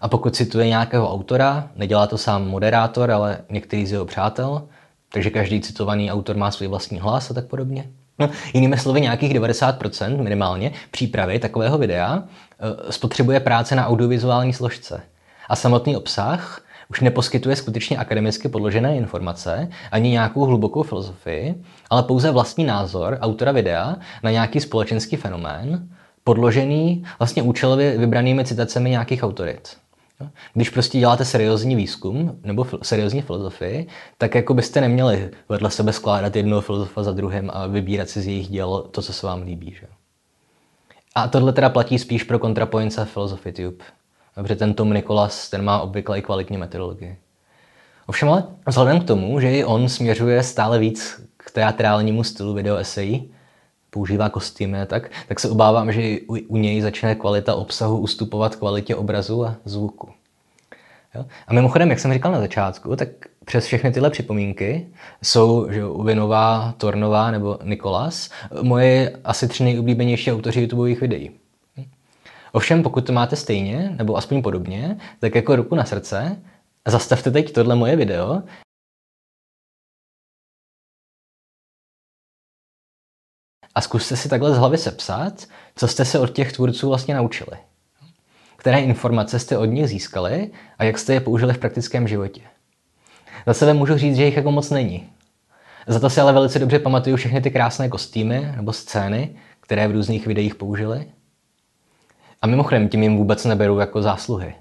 A 0.00 0.08
pokud 0.08 0.36
cituje 0.36 0.68
nějakého 0.68 1.12
autora, 1.12 1.68
nedělá 1.76 2.06
to 2.06 2.18
sám 2.18 2.48
moderátor, 2.48 3.10
ale 3.10 3.38
některý 3.50 3.86
z 3.86 3.92
jeho 3.92 4.04
přátel, 4.04 4.68
takže 5.12 5.30
každý 5.30 5.60
citovaný 5.60 6.12
autor 6.12 6.36
má 6.36 6.50
svůj 6.50 6.68
vlastní 6.68 7.00
hlas 7.00 7.30
a 7.30 7.34
tak 7.34 7.46
podobně. 7.46 7.90
No, 8.18 8.30
jinými 8.54 8.78
slovy, 8.78 9.00
nějakých 9.00 9.34
90% 9.34 10.22
minimálně 10.22 10.72
přípravy 10.90 11.38
takového 11.38 11.78
videa 11.78 12.22
e, 12.88 12.92
spotřebuje 12.92 13.40
práce 13.40 13.74
na 13.74 13.86
audiovizuální 13.86 14.52
složce. 14.52 15.02
A 15.48 15.56
samotný 15.56 15.96
obsah 15.96 16.62
už 16.90 17.00
neposkytuje 17.00 17.56
skutečně 17.56 17.98
akademicky 17.98 18.48
podložené 18.48 18.96
informace 18.96 19.68
ani 19.92 20.10
nějakou 20.10 20.44
hlubokou 20.44 20.82
filozofii, 20.82 21.54
ale 21.90 22.02
pouze 22.02 22.30
vlastní 22.30 22.64
názor 22.64 23.18
autora 23.20 23.52
videa 23.52 23.96
na 24.22 24.30
nějaký 24.30 24.60
společenský 24.60 25.16
fenomén, 25.16 25.88
podložený 26.24 27.04
vlastně 27.18 27.42
účelově 27.42 27.98
vybranými 27.98 28.44
citacemi 28.44 28.90
nějakých 28.90 29.22
autorit. 29.22 29.76
Když 30.54 30.70
prostě 30.70 30.98
děláte 30.98 31.24
seriózní 31.24 31.76
výzkum 31.76 32.40
nebo 32.44 32.66
seriózní 32.82 33.22
filozofii, 33.22 33.86
tak 34.18 34.34
jako 34.34 34.54
byste 34.54 34.80
neměli 34.80 35.30
vedle 35.48 35.70
sebe 35.70 35.92
skládat 35.92 36.36
jednoho 36.36 36.62
filozofa 36.62 37.02
za 37.02 37.12
druhým 37.12 37.50
a 37.54 37.66
vybírat 37.66 38.08
si 38.08 38.20
z 38.20 38.26
jejich 38.26 38.48
děl 38.48 38.88
to, 38.90 39.02
co 39.02 39.12
se 39.12 39.26
vám 39.26 39.42
líbí. 39.42 39.74
Že? 39.80 39.86
A 41.14 41.28
tohle 41.28 41.52
teda 41.52 41.68
platí 41.70 41.98
spíš 41.98 42.22
pro 42.22 42.38
ContraPoints 42.38 42.98
a 42.98 43.04
Philosophy 43.04 43.52
Tube. 43.52 43.84
Protože 44.34 44.56
ten 44.56 44.74
Tom 44.74 44.94
Nikolas, 44.94 45.50
ten 45.50 45.64
má 45.64 45.80
obvykle 45.80 46.18
i 46.18 46.22
kvalitní 46.22 46.58
metodologii. 46.58 47.16
Ovšem 48.06 48.28
ale 48.28 48.44
vzhledem 48.66 49.00
k 49.00 49.06
tomu, 49.06 49.40
že 49.40 49.50
i 49.50 49.64
on 49.64 49.88
směřuje 49.88 50.42
stále 50.42 50.78
víc 50.78 51.20
k 51.36 51.50
teatrálnímu 51.50 52.24
stylu 52.24 52.54
video 52.54 52.76
esejí, 52.76 53.32
používá 53.90 54.28
kostýmy 54.28 54.78
tak, 54.86 55.10
tak 55.28 55.40
se 55.40 55.50
obávám, 55.50 55.92
že 55.92 56.18
u, 56.28 56.36
u 56.48 56.56
něj 56.56 56.80
začne 56.80 57.14
kvalita 57.14 57.54
obsahu 57.54 57.98
ustupovat 57.98 58.56
kvalitě 58.56 58.96
obrazu 58.96 59.46
a 59.46 59.56
zvuku. 59.64 60.08
Jo? 61.14 61.24
A 61.46 61.54
mimochodem, 61.54 61.90
jak 61.90 62.00
jsem 62.00 62.12
říkal 62.12 62.32
na 62.32 62.40
začátku, 62.40 62.96
tak 62.96 63.08
přes 63.44 63.66
všechny 63.66 63.92
tyhle 63.92 64.10
připomínky 64.10 64.86
jsou 65.22 65.66
že 65.70 65.86
Uvinová, 65.86 66.74
Tornová 66.76 67.30
nebo 67.30 67.58
Nikolas 67.64 68.30
moje 68.62 69.18
asi 69.24 69.48
tři 69.48 69.64
nejoblíbenější 69.64 70.32
autoři 70.32 70.60
YouTubeových 70.60 71.00
videí. 71.00 71.30
Ovšem, 72.52 72.82
pokud 72.82 73.06
to 73.06 73.12
máte 73.12 73.36
stejně, 73.36 73.94
nebo 73.98 74.16
aspoň 74.16 74.42
podobně, 74.42 74.96
tak 75.20 75.34
jako 75.34 75.56
ruku 75.56 75.74
na 75.74 75.84
srdce, 75.84 76.42
zastavte 76.88 77.30
teď 77.30 77.52
tohle 77.52 77.74
moje 77.74 77.96
video 77.96 78.42
a 83.80 83.82
zkuste 83.82 84.16
si 84.16 84.28
takhle 84.28 84.54
z 84.54 84.58
hlavy 84.58 84.78
sepsat, 84.78 85.46
co 85.76 85.88
jste 85.88 86.04
se 86.04 86.18
od 86.18 86.30
těch 86.30 86.52
tvůrců 86.52 86.88
vlastně 86.88 87.14
naučili. 87.14 87.56
Které 88.56 88.80
informace 88.80 89.38
jste 89.38 89.58
od 89.58 89.64
nich 89.64 89.88
získali 89.88 90.50
a 90.78 90.84
jak 90.84 90.98
jste 90.98 91.12
je 91.12 91.20
použili 91.20 91.54
v 91.54 91.58
praktickém 91.58 92.08
životě. 92.08 92.40
Za 93.46 93.54
sebe 93.54 93.74
můžu 93.74 93.96
říct, 93.96 94.16
že 94.16 94.24
jich 94.24 94.36
jako 94.36 94.52
moc 94.52 94.70
není. 94.70 95.10
Za 95.86 96.00
to 96.00 96.10
si 96.10 96.20
ale 96.20 96.32
velice 96.32 96.58
dobře 96.58 96.78
pamatuju 96.78 97.16
všechny 97.16 97.40
ty 97.40 97.50
krásné 97.50 97.88
kostýmy 97.88 98.52
nebo 98.56 98.72
scény, 98.72 99.36
které 99.60 99.88
v 99.88 99.92
různých 99.92 100.26
videích 100.26 100.54
použili. 100.54 101.06
A 102.42 102.46
mimochodem, 102.46 102.88
tím 102.88 103.02
jim 103.02 103.16
vůbec 103.16 103.44
neberu 103.44 103.78
jako 103.78 104.02
zásluhy. 104.02 104.54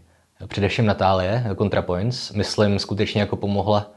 Především 0.48 0.86
Natálie, 0.86 1.44
ContraPoints, 1.58 2.32
myslím, 2.32 2.80
skutečně 2.80 3.22
jako 3.22 3.36
pomohla 3.36 3.92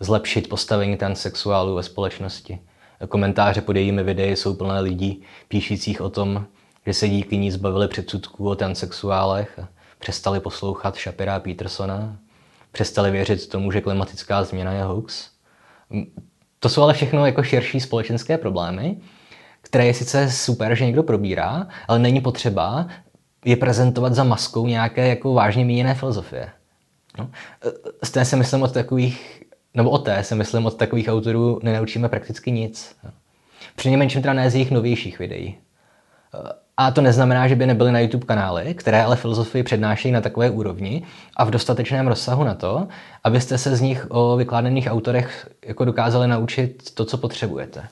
zlepšit 0.00 0.48
postavení 0.48 0.96
transsexuálů 0.96 1.74
ve 1.74 1.82
společnosti. 1.82 2.58
Komentáře 3.08 3.60
pod 3.60 3.76
jejími 3.76 4.02
videi 4.02 4.36
jsou 4.36 4.54
plné 4.54 4.80
lidí 4.80 5.22
píšících 5.48 6.00
o 6.00 6.10
tom, 6.10 6.44
že 6.86 6.92
se 6.92 7.08
díky 7.08 7.36
ní 7.36 7.50
zbavili 7.50 7.88
předsudků 7.88 8.48
o 8.48 8.54
transexuálech 8.54 9.58
a 9.58 9.68
přestali 9.98 10.40
poslouchat 10.40 10.96
Shapira 10.96 11.36
a 11.36 11.40
Petersona, 11.40 12.16
přestali 12.72 13.10
věřit 13.10 13.48
tomu, 13.48 13.72
že 13.72 13.80
klimatická 13.80 14.44
změna 14.44 14.72
je 14.72 14.82
hoax. 14.82 15.30
To 16.60 16.68
jsou 16.68 16.82
ale 16.82 16.94
všechno 16.94 17.26
jako 17.26 17.42
širší 17.42 17.80
společenské 17.80 18.38
problémy, 18.38 18.96
které 19.62 19.86
je 19.86 19.94
sice 19.94 20.30
super, 20.30 20.74
že 20.74 20.86
někdo 20.86 21.02
probírá, 21.02 21.68
ale 21.88 21.98
není 21.98 22.20
potřeba 22.20 22.86
je 23.44 23.56
prezentovat 23.56 24.14
za 24.14 24.24
maskou 24.24 24.66
nějaké 24.66 25.08
jako 25.08 25.34
vážně 25.34 25.64
míněné 25.64 25.94
filozofie. 25.94 26.50
No. 27.18 27.30
Z 28.02 28.10
té 28.10 28.24
se 28.24 28.36
myslím 28.36 28.62
od 28.62 28.72
takových 28.72 29.42
nebo 29.78 29.90
o 29.90 29.98
té 29.98 30.24
se 30.24 30.34
myslím 30.34 30.66
od 30.66 30.76
takových 30.76 31.08
autorů 31.08 31.60
nenaučíme 31.62 32.08
prakticky 32.08 32.50
nic. 32.50 32.96
Při 33.76 33.88
nejmenším 33.88 34.22
teda 34.22 34.34
ne 34.34 34.50
z 34.50 34.54
jejich 34.54 34.70
novějších 34.70 35.18
videí. 35.18 35.58
A 36.76 36.90
to 36.90 37.00
neznamená, 37.00 37.48
že 37.48 37.56
by 37.56 37.66
nebyly 37.66 37.92
na 37.92 38.00
YouTube 38.00 38.26
kanály, 38.26 38.74
které 38.74 39.02
ale 39.02 39.16
filozofii 39.16 39.62
přednášejí 39.62 40.12
na 40.12 40.20
takové 40.20 40.50
úrovni 40.50 41.02
a 41.36 41.44
v 41.44 41.50
dostatečném 41.50 42.08
rozsahu 42.08 42.44
na 42.44 42.54
to, 42.54 42.88
abyste 43.24 43.58
se 43.58 43.76
z 43.76 43.80
nich 43.80 44.06
o 44.08 44.36
vykládaných 44.36 44.88
autorech 44.90 45.48
jako 45.66 45.84
dokázali 45.84 46.28
naučit 46.28 46.94
to, 46.94 47.04
co 47.04 47.18
potřebujete. 47.18 47.88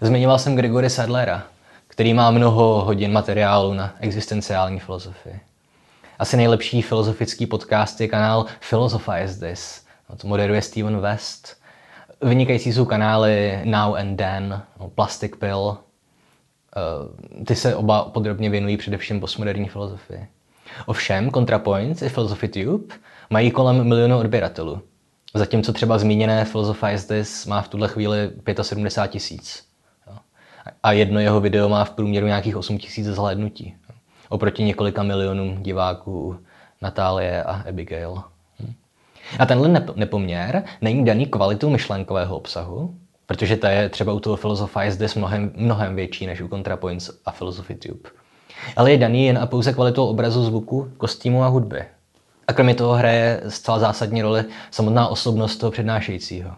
Zmiňoval 0.00 0.38
jsem 0.38 0.56
Gregory 0.56 0.90
Sadlera, 0.90 1.42
který 1.88 2.14
má 2.14 2.30
mnoho 2.30 2.84
hodin 2.84 3.12
materiálu 3.12 3.74
na 3.74 3.94
existenciální 4.00 4.80
filozofii. 4.80 5.40
Asi 6.18 6.36
nejlepší 6.36 6.82
filozofický 6.82 7.46
podcast 7.46 8.00
je 8.00 8.08
kanál 8.08 8.46
Philosophize 8.68 9.40
This– 9.40 9.80
to 10.16 10.26
moderuje 10.28 10.62
Steven 10.62 11.00
West. 11.00 11.56
Vynikající 12.22 12.72
jsou 12.72 12.84
kanály 12.84 13.60
Now 13.64 13.94
and 13.94 14.16
Then, 14.16 14.62
no, 14.80 14.88
Plastic 14.88 15.32
Pill. 15.38 15.78
Eh, 16.76 17.44
ty 17.44 17.54
se 17.54 17.74
oba 17.74 18.04
podrobně 18.04 18.50
věnují 18.50 18.76
především 18.76 19.20
postmoderní 19.20 19.68
filozofii. 19.68 20.26
Ovšem, 20.86 21.30
ContraPoints 21.30 22.02
i 22.02 22.08
Philosophy 22.08 22.48
Tube 22.48 22.94
mají 23.30 23.50
kolem 23.50 23.88
milionu 23.88 24.18
odběratelů. 24.18 24.82
Zatímco 25.34 25.72
třeba 25.72 25.98
zmíněné 25.98 26.44
Philosophize 26.44 27.06
This 27.06 27.46
má 27.46 27.62
v 27.62 27.68
tuhle 27.68 27.88
chvíli 27.88 28.30
75 28.62 29.12
tisíc. 29.12 29.68
A 30.82 30.92
jedno 30.92 31.20
jeho 31.20 31.40
video 31.40 31.68
má 31.68 31.84
v 31.84 31.90
průměru 31.90 32.26
nějakých 32.26 32.56
8 32.56 32.78
tisíc 32.78 33.06
zhlédnutí. 33.06 33.76
Oproti 34.28 34.62
několika 34.62 35.02
milionům 35.02 35.62
diváků 35.62 36.38
Natálie 36.82 37.42
a 37.42 37.62
Abigail. 37.68 38.22
A 39.38 39.46
tenhle 39.46 39.82
nepoměr 39.94 40.62
není 40.80 41.04
daný 41.04 41.26
kvalitou 41.26 41.70
myšlenkového 41.70 42.36
obsahu, 42.36 42.94
protože 43.26 43.56
ta 43.56 43.70
je 43.70 43.88
třeba 43.88 44.12
u 44.12 44.20
toho 44.20 44.36
Philosophy 44.36 44.90
zde 44.90 45.06
mnohem, 45.16 45.52
mnohem 45.56 45.96
větší 45.96 46.26
než 46.26 46.40
u 46.40 46.48
ContraPoints 46.48 47.10
a 47.26 47.32
Philosophy 47.32 47.74
Tube. 47.74 48.10
Ale 48.76 48.90
je 48.90 48.98
daný 48.98 49.26
jen 49.26 49.38
a 49.38 49.46
pouze 49.46 49.72
kvalitou 49.72 50.06
obrazu, 50.06 50.44
zvuku, 50.44 50.92
kostýmu 50.96 51.42
a 51.42 51.48
hudby. 51.48 51.84
A 52.48 52.52
kromě 52.52 52.74
toho 52.74 52.94
hraje 52.94 53.42
zcela 53.48 53.78
zásadní 53.78 54.22
roli 54.22 54.44
samotná 54.70 55.08
osobnost 55.08 55.56
toho 55.56 55.70
přednášejícího. 55.70 56.50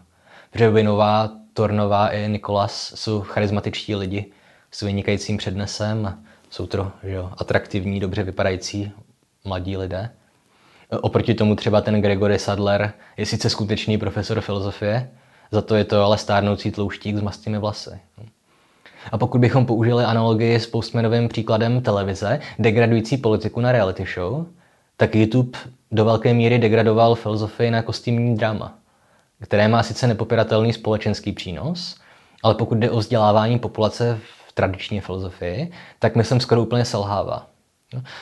Protože 0.50 0.70
Vinová, 0.70 1.30
Tornová 1.54 2.08
i 2.08 2.28
Nikolas 2.28 2.92
jsou 2.94 3.20
charismatičtí 3.20 3.94
lidi 3.94 4.32
s 4.70 4.82
vynikajícím 4.82 5.36
přednesem 5.36 6.18
jsou 6.50 6.66
to 6.66 6.92
že 7.02 7.10
jo, 7.12 7.30
atraktivní, 7.38 8.00
dobře 8.00 8.22
vypadající 8.22 8.92
mladí 9.44 9.76
lidé. 9.76 10.10
Oproti 10.90 11.34
tomu 11.34 11.56
třeba 11.56 11.80
ten 11.80 12.00
Gregory 12.02 12.38
Sadler 12.38 12.92
je 13.16 13.26
sice 13.26 13.50
skutečný 13.50 13.98
profesor 13.98 14.40
filozofie, 14.40 15.10
za 15.50 15.62
to 15.62 15.74
je 15.74 15.84
to 15.84 16.04
ale 16.04 16.18
stárnoucí 16.18 16.70
tlouštík 16.70 17.16
s 17.16 17.20
mastými 17.20 17.58
vlasy. 17.58 17.90
A 19.12 19.18
pokud 19.18 19.40
bychom 19.40 19.66
použili 19.66 20.04
analogii 20.04 20.60
s 20.60 20.66
postmanovým 20.66 21.28
příkladem 21.28 21.80
televize, 21.80 22.40
degradující 22.58 23.16
politiku 23.16 23.60
na 23.60 23.72
reality 23.72 24.06
show, 24.14 24.46
tak 24.96 25.14
YouTube 25.14 25.58
do 25.92 26.04
velké 26.04 26.34
míry 26.34 26.58
degradoval 26.58 27.14
filozofii 27.14 27.70
na 27.70 27.82
kostýmní 27.82 28.36
drama, 28.36 28.78
které 29.40 29.68
má 29.68 29.82
sice 29.82 30.06
nepopiratelný 30.06 30.72
společenský 30.72 31.32
přínos, 31.32 31.96
ale 32.42 32.54
pokud 32.54 32.78
jde 32.78 32.90
o 32.90 32.98
vzdělávání 32.98 33.58
populace 33.58 34.18
v 34.48 34.52
tradiční 34.52 35.00
filozofii, 35.00 35.72
tak 35.98 36.16
myslím 36.16 36.40
skoro 36.40 36.62
úplně 36.62 36.84
selhává. 36.84 37.46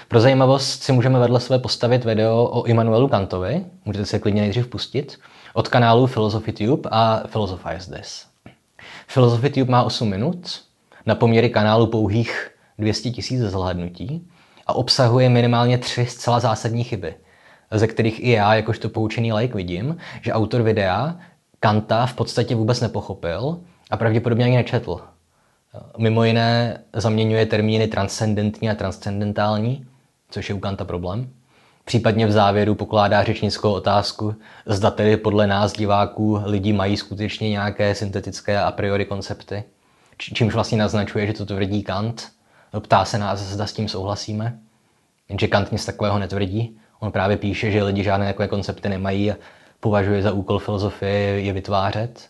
Pro 0.09 0.21
zajímavost 0.21 0.83
si 0.83 0.93
můžeme 0.93 1.19
vedle 1.19 1.41
sebe 1.41 1.59
postavit 1.59 2.05
video 2.05 2.45
o 2.45 2.63
Immanuelu 2.63 3.09
Kantovi, 3.09 3.65
můžete 3.85 4.07
se 4.07 4.19
klidně 4.19 4.41
nejdřív 4.41 4.67
pustit, 4.67 5.19
od 5.55 5.69
kanálu 5.69 6.07
Philosophy 6.07 6.53
Tube 6.53 6.89
a 6.93 7.23
Philosophize 7.27 7.97
This. 7.97 8.27
Philosophy 9.15 9.51
Tube 9.51 9.73
má 9.73 9.83
8 9.83 10.09
minut, 10.09 10.63
na 11.07 11.15
poměry 11.15 11.51
kanálu 11.51 11.87
pouhých 11.87 12.51
200 12.79 13.11
tisíc 13.11 13.41
zhlédnutí 13.41 14.29
a 14.67 14.73
obsahuje 14.73 15.29
minimálně 15.29 15.79
tři 15.79 16.07
zcela 16.07 16.41
zásadní 16.41 16.85
chyby, 16.85 17.15
ze 17.71 17.87
kterých 17.87 18.25
i 18.25 18.31
já, 18.31 18.55
jakožto 18.55 18.89
poučený 18.89 19.33
like, 19.33 19.55
vidím, 19.55 19.97
že 20.23 20.33
autor 20.33 20.63
videa 20.63 21.17
Kanta 21.61 22.07
v 22.07 22.15
podstatě 22.15 22.55
vůbec 22.55 22.81
nepochopil 22.81 23.61
a 23.91 23.97
pravděpodobně 23.97 24.45
ani 24.45 24.57
nečetl. 24.57 25.01
Mimo 25.99 26.25
jiné 26.25 26.81
zaměňuje 26.93 27.47
termíny 27.47 27.87
transcendentní 27.87 28.71
a 28.71 28.75
transcendentální, 28.75 29.87
což 30.31 30.49
je 30.49 30.55
u 30.55 30.59
Kanta 30.59 30.85
problém. 30.85 31.31
Případně 31.85 32.27
v 32.27 32.33
závěru 32.33 32.75
pokládá 32.75 33.25
řečnickou 33.25 33.73
otázku, 33.73 34.35
zda 34.67 34.91
tedy 34.91 35.17
podle 35.17 35.47
nás 35.47 35.73
diváků 35.73 36.41
lidi 36.45 36.73
mají 36.73 36.97
skutečně 36.97 37.51
nějaké 37.51 37.95
syntetické 37.95 38.61
a 38.61 38.71
priori 38.73 39.05
koncepty, 39.05 39.65
čímž 40.19 40.55
vlastně 40.55 40.79
naznačuje, 40.79 41.27
že 41.27 41.33
to 41.33 41.47
tvrdí 41.47 41.83
Kant. 41.83 42.29
Ptá 42.81 43.05
se 43.05 43.19
nás, 43.19 43.41
zda 43.41 43.67
s 43.67 43.73
tím 43.73 43.89
souhlasíme. 43.89 44.59
Jenže 45.29 45.49
Kant 45.49 45.73
nic 45.73 45.87
takového 45.87 46.19
netvrdí. 46.19 46.79
On 47.01 47.13
právě 47.13 47.37
píše, 47.37 47.71
že 47.71 47.83
lidi 47.83 48.05
žádné 48.05 48.27
takové 48.27 48.49
koncepty 48.49 48.89
nemají 48.89 49.33
a 49.33 49.37
považuje 49.81 50.23
za 50.23 50.33
úkol 50.33 50.59
filozofie 50.59 51.41
je 51.41 51.53
vytvářet. 51.53 52.29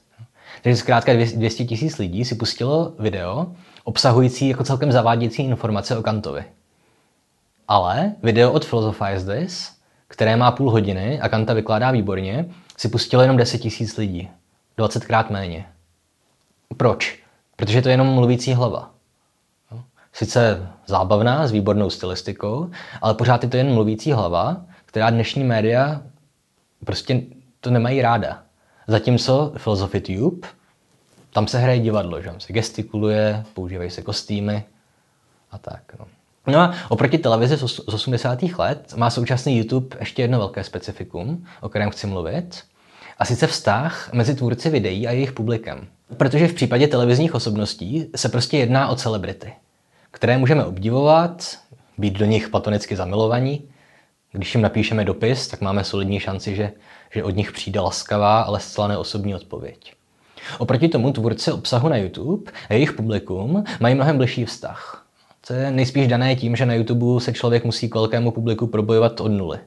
Takže 0.62 0.76
zkrátka 0.76 1.12
200 1.12 1.64
tisíc 1.64 1.98
lidí 1.98 2.24
si 2.24 2.34
pustilo 2.34 2.92
video 2.98 3.46
obsahující 3.84 4.48
jako 4.48 4.64
celkem 4.64 4.92
zavádějící 4.92 5.42
informace 5.42 5.98
o 5.98 6.02
Kantovi. 6.02 6.44
Ale 7.68 8.12
video 8.22 8.52
od 8.52 8.66
Philosophize 8.66 9.38
This, 9.38 9.72
které 10.08 10.36
má 10.36 10.50
půl 10.50 10.70
hodiny 10.70 11.20
a 11.20 11.28
Kanta 11.28 11.54
vykládá 11.54 11.90
výborně, 11.90 12.48
si 12.76 12.88
pustilo 12.88 13.22
jenom 13.22 13.36
10 13.36 13.58
tisíc 13.58 13.96
lidí. 13.96 14.30
20krát 14.78 15.30
méně. 15.30 15.66
Proč? 16.76 17.22
Protože 17.56 17.82
to 17.82 17.88
je 17.88 17.92
jenom 17.92 18.06
mluvící 18.06 18.54
hlava. 18.54 18.90
Sice 20.12 20.68
zábavná, 20.86 21.46
s 21.46 21.52
výbornou 21.52 21.90
stylistikou, 21.90 22.70
ale 23.02 23.14
pořád 23.14 23.42
je 23.42 23.48
to 23.48 23.56
jen 23.56 23.74
mluvící 23.74 24.12
hlava, 24.12 24.56
která 24.84 25.10
dnešní 25.10 25.44
média 25.44 26.02
prostě 26.84 27.22
to 27.60 27.70
nemají 27.70 28.02
ráda. 28.02 28.42
Zatímco 28.88 29.52
Philosophy 29.56 30.00
Tube, 30.00 30.48
tam 31.32 31.46
se 31.46 31.58
hraje 31.58 31.80
divadlo, 31.80 32.22
že? 32.22 32.30
se 32.38 32.52
gestikuluje, 32.52 33.44
používají 33.54 33.90
se 33.90 34.02
kostýmy 34.02 34.64
a 35.50 35.58
tak. 35.58 35.82
No. 35.98 36.06
No 36.46 36.58
a 36.58 36.74
oproti 36.88 37.18
televizi 37.18 37.56
z 37.56 37.78
80. 37.78 38.42
let 38.42 38.94
má 38.96 39.10
současný 39.10 39.58
YouTube 39.58 39.96
ještě 40.00 40.22
jedno 40.22 40.38
velké 40.38 40.64
specifikum, 40.64 41.46
o 41.60 41.68
kterém 41.68 41.90
chci 41.90 42.06
mluvit, 42.06 42.62
a 43.18 43.24
sice 43.24 43.46
vztah 43.46 44.12
mezi 44.12 44.34
tvůrci 44.34 44.70
videí 44.70 45.08
a 45.08 45.12
jejich 45.12 45.32
publikem. 45.32 45.86
Protože 46.16 46.48
v 46.48 46.54
případě 46.54 46.88
televizních 46.88 47.34
osobností 47.34 48.06
se 48.16 48.28
prostě 48.28 48.58
jedná 48.58 48.88
o 48.88 48.96
celebrity, 48.96 49.52
které 50.10 50.38
můžeme 50.38 50.64
obdivovat, 50.64 51.58
být 51.98 52.18
do 52.18 52.24
nich 52.24 52.48
platonicky 52.48 52.96
zamilovaní. 52.96 53.62
Když 54.38 54.54
jim 54.54 54.62
napíšeme 54.62 55.04
dopis, 55.04 55.48
tak 55.48 55.60
máme 55.60 55.84
solidní 55.84 56.20
šanci, 56.20 56.56
že, 56.56 56.72
že 57.10 57.24
od 57.24 57.36
nich 57.36 57.52
přijde 57.52 57.80
laskavá, 57.80 58.40
ale 58.40 58.60
zcela 58.60 58.88
neosobní 58.88 59.34
odpověď. 59.34 59.94
Oproti 60.58 60.88
tomu 60.88 61.12
tvůrci 61.12 61.52
obsahu 61.52 61.88
na 61.88 61.96
YouTube 61.96 62.52
a 62.68 62.74
jejich 62.74 62.92
publikum 62.92 63.64
mají 63.80 63.94
mnohem 63.94 64.16
bližší 64.16 64.44
vztah. 64.44 65.06
To 65.46 65.52
je 65.52 65.70
nejspíš 65.70 66.08
dané 66.08 66.36
tím, 66.36 66.56
že 66.56 66.66
na 66.66 66.74
YouTube 66.74 67.20
se 67.20 67.32
člověk 67.32 67.64
musí 67.64 67.88
k 67.88 67.94
velkému 67.94 68.30
publiku 68.30 68.66
probojovat 68.66 69.20
od 69.20 69.28
nuly. 69.28 69.58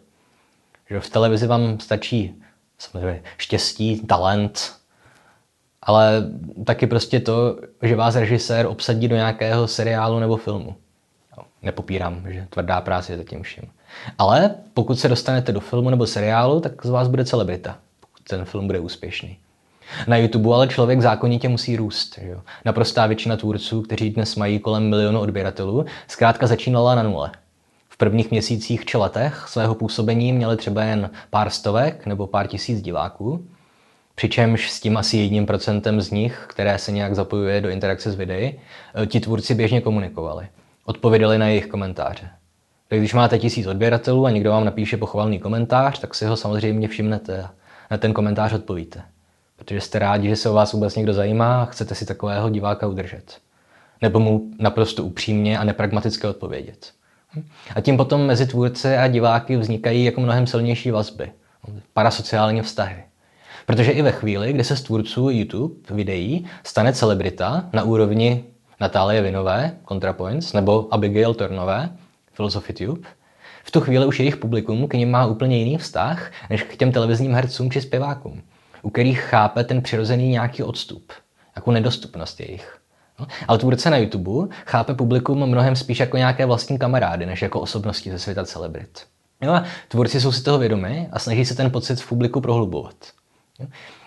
Že 0.89 0.99
v 0.99 1.09
televizi 1.09 1.47
vám 1.47 1.80
stačí 1.80 2.36
samozřejmě 2.78 3.24
štěstí, 3.38 3.99
talent, 3.99 4.72
ale 5.82 6.24
taky 6.65 6.88
prostě 6.88 7.19
to, 7.19 7.59
že 7.82 7.95
vás 7.95 8.15
režisér 8.15 8.65
obsadí 8.65 9.07
do 9.07 9.15
nějakého 9.15 9.67
seriálu 9.67 10.19
nebo 10.19 10.38
filmu. 10.38 10.76
Nepopírám, 11.61 12.24
že 12.28 12.47
tvrdá 12.49 12.82
práce 12.82 13.13
je 13.13 13.17
zatím 13.17 13.43
vším. 13.43 13.63
Ale 14.17 14.55
pokud 14.73 14.99
se 14.99 15.07
dostanete 15.07 15.51
do 15.51 15.59
filmu 15.59 15.89
nebo 15.89 16.07
seriálu, 16.07 16.59
tak 16.59 16.85
z 16.85 16.89
vás 16.89 17.07
bude 17.07 17.25
celebrita, 17.25 17.77
pokud 17.99 18.23
ten 18.23 18.45
film 18.45 18.67
bude 18.67 18.79
úspěšný. 18.79 19.37
Na 20.07 20.17
YouTube 20.17 20.55
ale 20.55 20.67
člověk 20.67 21.01
zákonitě 21.01 21.49
musí 21.49 21.75
růst. 21.75 22.19
Že 22.21 22.27
jo? 22.27 22.41
Naprostá 22.65 23.07
většina 23.07 23.37
tvůrců, 23.37 23.81
kteří 23.81 24.09
dnes 24.09 24.35
mají 24.35 24.59
kolem 24.59 24.89
milionu 24.89 25.19
odběratelů, 25.19 25.85
zkrátka 26.07 26.47
začínala 26.47 26.95
na 26.95 27.03
nule. 27.03 27.31
V 27.89 27.97
prvních 27.97 28.31
měsících 28.31 28.85
či 28.85 28.97
letech 28.97 29.45
svého 29.47 29.75
působení 29.75 30.33
měli 30.33 30.57
třeba 30.57 30.83
jen 30.83 31.09
pár 31.29 31.49
stovek 31.49 32.05
nebo 32.05 32.27
pár 32.27 32.47
tisíc 32.47 32.81
diváků, 32.81 33.45
přičemž 34.15 34.71
s 34.71 34.79
tím 34.79 34.97
asi 34.97 35.17
jedním 35.17 35.45
procentem 35.45 36.01
z 36.01 36.11
nich, 36.11 36.45
které 36.47 36.77
se 36.77 36.91
nějak 36.91 37.15
zapojuje 37.15 37.61
do 37.61 37.69
interakce 37.69 38.11
s 38.11 38.15
videí, 38.15 38.59
eh, 39.03 39.05
ti 39.05 39.19
tvůrci 39.19 39.55
běžně 39.55 39.81
komunikovali. 39.81 40.47
Odpověděli 40.85 41.37
na 41.37 41.47
jejich 41.47 41.67
komentáře. 41.67 42.29
Tak 42.91 42.99
když 42.99 43.13
máte 43.13 43.39
tisíc 43.39 43.67
odběratelů 43.67 44.25
a 44.25 44.31
někdo 44.31 44.51
vám 44.51 44.65
napíše 44.65 44.97
pochvalný 44.97 45.39
komentář, 45.39 45.99
tak 45.99 46.15
si 46.15 46.25
ho 46.25 46.35
samozřejmě 46.35 46.87
všimnete 46.87 47.43
a 47.43 47.51
na 47.91 47.97
ten 47.97 48.13
komentář 48.13 48.53
odpovíte 48.53 49.01
protože 49.61 49.81
jste 49.81 49.99
rádi, 49.99 50.29
že 50.29 50.35
se 50.35 50.49
o 50.49 50.53
vás 50.53 50.73
vůbec 50.73 50.95
někdo 50.95 51.13
zajímá 51.13 51.61
a 51.61 51.65
chcete 51.65 51.95
si 51.95 52.05
takového 52.05 52.49
diváka 52.49 52.87
udržet. 52.87 53.37
Nebo 54.01 54.19
mu 54.19 54.51
naprosto 54.59 55.03
upřímně 55.03 55.57
a 55.57 55.63
nepragmaticky 55.63 56.27
odpovědět. 56.27 56.91
A 57.75 57.81
tím 57.81 57.97
potom 57.97 58.25
mezi 58.25 58.47
tvůrce 58.47 58.97
a 58.97 59.07
diváky 59.07 59.57
vznikají 59.57 60.05
jako 60.05 60.21
mnohem 60.21 60.47
silnější 60.47 60.91
vazby, 60.91 61.31
parasociální 61.93 62.61
vztahy. 62.61 63.03
Protože 63.65 63.91
i 63.91 64.01
ve 64.01 64.11
chvíli, 64.11 64.53
kdy 64.53 64.63
se 64.63 64.77
z 64.77 64.81
tvůrců 64.81 65.29
YouTube 65.29 65.75
videí 65.89 66.45
stane 66.63 66.93
celebrita 66.93 67.69
na 67.73 67.83
úrovni 67.83 68.43
Natálie 68.79 69.21
Vinové, 69.21 69.71
ContraPoints, 69.87 70.53
nebo 70.53 70.87
Abigail 70.91 71.33
Tornové, 71.33 71.89
Tube, 72.38 73.07
v 73.63 73.71
tu 73.71 73.82
chvíli 73.82 74.05
už 74.05 74.19
jejich 74.19 74.38
publikum 74.38 74.88
k 74.88 74.93
ním 74.93 75.11
má 75.11 75.25
úplně 75.25 75.57
jiný 75.57 75.77
vztah 75.77 76.32
než 76.49 76.63
k 76.63 76.75
těm 76.75 76.91
televizním 76.91 77.34
hercům 77.34 77.71
či 77.71 77.82
zpěvákům 77.82 78.41
u 78.82 78.89
kterých 78.89 79.19
chápe 79.19 79.63
ten 79.63 79.82
přirozený 79.82 80.29
nějaký 80.29 80.63
odstup, 80.63 81.11
jako 81.55 81.71
nedostupnost 81.71 82.39
jejich. 82.39 82.77
No, 83.19 83.27
ale 83.47 83.57
tvůrce 83.57 83.89
na 83.89 83.97
YouTube 83.97 84.55
chápe 84.65 84.93
publikum 84.93 85.45
mnohem 85.45 85.75
spíš 85.75 85.99
jako 85.99 86.17
nějaké 86.17 86.45
vlastní 86.45 86.79
kamarády, 86.79 87.25
než 87.25 87.41
jako 87.41 87.59
osobnosti 87.59 88.11
ze 88.11 88.19
světa 88.19 88.45
celebrit. 88.45 89.01
Jo, 89.41 89.51
a 89.53 89.63
tvůrci 89.88 90.21
jsou 90.21 90.32
si 90.32 90.43
toho 90.43 90.59
vědomi 90.59 91.09
a 91.11 91.19
snaží 91.19 91.45
se 91.45 91.55
ten 91.55 91.71
pocit 91.71 92.01
v 92.01 92.09
publiku 92.09 92.41
prohlubovat. 92.41 92.95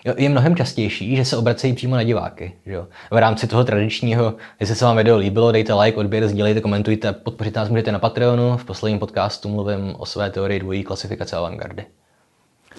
Jo, 0.05 0.13
je 0.17 0.29
mnohem 0.29 0.55
častější, 0.55 1.15
že 1.15 1.25
se 1.25 1.37
obracejí 1.37 1.73
přímo 1.73 1.95
na 1.95 2.03
diváky. 2.03 2.53
Jo. 2.65 2.87
V 3.11 3.17
rámci 3.17 3.47
toho 3.47 3.63
tradičního, 3.63 4.33
jestli 4.59 4.75
se 4.75 4.85
vám 4.85 4.97
video 4.97 5.17
líbilo, 5.17 5.51
dejte 5.51 5.73
like, 5.73 5.97
odběr, 5.97 6.27
sdílejte, 6.27 6.61
komentujte, 6.61 7.13
podpořit 7.13 7.55
nás 7.55 7.69
můžete 7.69 7.91
na 7.91 7.99
Patreonu. 7.99 8.57
V 8.57 8.65
posledním 8.65 8.99
podcastu 8.99 9.49
mluvím 9.49 9.95
o 9.97 10.05
své 10.05 10.29
teorii 10.29 10.59
dvojí 10.59 10.83
klasifikace 10.83 11.35
avantgardy. 11.35 11.85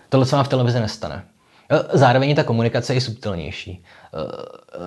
Tohle 0.08 0.26
se 0.26 0.36
vám 0.36 0.44
v 0.44 0.48
televizi 0.48 0.80
nestane. 0.80 1.24
Zároveň 1.92 2.34
ta 2.34 2.44
komunikace 2.44 2.94
je 2.94 3.00
subtilnější. 3.00 3.84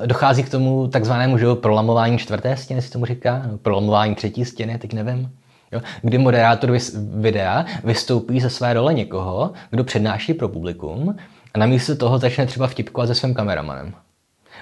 Eh, 0.04 0.08
dochází 0.08 0.44
k 0.44 0.50
tomu 0.50 0.88
takzvanému 0.88 1.38
že, 1.38 1.46
prolamování 1.56 2.18
čtvrté 2.18 2.58
stěny, 2.58 2.82
si 2.82 2.92
tomu 2.92 3.06
říká, 3.06 3.42
prolamování 3.62 4.16
třetí 4.16 4.46
stěny, 4.46 4.78
teď 4.78 4.94
nevím. 4.94 5.32
Jo? 5.72 5.82
Kdy 6.02 6.18
moderátor 6.18 6.78
videa 6.98 7.66
vystoupí 7.84 8.40
ze 8.40 8.50
své 8.50 8.74
role 8.74 8.94
někoho, 8.94 9.52
kdo 9.70 9.84
přednáší 9.84 10.34
pro 10.34 10.50
publikum 10.50 11.16
a 11.54 11.60
namísto 11.60 11.95
toho 11.95 12.18
začne 12.18 12.45
třeba 12.45 12.68
vtipkovat 12.68 13.08
se 13.08 13.16
svým 13.16 13.34
kameramanem. 13.34 13.93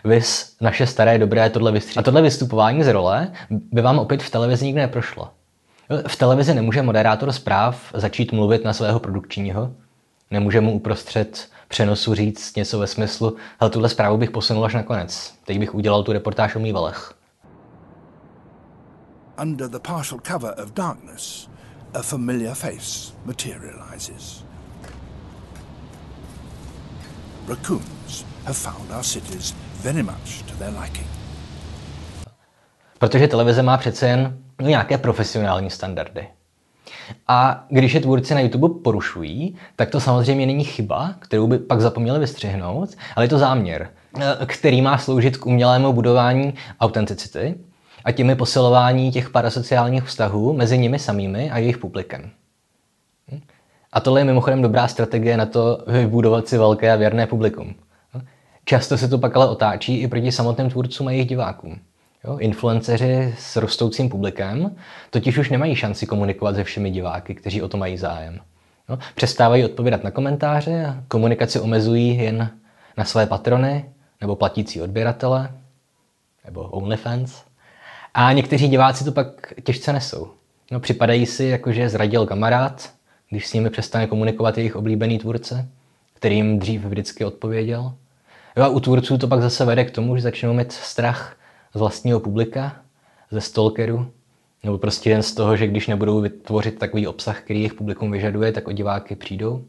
Vys 0.03 0.55
naše 0.61 0.87
staré 0.87 1.17
dobré 1.17 1.49
tohle 1.49 1.71
vystřídání. 1.71 2.03
A 2.03 2.05
tohle 2.05 2.21
vystupování 2.21 2.83
z 2.83 2.87
role 2.87 3.31
by 3.49 3.81
vám 3.81 3.99
opět 3.99 4.23
v 4.23 4.29
televizi 4.29 4.65
nikdy 4.65 4.81
neprošlo. 4.81 5.29
V 6.07 6.15
televizi 6.15 6.53
nemůže 6.53 6.81
moderátor 6.81 7.31
zpráv 7.31 7.91
začít 7.93 8.31
mluvit 8.31 8.63
na 8.63 8.73
svého 8.73 8.99
produkčního, 8.99 9.71
nemůže 10.31 10.61
mu 10.61 10.73
uprostřed 10.73 11.49
přenosu 11.67 12.15
říct 12.15 12.55
něco 12.55 12.79
ve 12.79 12.87
smyslu, 12.87 13.35
ale 13.59 13.69
tuhle 13.69 13.89
zprávu 13.89 14.17
bych 14.17 14.31
posunul 14.31 14.65
až 14.65 14.73
na 14.73 14.83
konec. 14.83 15.33
Teď 15.45 15.59
bych 15.59 15.75
udělal 15.75 16.03
tu 16.03 16.13
reportáž 16.13 16.55
o 16.55 16.59
mývalech. 16.59 17.13
Under 19.41 19.69
the 19.69 19.79
partial 19.79 20.19
cover 20.27 20.55
of 20.63 20.71
darkness, 20.71 21.49
a 21.93 22.01
familiar 22.01 22.55
face 22.55 23.13
materializes. 23.25 24.46
Raccoons 27.47 28.25
have 28.45 28.57
found 28.57 28.91
our 28.91 29.03
cities 29.03 29.55
very 29.83 30.03
much 30.03 30.43
to 30.47 30.55
their 30.55 30.73
liking. 30.81 31.07
Protože 32.99 33.27
televize 33.27 33.61
má 33.63 33.77
přece 33.77 34.07
jen 34.07 34.37
no, 34.61 34.67
nějaké 34.67 34.97
profesionální 34.97 35.69
standardy. 35.69 36.27
A 37.27 37.65
když 37.69 37.93
je 37.93 37.99
tvůrci 37.99 38.33
na 38.33 38.39
YouTube 38.39 38.83
porušují, 38.83 39.55
tak 39.75 39.89
to 39.89 39.99
samozřejmě 39.99 40.45
není 40.45 40.63
chyba, 40.63 41.13
kterou 41.19 41.47
by 41.47 41.59
pak 41.59 41.81
zapomněli 41.81 42.19
vystřihnout, 42.19 42.89
ale 43.15 43.25
je 43.25 43.29
to 43.29 43.37
záměr, 43.37 43.89
eh, 44.19 44.45
který 44.45 44.81
má 44.81 44.97
sloužit 44.97 45.37
k 45.37 45.45
umělému 45.45 45.93
budování 45.93 46.53
autenticity 46.79 47.55
a 48.05 48.11
těmi 48.11 48.35
posilování 48.35 49.11
těch 49.11 49.29
parasociálních 49.29 50.03
vztahů 50.03 50.53
mezi 50.53 50.77
nimi 50.77 50.99
samými 50.99 51.51
a 51.51 51.57
jejich 51.57 51.77
publikem. 51.77 52.31
A 53.93 53.99
tohle 53.99 54.21
je 54.21 54.25
mimochodem 54.25 54.61
dobrá 54.61 54.87
strategie 54.87 55.37
na 55.37 55.45
to 55.45 55.83
vybudovat 55.87 56.47
si 56.47 56.57
velké 56.57 56.91
a 56.91 56.95
věrné 56.95 57.27
publikum. 57.27 57.75
Často 58.65 58.97
se 58.97 59.07
to 59.07 59.17
pak 59.17 59.35
ale 59.35 59.49
otáčí 59.49 59.97
i 59.97 60.07
proti 60.07 60.31
samotným 60.31 60.69
tvůrcům 60.69 61.07
a 61.07 61.11
jejich 61.11 61.27
divákům. 61.27 61.79
Jo, 62.23 62.37
influenceři 62.37 63.35
s 63.37 63.55
rostoucím 63.55 64.09
publikem 64.09 64.75
totiž 65.09 65.37
už 65.37 65.49
nemají 65.49 65.75
šanci 65.75 66.05
komunikovat 66.05 66.55
se 66.55 66.63
všemi 66.63 66.91
diváky, 66.91 67.35
kteří 67.35 67.61
o 67.61 67.67
to 67.67 67.77
mají 67.77 67.97
zájem. 67.97 68.39
Jo, 68.89 68.97
přestávají 69.15 69.65
odpovídat 69.65 70.03
na 70.03 70.11
komentáře 70.11 70.85
a 70.85 71.03
komunikaci 71.07 71.59
omezují 71.59 72.17
jen 72.17 72.49
na 72.97 73.05
své 73.05 73.25
patrony 73.25 73.85
nebo 74.21 74.35
platící 74.35 74.81
odběratele 74.81 75.51
nebo 76.45 76.61
OnlyFans. 76.61 77.43
A 78.13 78.33
někteří 78.33 78.67
diváci 78.67 79.03
to 79.03 79.11
pak 79.11 79.53
těžce 79.63 79.93
nesou. 79.93 80.31
No, 80.71 80.79
připadají 80.79 81.25
si, 81.25 81.45
jako 81.45 81.71
že 81.71 81.89
zradil 81.89 82.25
kamarád, 82.25 82.89
když 83.29 83.47
s 83.47 83.53
nimi 83.53 83.69
přestane 83.69 84.07
komunikovat 84.07 84.57
jejich 84.57 84.75
oblíbený 84.75 85.19
tvůrce, 85.19 85.67
který 86.13 86.35
jim 86.35 86.59
dřív 86.59 86.85
vždycky 86.85 87.25
odpověděl. 87.25 87.93
Jo, 88.57 88.63
a 88.63 88.67
u 88.67 88.79
tvůrců 88.79 89.17
to 89.17 89.27
pak 89.27 89.41
zase 89.41 89.65
vede 89.65 89.85
k 89.85 89.91
tomu, 89.91 90.15
že 90.15 90.21
začnou 90.21 90.53
mít 90.53 90.71
strach 90.71 91.37
z 91.73 91.79
vlastního 91.79 92.19
publika, 92.19 92.75
ze 93.31 93.41
stalkeru, 93.41 94.11
nebo 94.63 94.77
prostě 94.77 95.09
jen 95.09 95.23
z 95.23 95.33
toho, 95.33 95.57
že 95.57 95.67
když 95.67 95.87
nebudou 95.87 96.21
vytvořit 96.21 96.79
takový 96.79 97.07
obsah, 97.07 97.41
který 97.41 97.59
jejich 97.59 97.73
publikum 97.73 98.11
vyžaduje, 98.11 98.51
tak 98.51 98.67
o 98.67 98.71
diváky 98.71 99.15
přijdou. 99.15 99.63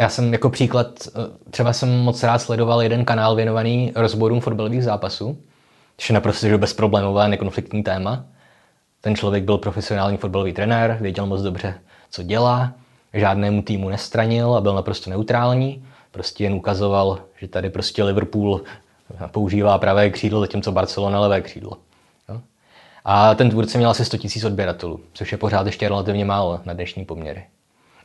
Já 0.00 0.08
jsem 0.08 0.32
jako 0.32 0.50
příklad, 0.50 1.08
eh, 1.08 1.50
třeba 1.50 1.72
jsem 1.72 1.98
moc 1.98 2.22
rád 2.22 2.38
sledoval 2.38 2.82
jeden 2.82 3.04
kanál 3.04 3.36
věnovaný 3.36 3.92
rozborům 3.96 4.40
fotbalových 4.40 4.84
zápasů, 4.84 5.38
což 5.96 6.10
je 6.10 6.14
naprosto 6.14 6.58
bezproblémové 6.58 7.28
nekonfliktní 7.28 7.82
téma. 7.82 8.24
Ten 9.00 9.16
člověk 9.16 9.44
byl 9.44 9.58
profesionální 9.58 10.16
fotbalový 10.16 10.52
trenér, 10.52 10.98
věděl 11.00 11.26
moc 11.26 11.42
dobře, 11.42 11.74
co 12.14 12.22
dělá, 12.22 12.72
žádnému 13.14 13.62
týmu 13.62 13.88
nestranil 13.88 14.54
a 14.54 14.60
byl 14.60 14.74
naprosto 14.74 15.10
neutrální. 15.10 15.84
Prostě 16.10 16.44
jen 16.44 16.54
ukazoval, 16.54 17.18
že 17.40 17.48
tady 17.48 17.70
prostě 17.70 18.04
Liverpool 18.04 18.60
používá 19.30 19.78
pravé 19.78 20.10
křídlo, 20.10 20.40
zatímco 20.40 20.72
Barcelona 20.72 21.20
levé 21.20 21.40
křídlo. 21.40 21.72
A 23.04 23.34
ten 23.34 23.50
tvůrce 23.50 23.78
měl 23.78 23.90
asi 23.90 24.04
100 24.04 24.16
000 24.16 24.46
odběratelů, 24.46 25.00
což 25.12 25.32
je 25.32 25.38
pořád 25.38 25.66
ještě 25.66 25.88
relativně 25.88 26.24
málo 26.24 26.60
na 26.64 26.72
dnešní 26.72 27.04
poměry. 27.04 27.44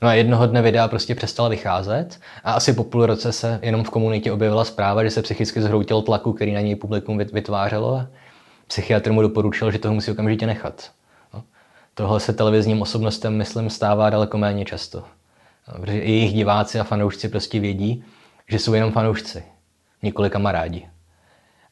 No 0.01 0.07
a 0.07 0.13
jednoho 0.13 0.47
dne 0.47 0.61
videa 0.61 0.87
prostě 0.87 1.15
přestala 1.15 1.49
vycházet 1.49 2.19
a 2.43 2.51
asi 2.51 2.73
po 2.73 2.83
půl 2.83 3.05
roce 3.05 3.31
se 3.31 3.59
jenom 3.61 3.83
v 3.83 3.89
komunitě 3.89 4.31
objevila 4.31 4.65
zpráva, 4.65 5.03
že 5.03 5.09
se 5.09 5.21
psychicky 5.21 5.61
zhroutil 5.61 6.01
tlaku, 6.01 6.33
který 6.33 6.53
na 6.53 6.61
něj 6.61 6.75
publikum 6.75 7.17
vytvářelo 7.17 7.95
a 7.95 8.07
psychiatr 8.67 9.11
mu 9.11 9.21
doporučil, 9.21 9.71
že 9.71 9.79
toho 9.79 9.93
musí 9.93 10.11
okamžitě 10.11 10.47
nechat. 10.47 10.91
Tohle 11.99 12.19
se 12.19 12.33
televizním 12.33 12.81
osobnostem, 12.81 13.37
myslím, 13.37 13.69
stává 13.69 14.09
daleko 14.09 14.37
méně 14.37 14.65
často. 14.65 15.03
Protože 15.81 15.97
jejich 15.97 16.33
diváci 16.33 16.79
a 16.79 16.83
fanoušci 16.83 17.29
prostě 17.29 17.59
vědí, 17.59 18.03
že 18.49 18.59
jsou 18.59 18.73
jenom 18.73 18.91
fanoušci 18.91 19.43
nikoli 20.03 20.29
kamarádi. 20.29 20.87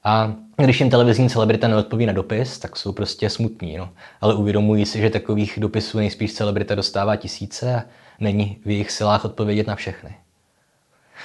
A 0.03 0.33
když 0.57 0.79
jim 0.79 0.89
televizní 0.89 1.29
celebrita 1.29 1.67
neodpoví 1.67 2.05
na 2.05 2.13
dopis, 2.13 2.59
tak 2.59 2.75
jsou 2.77 2.91
prostě 2.91 3.29
smutní. 3.29 3.77
No. 3.77 3.89
Ale 4.21 4.35
uvědomují 4.35 4.85
si, 4.85 5.01
že 5.01 5.09
takových 5.09 5.59
dopisů 5.59 5.97
nejspíš 5.97 6.33
celebrita 6.33 6.75
dostává 6.75 7.15
tisíce 7.15 7.75
a 7.75 7.83
není 8.19 8.57
v 8.65 8.69
jejich 8.69 8.91
silách 8.91 9.25
odpovědět 9.25 9.67
na 9.67 9.75
všechny. 9.75 10.15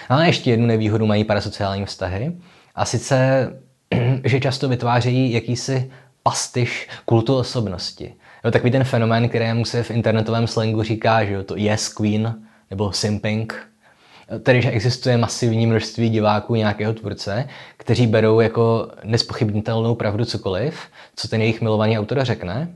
Ale 0.08 0.26
ještě 0.26 0.50
jednu 0.50 0.66
nevýhodu 0.66 1.06
mají 1.06 1.24
parasociální 1.24 1.84
vztahy. 1.84 2.36
A 2.74 2.84
sice, 2.84 3.48
že 4.24 4.40
často 4.40 4.68
vytvářejí 4.68 5.32
jakýsi 5.32 5.90
pastiš 6.22 6.88
kultu 7.04 7.36
osobnosti. 7.36 8.14
Jo, 8.44 8.50
takový 8.50 8.70
ten 8.70 8.84
fenomén, 8.84 9.28
kterému 9.28 9.64
se 9.64 9.82
v 9.82 9.90
internetovém 9.90 10.46
slangu 10.46 10.82
říká, 10.82 11.24
že 11.24 11.32
jo, 11.32 11.42
to 11.42 11.56
yes 11.56 11.88
queen 11.88 12.34
nebo 12.70 12.92
simping, 12.92 13.68
tedy 14.42 14.62
že 14.62 14.70
existuje 14.70 15.16
masivní 15.16 15.66
množství 15.66 16.10
diváků 16.10 16.54
nějakého 16.54 16.94
tvůrce, 16.94 17.48
kteří 17.76 18.06
berou 18.06 18.40
jako 18.40 18.88
nespochybnitelnou 19.04 19.94
pravdu 19.94 20.24
cokoliv, 20.24 20.80
co 21.16 21.28
ten 21.28 21.40
jejich 21.40 21.60
milovaný 21.60 21.98
autor 21.98 22.24
řekne. 22.24 22.74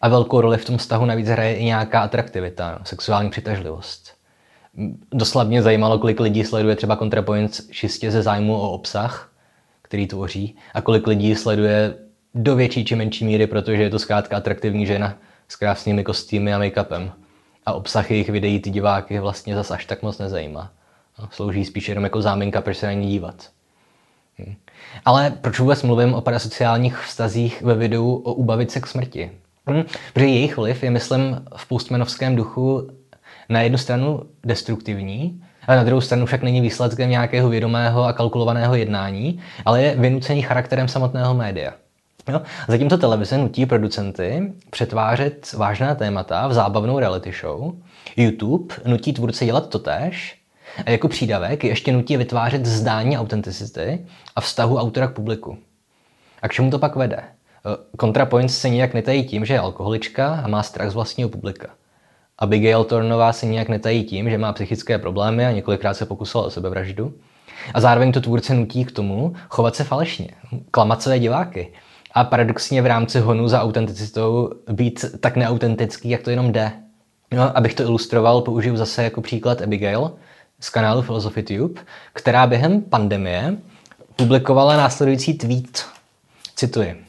A 0.00 0.08
velkou 0.08 0.40
roli 0.40 0.58
v 0.58 0.64
tom 0.64 0.76
vztahu 0.76 1.04
navíc 1.04 1.28
hraje 1.28 1.54
i 1.54 1.64
nějaká 1.64 2.00
atraktivita, 2.00 2.76
no, 2.78 2.84
sexuální 2.84 3.30
přitažlivost. 3.30 4.14
Doslovně 5.12 5.48
mě 5.48 5.62
zajímalo, 5.62 5.98
kolik 5.98 6.20
lidí 6.20 6.44
sleduje 6.44 6.76
třeba 6.76 6.96
ContraPoints 6.96 7.68
čistě 7.70 8.10
ze 8.10 8.22
zájmu 8.22 8.54
o 8.54 8.70
obsah, 8.70 9.32
který 9.82 10.06
tvoří, 10.06 10.56
a 10.74 10.80
kolik 10.80 11.06
lidí 11.06 11.34
sleduje 11.34 11.94
do 12.34 12.56
větší 12.56 12.84
či 12.84 12.96
menší 12.96 13.24
míry, 13.24 13.46
protože 13.46 13.82
je 13.82 13.90
to 13.90 13.98
zkrátka 13.98 14.36
atraktivní 14.36 14.86
žena 14.86 15.14
s 15.48 15.56
krásnými 15.56 16.04
kostýmy 16.04 16.54
a 16.54 16.58
make-upem. 16.58 17.10
A 17.66 17.72
obsah 17.72 18.10
jejich 18.10 18.28
videí 18.28 18.60
ty 18.60 18.70
diváky 18.70 19.18
vlastně 19.18 19.54
zas 19.54 19.70
až 19.70 19.84
tak 19.84 20.02
moc 20.02 20.18
nezajímá. 20.18 20.70
Slouží 21.30 21.64
spíš 21.64 21.88
jenom 21.88 22.04
jako 22.04 22.22
záminka, 22.22 22.60
proč 22.60 22.76
se 22.76 22.86
na 22.86 22.92
ní 22.92 23.08
dívat. 23.08 23.48
Hm. 24.38 24.54
Ale 25.04 25.30
proč 25.30 25.58
vůbec 25.58 25.82
mluvím 25.82 26.14
o 26.14 26.20
parasociálních 26.20 26.98
vztazích 26.98 27.62
ve 27.62 27.74
videu 27.74 28.14
o 28.14 28.32
ubavit 28.32 28.70
se 28.70 28.80
k 28.80 28.86
smrti? 28.86 29.30
Hm. 29.70 29.82
Protože 30.12 30.26
jejich 30.26 30.56
vliv 30.56 30.82
je, 30.82 30.90
myslím, 30.90 31.44
v 31.56 31.68
postmanovském 31.68 32.36
duchu 32.36 32.90
na 33.48 33.60
jednu 33.60 33.78
stranu 33.78 34.22
destruktivní, 34.44 35.44
ale 35.66 35.76
na 35.76 35.84
druhou 35.84 36.00
stranu 36.00 36.26
však 36.26 36.42
není 36.42 36.60
výsledkem 36.60 37.10
nějakého 37.10 37.48
vědomého 37.48 38.04
a 38.04 38.12
kalkulovaného 38.12 38.74
jednání, 38.74 39.40
ale 39.64 39.82
je 39.82 39.94
vynucený 39.96 40.42
charakterem 40.42 40.88
samotného 40.88 41.34
média. 41.34 41.72
Jo? 42.28 42.42
Zatímco 42.68 42.98
televize 42.98 43.38
nutí 43.38 43.66
producenty 43.66 44.52
přetvářet 44.70 45.52
vážná 45.52 45.94
témata 45.94 46.46
v 46.46 46.52
zábavnou 46.52 46.98
reality 46.98 47.32
show, 47.40 47.72
YouTube 48.16 48.74
nutí 48.84 49.12
tvůrce 49.12 49.44
dělat 49.44 49.68
totéž 49.68 50.38
a 50.86 50.90
jako 50.90 51.08
přídavek 51.08 51.64
ještě 51.64 51.92
nutí 51.92 52.16
vytvářet 52.16 52.66
zdání 52.66 53.18
autenticity 53.18 54.06
a 54.36 54.40
vztahu 54.40 54.78
autora 54.78 55.06
k 55.06 55.14
publiku. 55.14 55.58
A 56.42 56.48
k 56.48 56.52
čemu 56.52 56.70
to 56.70 56.78
pak 56.78 56.96
vede? 56.96 57.22
ContraPoints 58.00 58.58
se 58.58 58.68
nijak 58.68 58.94
netají 58.94 59.24
tím, 59.24 59.44
že 59.44 59.54
je 59.54 59.60
alkoholička 59.60 60.40
a 60.44 60.48
má 60.48 60.62
strach 60.62 60.90
z 60.90 60.94
vlastního 60.94 61.28
publika. 61.28 61.68
Abigail 62.38 62.84
Tornová 62.84 63.32
se 63.32 63.46
nijak 63.46 63.68
netají 63.68 64.04
tím, 64.04 64.30
že 64.30 64.38
má 64.38 64.52
psychické 64.52 64.98
problémy 64.98 65.46
a 65.46 65.52
několikrát 65.52 65.94
se 65.94 66.06
pokusila 66.06 66.44
o 66.44 66.50
sebevraždu. 66.50 67.14
A 67.74 67.80
zároveň 67.80 68.12
to 68.12 68.20
tvůrce 68.20 68.54
nutí 68.54 68.84
k 68.84 68.92
tomu 68.92 69.34
chovat 69.48 69.76
se 69.76 69.84
falešně, 69.84 70.30
klamat 70.70 71.02
své 71.02 71.18
diváky. 71.18 71.72
A 72.12 72.24
paradoxně 72.24 72.82
v 72.82 72.86
rámci 72.86 73.20
honu 73.20 73.48
za 73.48 73.62
autenticitou 73.62 74.50
být 74.72 75.04
tak 75.20 75.36
neautentický, 75.36 76.10
jak 76.10 76.22
to 76.22 76.30
jenom 76.30 76.52
jde. 76.52 76.72
No, 77.32 77.56
abych 77.56 77.74
to 77.74 77.82
ilustroval, 77.82 78.40
použiju 78.40 78.76
zase 78.76 79.04
jako 79.04 79.20
příklad 79.20 79.62
Abigail, 79.62 80.12
z 80.60 80.70
kanálu 80.70 81.02
Philosophy 81.02 81.42
Tube, 81.42 81.80
která 82.12 82.46
během 82.46 82.82
pandemie 82.82 83.56
publikovala 84.16 84.76
následující 84.76 85.34
tweet. 85.34 85.86
Cituji. 86.56 87.04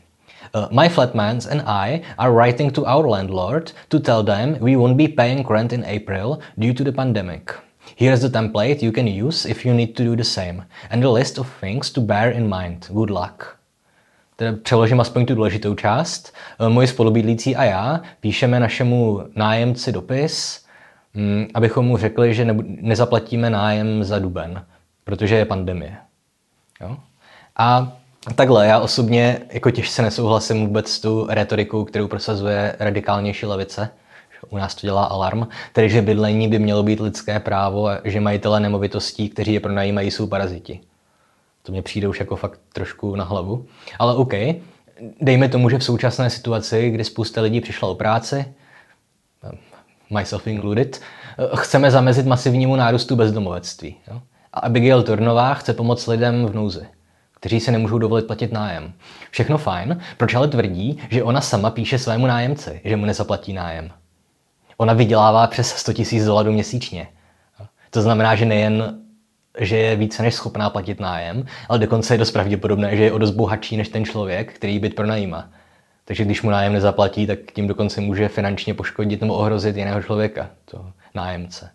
Uh, 0.56 0.82
my 0.82 0.90
flatmates 0.90 1.46
and 1.46 1.62
I 1.66 2.02
are 2.18 2.32
writing 2.32 2.74
to 2.74 2.82
our 2.82 3.06
landlord 3.06 3.74
to 3.90 4.00
tell 4.00 4.24
them 4.24 4.58
we 4.60 4.76
won't 4.76 4.98
be 4.98 5.08
paying 5.08 5.50
rent 5.50 5.74
in 5.74 5.86
April 5.86 6.40
due 6.58 6.74
to 6.74 6.84
the 6.84 6.92
pandemic. 6.92 7.54
Here's 7.96 8.22
the 8.22 8.30
template 8.30 8.82
you 8.82 8.92
can 8.92 9.08
use 9.08 9.50
if 9.50 9.66
you 9.66 9.74
need 9.74 9.96
to 9.98 10.04
do 10.04 10.16
the 10.16 10.24
same, 10.24 10.64
and 10.90 11.04
a 11.04 11.10
list 11.10 11.38
of 11.38 11.48
things 11.62 11.92
to 11.92 12.02
bear 12.02 12.32
in 12.32 12.50
mind. 12.50 12.88
Good 12.94 13.10
luck. 13.10 13.59
Tedy 14.40 14.58
přeložím 14.58 15.00
aspoň 15.00 15.26
tu 15.26 15.36
důležitou 15.36 15.76
část. 15.76 16.34
Uh, 16.60 16.70
moji 16.70 16.88
spolubydlící 16.88 17.56
a 17.56 17.64
já 17.64 18.02
píšeme 18.20 18.60
našemu 18.60 19.22
nájemci 19.36 19.92
dopis, 19.92 20.66
Mm, 21.14 21.48
abychom 21.54 21.86
mu 21.86 21.98
řekli, 21.98 22.34
že 22.34 22.56
nezaplatíme 22.66 23.50
nájem 23.50 24.04
za 24.04 24.20
duben, 24.20 24.66
protože 25.04 25.36
je 25.36 25.46
pandemie. 25.46 25.98
Jo? 26.82 26.98
A 27.58 27.94
Takhle, 28.36 28.68
já 28.68 28.80
osobně 28.80 29.40
jako 29.50 29.72
těžce 29.72 30.02
nesouhlasím 30.02 30.68
vůbec 30.68 30.90
s 30.90 31.00
tu 31.00 31.28
retorikou, 31.30 31.86
kterou 31.86 32.08
prosazuje 32.08 32.76
radikálnější 32.80 33.46
levice. 33.46 33.90
U 34.50 34.58
nás 34.58 34.76
to 34.76 34.88
dělá 34.88 35.04
alarm, 35.04 35.48
tedy 35.74 35.90
že 35.90 36.02
bydlení 36.02 36.48
by 36.48 36.60
mělo 36.60 36.84
být 36.84 37.00
lidské 37.00 37.40
právo 37.40 37.88
a 37.88 37.98
že 38.04 38.20
majitele 38.20 38.60
nemovitostí, 38.60 39.30
kteří 39.30 39.54
je 39.54 39.60
pronajímají, 39.60 40.12
jsou 40.12 40.28
paraziti. 40.28 40.80
To 41.70 41.72
mě 41.72 41.82
přijde 41.82 42.08
už 42.08 42.20
jako 42.20 42.36
fakt 42.36 42.60
trošku 42.74 43.16
na 43.16 43.24
hlavu. 43.24 43.66
Ale 44.00 44.16
OK, 44.16 44.34
dejme 45.22 45.50
tomu, 45.50 45.70
že 45.70 45.78
v 45.78 45.84
současné 45.84 46.30
situaci, 46.30 46.90
kdy 46.90 47.04
spousta 47.04 47.42
lidí 47.42 47.62
přišla 47.62 47.88
o 47.88 47.96
práci, 47.96 48.46
myself 50.10 50.48
included, 50.48 51.02
chceme 51.56 51.92
zamezit 51.92 52.26
masivnímu 52.26 52.76
nárůstu 52.76 53.16
bezdomovectví. 53.16 53.96
Jo? 54.08 54.22
A 54.54 54.60
Abigail 54.60 55.04
Turnová 55.04 55.54
chce 55.54 55.74
pomoct 55.74 56.08
lidem 56.08 56.46
v 56.46 56.56
nouzi, 56.56 56.88
kteří 57.34 57.60
se 57.60 57.72
nemůžou 57.72 57.98
dovolit 57.98 58.28
platit 58.28 58.52
nájem. 58.52 58.94
Všechno 59.32 59.58
fajn, 59.58 60.02
proč 60.18 60.34
ale 60.34 60.48
tvrdí, 60.48 61.00
že 61.10 61.24
ona 61.24 61.42
sama 61.42 61.70
píše 61.70 62.00
svému 62.00 62.28
nájemci, 62.28 62.82
že 62.84 62.96
mu 62.96 63.06
nezaplatí 63.06 63.54
nájem. 63.54 63.92
Ona 64.78 64.94
vydělává 64.94 65.48
přes 65.48 65.68
100 65.76 65.92
000 66.14 66.26
dolarů 66.26 66.52
měsíčně. 66.52 67.08
To 67.90 68.02
znamená, 68.02 68.36
že 68.36 68.46
nejen 68.46 69.00
že 69.60 69.78
je 69.78 69.96
více 69.96 70.24
než 70.24 70.36
schopná 70.36 70.70
platit 70.70 71.00
nájem, 71.00 71.46
ale 71.70 71.80
dokonce 71.80 72.14
je 72.14 72.18
dost 72.18 72.32
pravděpodobné, 72.32 72.98
že 72.98 73.04
je 73.04 73.12
o 73.12 73.18
dost 73.18 73.32
bohatší 73.32 73.78
než 73.78 73.90
ten 73.90 74.06
člověk, 74.06 74.54
který 74.54 74.80
byt 74.80 74.96
pronajímá. 74.96 75.50
Takže 76.06 76.26
když 76.26 76.42
mu 76.42 76.50
nájem 76.50 76.74
nezaplatí, 76.74 77.28
tak 77.28 77.40
tím 77.54 77.68
dokonce 77.68 78.02
může 78.02 78.28
finančně 78.28 78.74
poškodit 78.74 79.22
nebo 79.22 79.34
ohrozit 79.34 79.78
jiného 79.78 80.04
člověka, 80.04 80.50
toho 80.66 80.92
nájemce. 81.16 81.72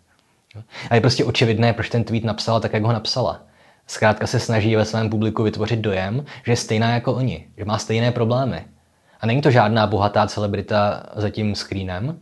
A 0.89 0.95
je 0.95 1.01
prostě 1.01 1.25
očividné, 1.25 1.73
proč 1.73 1.89
ten 1.89 2.03
tweet 2.03 2.23
napsala 2.23 2.59
tak, 2.59 2.73
jak 2.73 2.83
ho 2.83 2.93
napsala. 2.93 3.41
Zkrátka 3.87 4.27
se 4.27 4.39
snaží 4.39 4.75
ve 4.75 4.85
svém 4.85 5.09
publiku 5.09 5.43
vytvořit 5.43 5.79
dojem, 5.79 6.25
že 6.45 6.51
je 6.51 6.55
stejná 6.55 6.93
jako 6.93 7.13
oni, 7.13 7.47
že 7.57 7.65
má 7.65 7.77
stejné 7.77 8.11
problémy. 8.11 8.65
A 9.21 9.25
není 9.25 9.41
to 9.41 9.51
žádná 9.51 9.87
bohatá 9.87 10.27
celebrita 10.27 11.03
za 11.15 11.29
tím 11.29 11.55
screenem. 11.55 12.19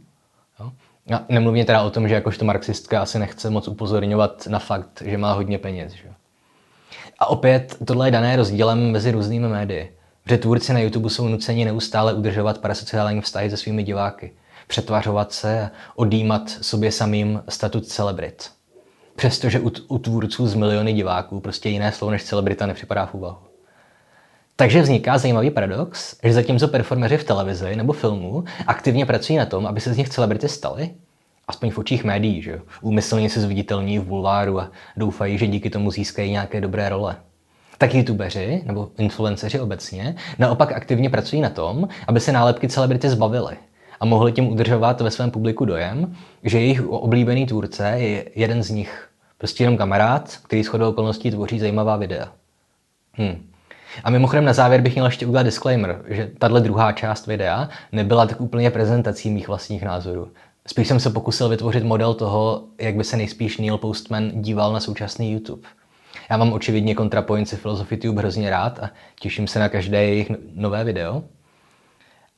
A 1.11 1.25
nemluvně 1.29 1.65
teda 1.65 1.81
o 1.81 1.89
tom, 1.89 2.07
že 2.07 2.15
jakožto 2.15 2.45
marxistka 2.45 3.01
asi 3.01 3.19
nechce 3.19 3.49
moc 3.49 3.67
upozorňovat 3.67 4.47
na 4.47 4.59
fakt, 4.59 5.03
že 5.05 5.17
má 5.17 5.33
hodně 5.33 5.57
peněz. 5.57 5.93
Že? 5.93 6.09
A 7.19 7.25
opět 7.25 7.77
tohle 7.85 8.07
je 8.07 8.11
dané 8.11 8.35
rozdílem 8.35 8.91
mezi 8.91 9.11
různými 9.11 9.47
médii. 9.47 9.97
Že 10.29 10.37
tvůrci 10.37 10.73
na 10.73 10.79
YouTube 10.79 11.09
jsou 11.09 11.27
nuceni 11.27 11.65
neustále 11.65 12.13
udržovat 12.13 12.57
parasociální 12.57 13.21
vztahy 13.21 13.49
se 13.49 13.57
svými 13.57 13.83
diváky, 13.83 14.33
přetvařovat 14.67 15.31
se 15.31 15.61
a 15.61 15.71
odjímat 15.95 16.49
sobě 16.49 16.91
samým 16.91 17.43
statut 17.49 17.85
celebrit. 17.85 18.51
Přestože 19.15 19.59
u, 19.59 19.71
u 19.87 19.97
tvůrců 19.97 20.47
z 20.47 20.55
miliony 20.55 20.93
diváků 20.93 21.39
prostě 21.39 21.69
jiné 21.69 21.91
slovo 21.91 22.11
než 22.11 22.23
celebrita 22.23 22.65
nepřipadá 22.65 23.05
v 23.05 23.13
úvahu. 23.13 23.52
Takže 24.55 24.81
vzniká 24.81 25.17
zajímavý 25.17 25.51
paradox, 25.51 26.15
že 26.23 26.33
zatímco 26.33 26.67
performeři 26.67 27.17
v 27.17 27.23
televizi 27.23 27.75
nebo 27.75 27.93
filmu 27.93 28.43
aktivně 28.67 29.05
pracují 29.05 29.37
na 29.37 29.45
tom, 29.45 29.67
aby 29.67 29.81
se 29.81 29.93
z 29.93 29.97
nich 29.97 30.09
celebrity 30.09 30.49
staly, 30.49 30.89
aspoň 31.47 31.71
v 31.71 31.77
očích 31.77 32.03
médií, 32.03 32.41
že 32.41 32.61
úmyslně 32.81 33.29
se 33.29 33.41
zviditelní 33.41 33.99
v 33.99 34.03
bulváru 34.03 34.59
a 34.59 34.71
doufají, 34.97 35.37
že 35.37 35.47
díky 35.47 35.69
tomu 35.69 35.91
získají 35.91 36.31
nějaké 36.31 36.61
dobré 36.61 36.89
role. 36.89 37.15
Tak 37.77 37.95
youtubeři 37.95 38.63
nebo 38.65 38.89
influenceři 38.97 39.59
obecně 39.59 40.15
naopak 40.39 40.71
aktivně 40.71 41.09
pracují 41.09 41.41
na 41.41 41.49
tom, 41.49 41.87
aby 42.07 42.19
se 42.19 42.31
nálepky 42.31 42.69
celebrity 42.69 43.09
zbavili 43.09 43.57
a 43.99 44.05
mohli 44.05 44.31
tím 44.31 44.47
udržovat 44.47 45.01
ve 45.01 45.11
svém 45.11 45.31
publiku 45.31 45.65
dojem, 45.65 46.15
že 46.43 46.59
jejich 46.59 46.87
oblíbený 46.87 47.45
tvůrce 47.45 47.89
je 47.89 48.25
jeden 48.35 48.63
z 48.63 48.69
nich. 48.69 49.09
Prostě 49.37 49.63
jenom 49.63 49.77
kamarád, 49.77 50.37
který 50.43 50.63
shodou 50.63 50.89
okolností 50.89 51.31
tvoří 51.31 51.59
zajímavá 51.59 51.95
videa. 51.95 52.31
Hm. 53.17 53.52
A 54.03 54.09
mimochodem 54.09 54.45
na 54.45 54.53
závěr 54.53 54.81
bych 54.81 54.93
měl 54.93 55.05
ještě 55.05 55.25
udělat 55.25 55.43
disclaimer, 55.43 56.01
že 56.07 56.31
tahle 56.39 56.61
druhá 56.61 56.91
část 56.91 57.27
videa 57.27 57.69
nebyla 57.91 58.25
tak 58.25 58.41
úplně 58.41 58.71
prezentací 58.71 59.29
mých 59.29 59.47
vlastních 59.47 59.83
názorů. 59.83 60.31
Spíš 60.67 60.87
jsem 60.87 60.99
se 60.99 61.09
pokusil 61.09 61.49
vytvořit 61.49 61.83
model 61.83 62.13
toho, 62.13 62.63
jak 62.81 62.95
by 62.95 63.03
se 63.03 63.17
nejspíš 63.17 63.57
Neil 63.57 63.77
Postman 63.77 64.31
díval 64.41 64.73
na 64.73 64.79
současný 64.79 65.31
YouTube. 65.31 65.67
Já 66.29 66.37
mám 66.37 66.53
očividně 66.53 66.95
kontrapoinci 66.95 67.55
filozofii 67.55 68.01
Tube 68.01 68.21
hrozně 68.21 68.49
rád 68.49 68.79
a 68.79 68.89
těším 69.19 69.47
se 69.47 69.59
na 69.59 69.69
každé 69.69 70.03
jejich 70.03 70.29
no- 70.29 70.37
nové 70.55 70.83
video. 70.83 71.23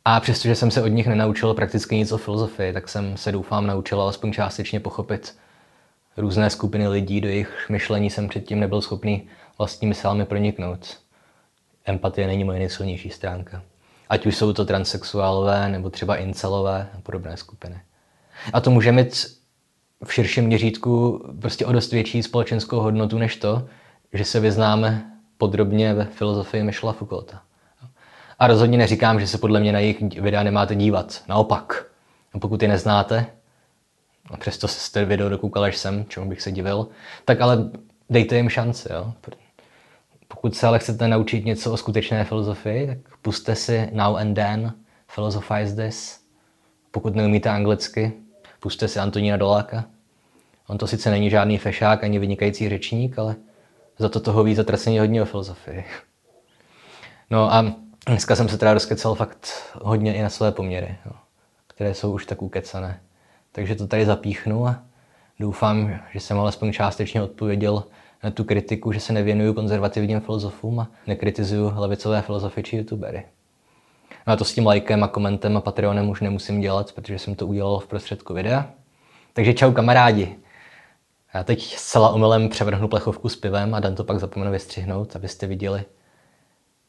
A 0.05 0.19
přestože 0.19 0.55
jsem 0.55 0.71
se 0.71 0.81
od 0.81 0.87
nich 0.87 1.07
nenaučil 1.07 1.53
prakticky 1.53 1.95
nic 1.95 2.11
o 2.11 2.17
filozofii, 2.17 2.73
tak 2.73 2.89
jsem 2.89 3.17
se 3.17 3.31
doufám 3.31 3.67
naučil 3.67 4.01
alespoň 4.01 4.31
částečně 4.31 4.79
pochopit 4.79 5.35
různé 6.17 6.49
skupiny 6.49 6.87
lidí, 6.87 7.21
do 7.21 7.27
jejich 7.27 7.65
myšlení 7.69 8.09
jsem 8.09 8.27
předtím 8.27 8.59
nebyl 8.59 8.81
schopný 8.81 9.27
vlastními 9.57 9.93
silami 9.93 10.25
proniknout. 10.25 11.04
Empatie 11.85 12.27
není 12.27 12.43
moje 12.43 12.59
nejsilnější 12.59 13.09
stránka. 13.09 13.61
Ať 14.09 14.25
už 14.25 14.37
jsou 14.37 14.53
to 14.53 14.65
transexuálové 14.65 15.69
nebo 15.69 15.89
třeba 15.89 16.15
incelové 16.15 16.87
a 16.97 17.01
podobné 17.01 17.37
skupiny. 17.37 17.81
A 18.53 18.61
to 18.61 18.71
může 18.71 18.91
mít 18.91 19.25
v 20.03 20.13
širším 20.13 20.43
měřítku 20.43 21.23
prostě 21.41 21.65
o 21.65 21.71
dost 21.71 21.91
větší 21.91 22.23
společenskou 22.23 22.79
hodnotu 22.79 23.17
než 23.17 23.35
to, 23.35 23.67
že 24.13 24.25
se 24.25 24.39
vyznáme 24.39 25.11
podrobně 25.37 25.93
ve 25.93 26.05
filozofii 26.05 26.63
Michela 26.63 26.93
Foucaulta. 26.93 27.41
A 28.39 28.47
rozhodně 28.47 28.77
neříkám, 28.77 29.19
že 29.19 29.27
se 29.27 29.37
podle 29.37 29.59
mě 29.59 29.71
na 29.71 29.79
jejich 29.79 30.01
videa 30.21 30.43
nemáte 30.43 30.75
dívat. 30.75 31.23
Naopak. 31.27 31.85
A 32.33 32.39
pokud 32.39 32.61
je 32.61 32.67
neznáte, 32.67 33.25
a 34.29 34.37
přesto 34.37 34.67
se 34.67 34.79
jste 34.79 35.05
video 35.05 35.29
dokoukal 35.29 35.63
až 35.63 35.77
sem, 35.77 36.05
čemu 36.07 36.29
bych 36.29 36.41
se 36.41 36.51
divil, 36.51 36.87
tak 37.25 37.41
ale 37.41 37.69
dejte 38.09 38.35
jim 38.35 38.49
šanci. 38.49 38.89
Jo? 38.93 39.13
Pokud 40.27 40.55
se 40.55 40.67
ale 40.67 40.79
chcete 40.79 41.07
naučit 41.07 41.45
něco 41.45 41.73
o 41.73 41.77
skutečné 41.77 42.23
filozofii, 42.23 42.87
tak 42.87 43.17
puste 43.21 43.55
si 43.55 43.89
Now 43.91 44.17
and 44.17 44.33
Then, 44.33 44.73
Philosophize 45.15 45.75
This. 45.75 46.19
Pokud 46.91 47.15
neumíte 47.15 47.49
anglicky, 47.49 48.13
puste 48.59 48.87
si 48.87 48.99
Antonína 48.99 49.37
Doláka. 49.37 49.85
On 50.67 50.77
to 50.77 50.87
sice 50.87 51.11
není 51.11 51.29
žádný 51.29 51.57
fešák 51.57 52.03
ani 52.03 52.19
vynikající 52.19 52.69
řečník, 52.69 53.19
ale 53.19 53.35
za 53.97 54.09
to 54.09 54.19
toho 54.19 54.43
ví 54.43 54.55
zatraceně 54.55 54.99
hodně 54.99 55.21
o 55.21 55.25
filozofii. 55.25 55.85
No 57.29 57.53
a 57.53 57.75
dneska 58.07 58.35
jsem 58.35 58.49
se 58.49 58.57
teda 58.57 58.73
rozkecal 58.73 59.15
fakt 59.15 59.47
hodně 59.81 60.15
i 60.15 60.21
na 60.21 60.29
své 60.29 60.51
poměry, 60.51 60.97
jo, 61.05 61.11
které 61.67 61.93
jsou 61.93 62.13
už 62.13 62.25
tak 62.25 62.41
ukecané. 62.41 62.99
Takže 63.51 63.75
to 63.75 63.87
tady 63.87 64.05
zapíchnu 64.05 64.67
a 64.67 64.83
doufám, 65.39 65.99
že 66.13 66.19
jsem 66.19 66.39
alespoň 66.39 66.71
částečně 66.71 67.21
odpověděl 67.21 67.83
tu 68.33 68.43
kritiku, 68.43 68.91
že 68.91 68.99
se 68.99 69.13
nevěnuju 69.13 69.53
konzervativním 69.53 70.19
filozofům 70.19 70.79
a 70.79 70.87
nekritizuju 71.07 71.71
levicové 71.75 72.21
filozofy 72.21 72.63
či 72.63 72.77
youtubery. 72.77 73.25
No 74.27 74.33
a 74.33 74.35
to 74.35 74.45
s 74.45 74.53
tím 74.53 74.65
lajkem 74.65 75.03
a 75.03 75.07
komentem 75.07 75.57
a 75.57 75.61
Patreonem 75.61 76.09
už 76.09 76.21
nemusím 76.21 76.61
dělat, 76.61 76.91
protože 76.91 77.19
jsem 77.19 77.35
to 77.35 77.47
udělal 77.47 77.79
v 77.79 77.87
prostředku 77.87 78.33
videa. 78.33 78.69
Takže 79.33 79.53
čau 79.53 79.71
kamarádi. 79.71 80.35
Já 81.33 81.43
teď 81.43 81.75
zcela 81.75 82.09
omylem 82.09 82.49
převrhnu 82.49 82.87
plechovku 82.87 83.29
s 83.29 83.35
pivem 83.35 83.73
a 83.75 83.79
Dan 83.79 83.95
to 83.95 84.03
pak 84.03 84.19
zapomenu 84.19 84.51
vystřihnout, 84.51 85.15
abyste 85.15 85.47
viděli, 85.47 85.83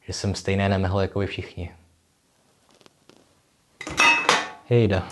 že 0.06 0.12
jsem 0.12 0.34
stejné 0.34 0.68
nemehl 0.68 1.00
jako 1.00 1.18
vy 1.18 1.26
všichni. 1.26 1.70
Hejda. 4.68 5.08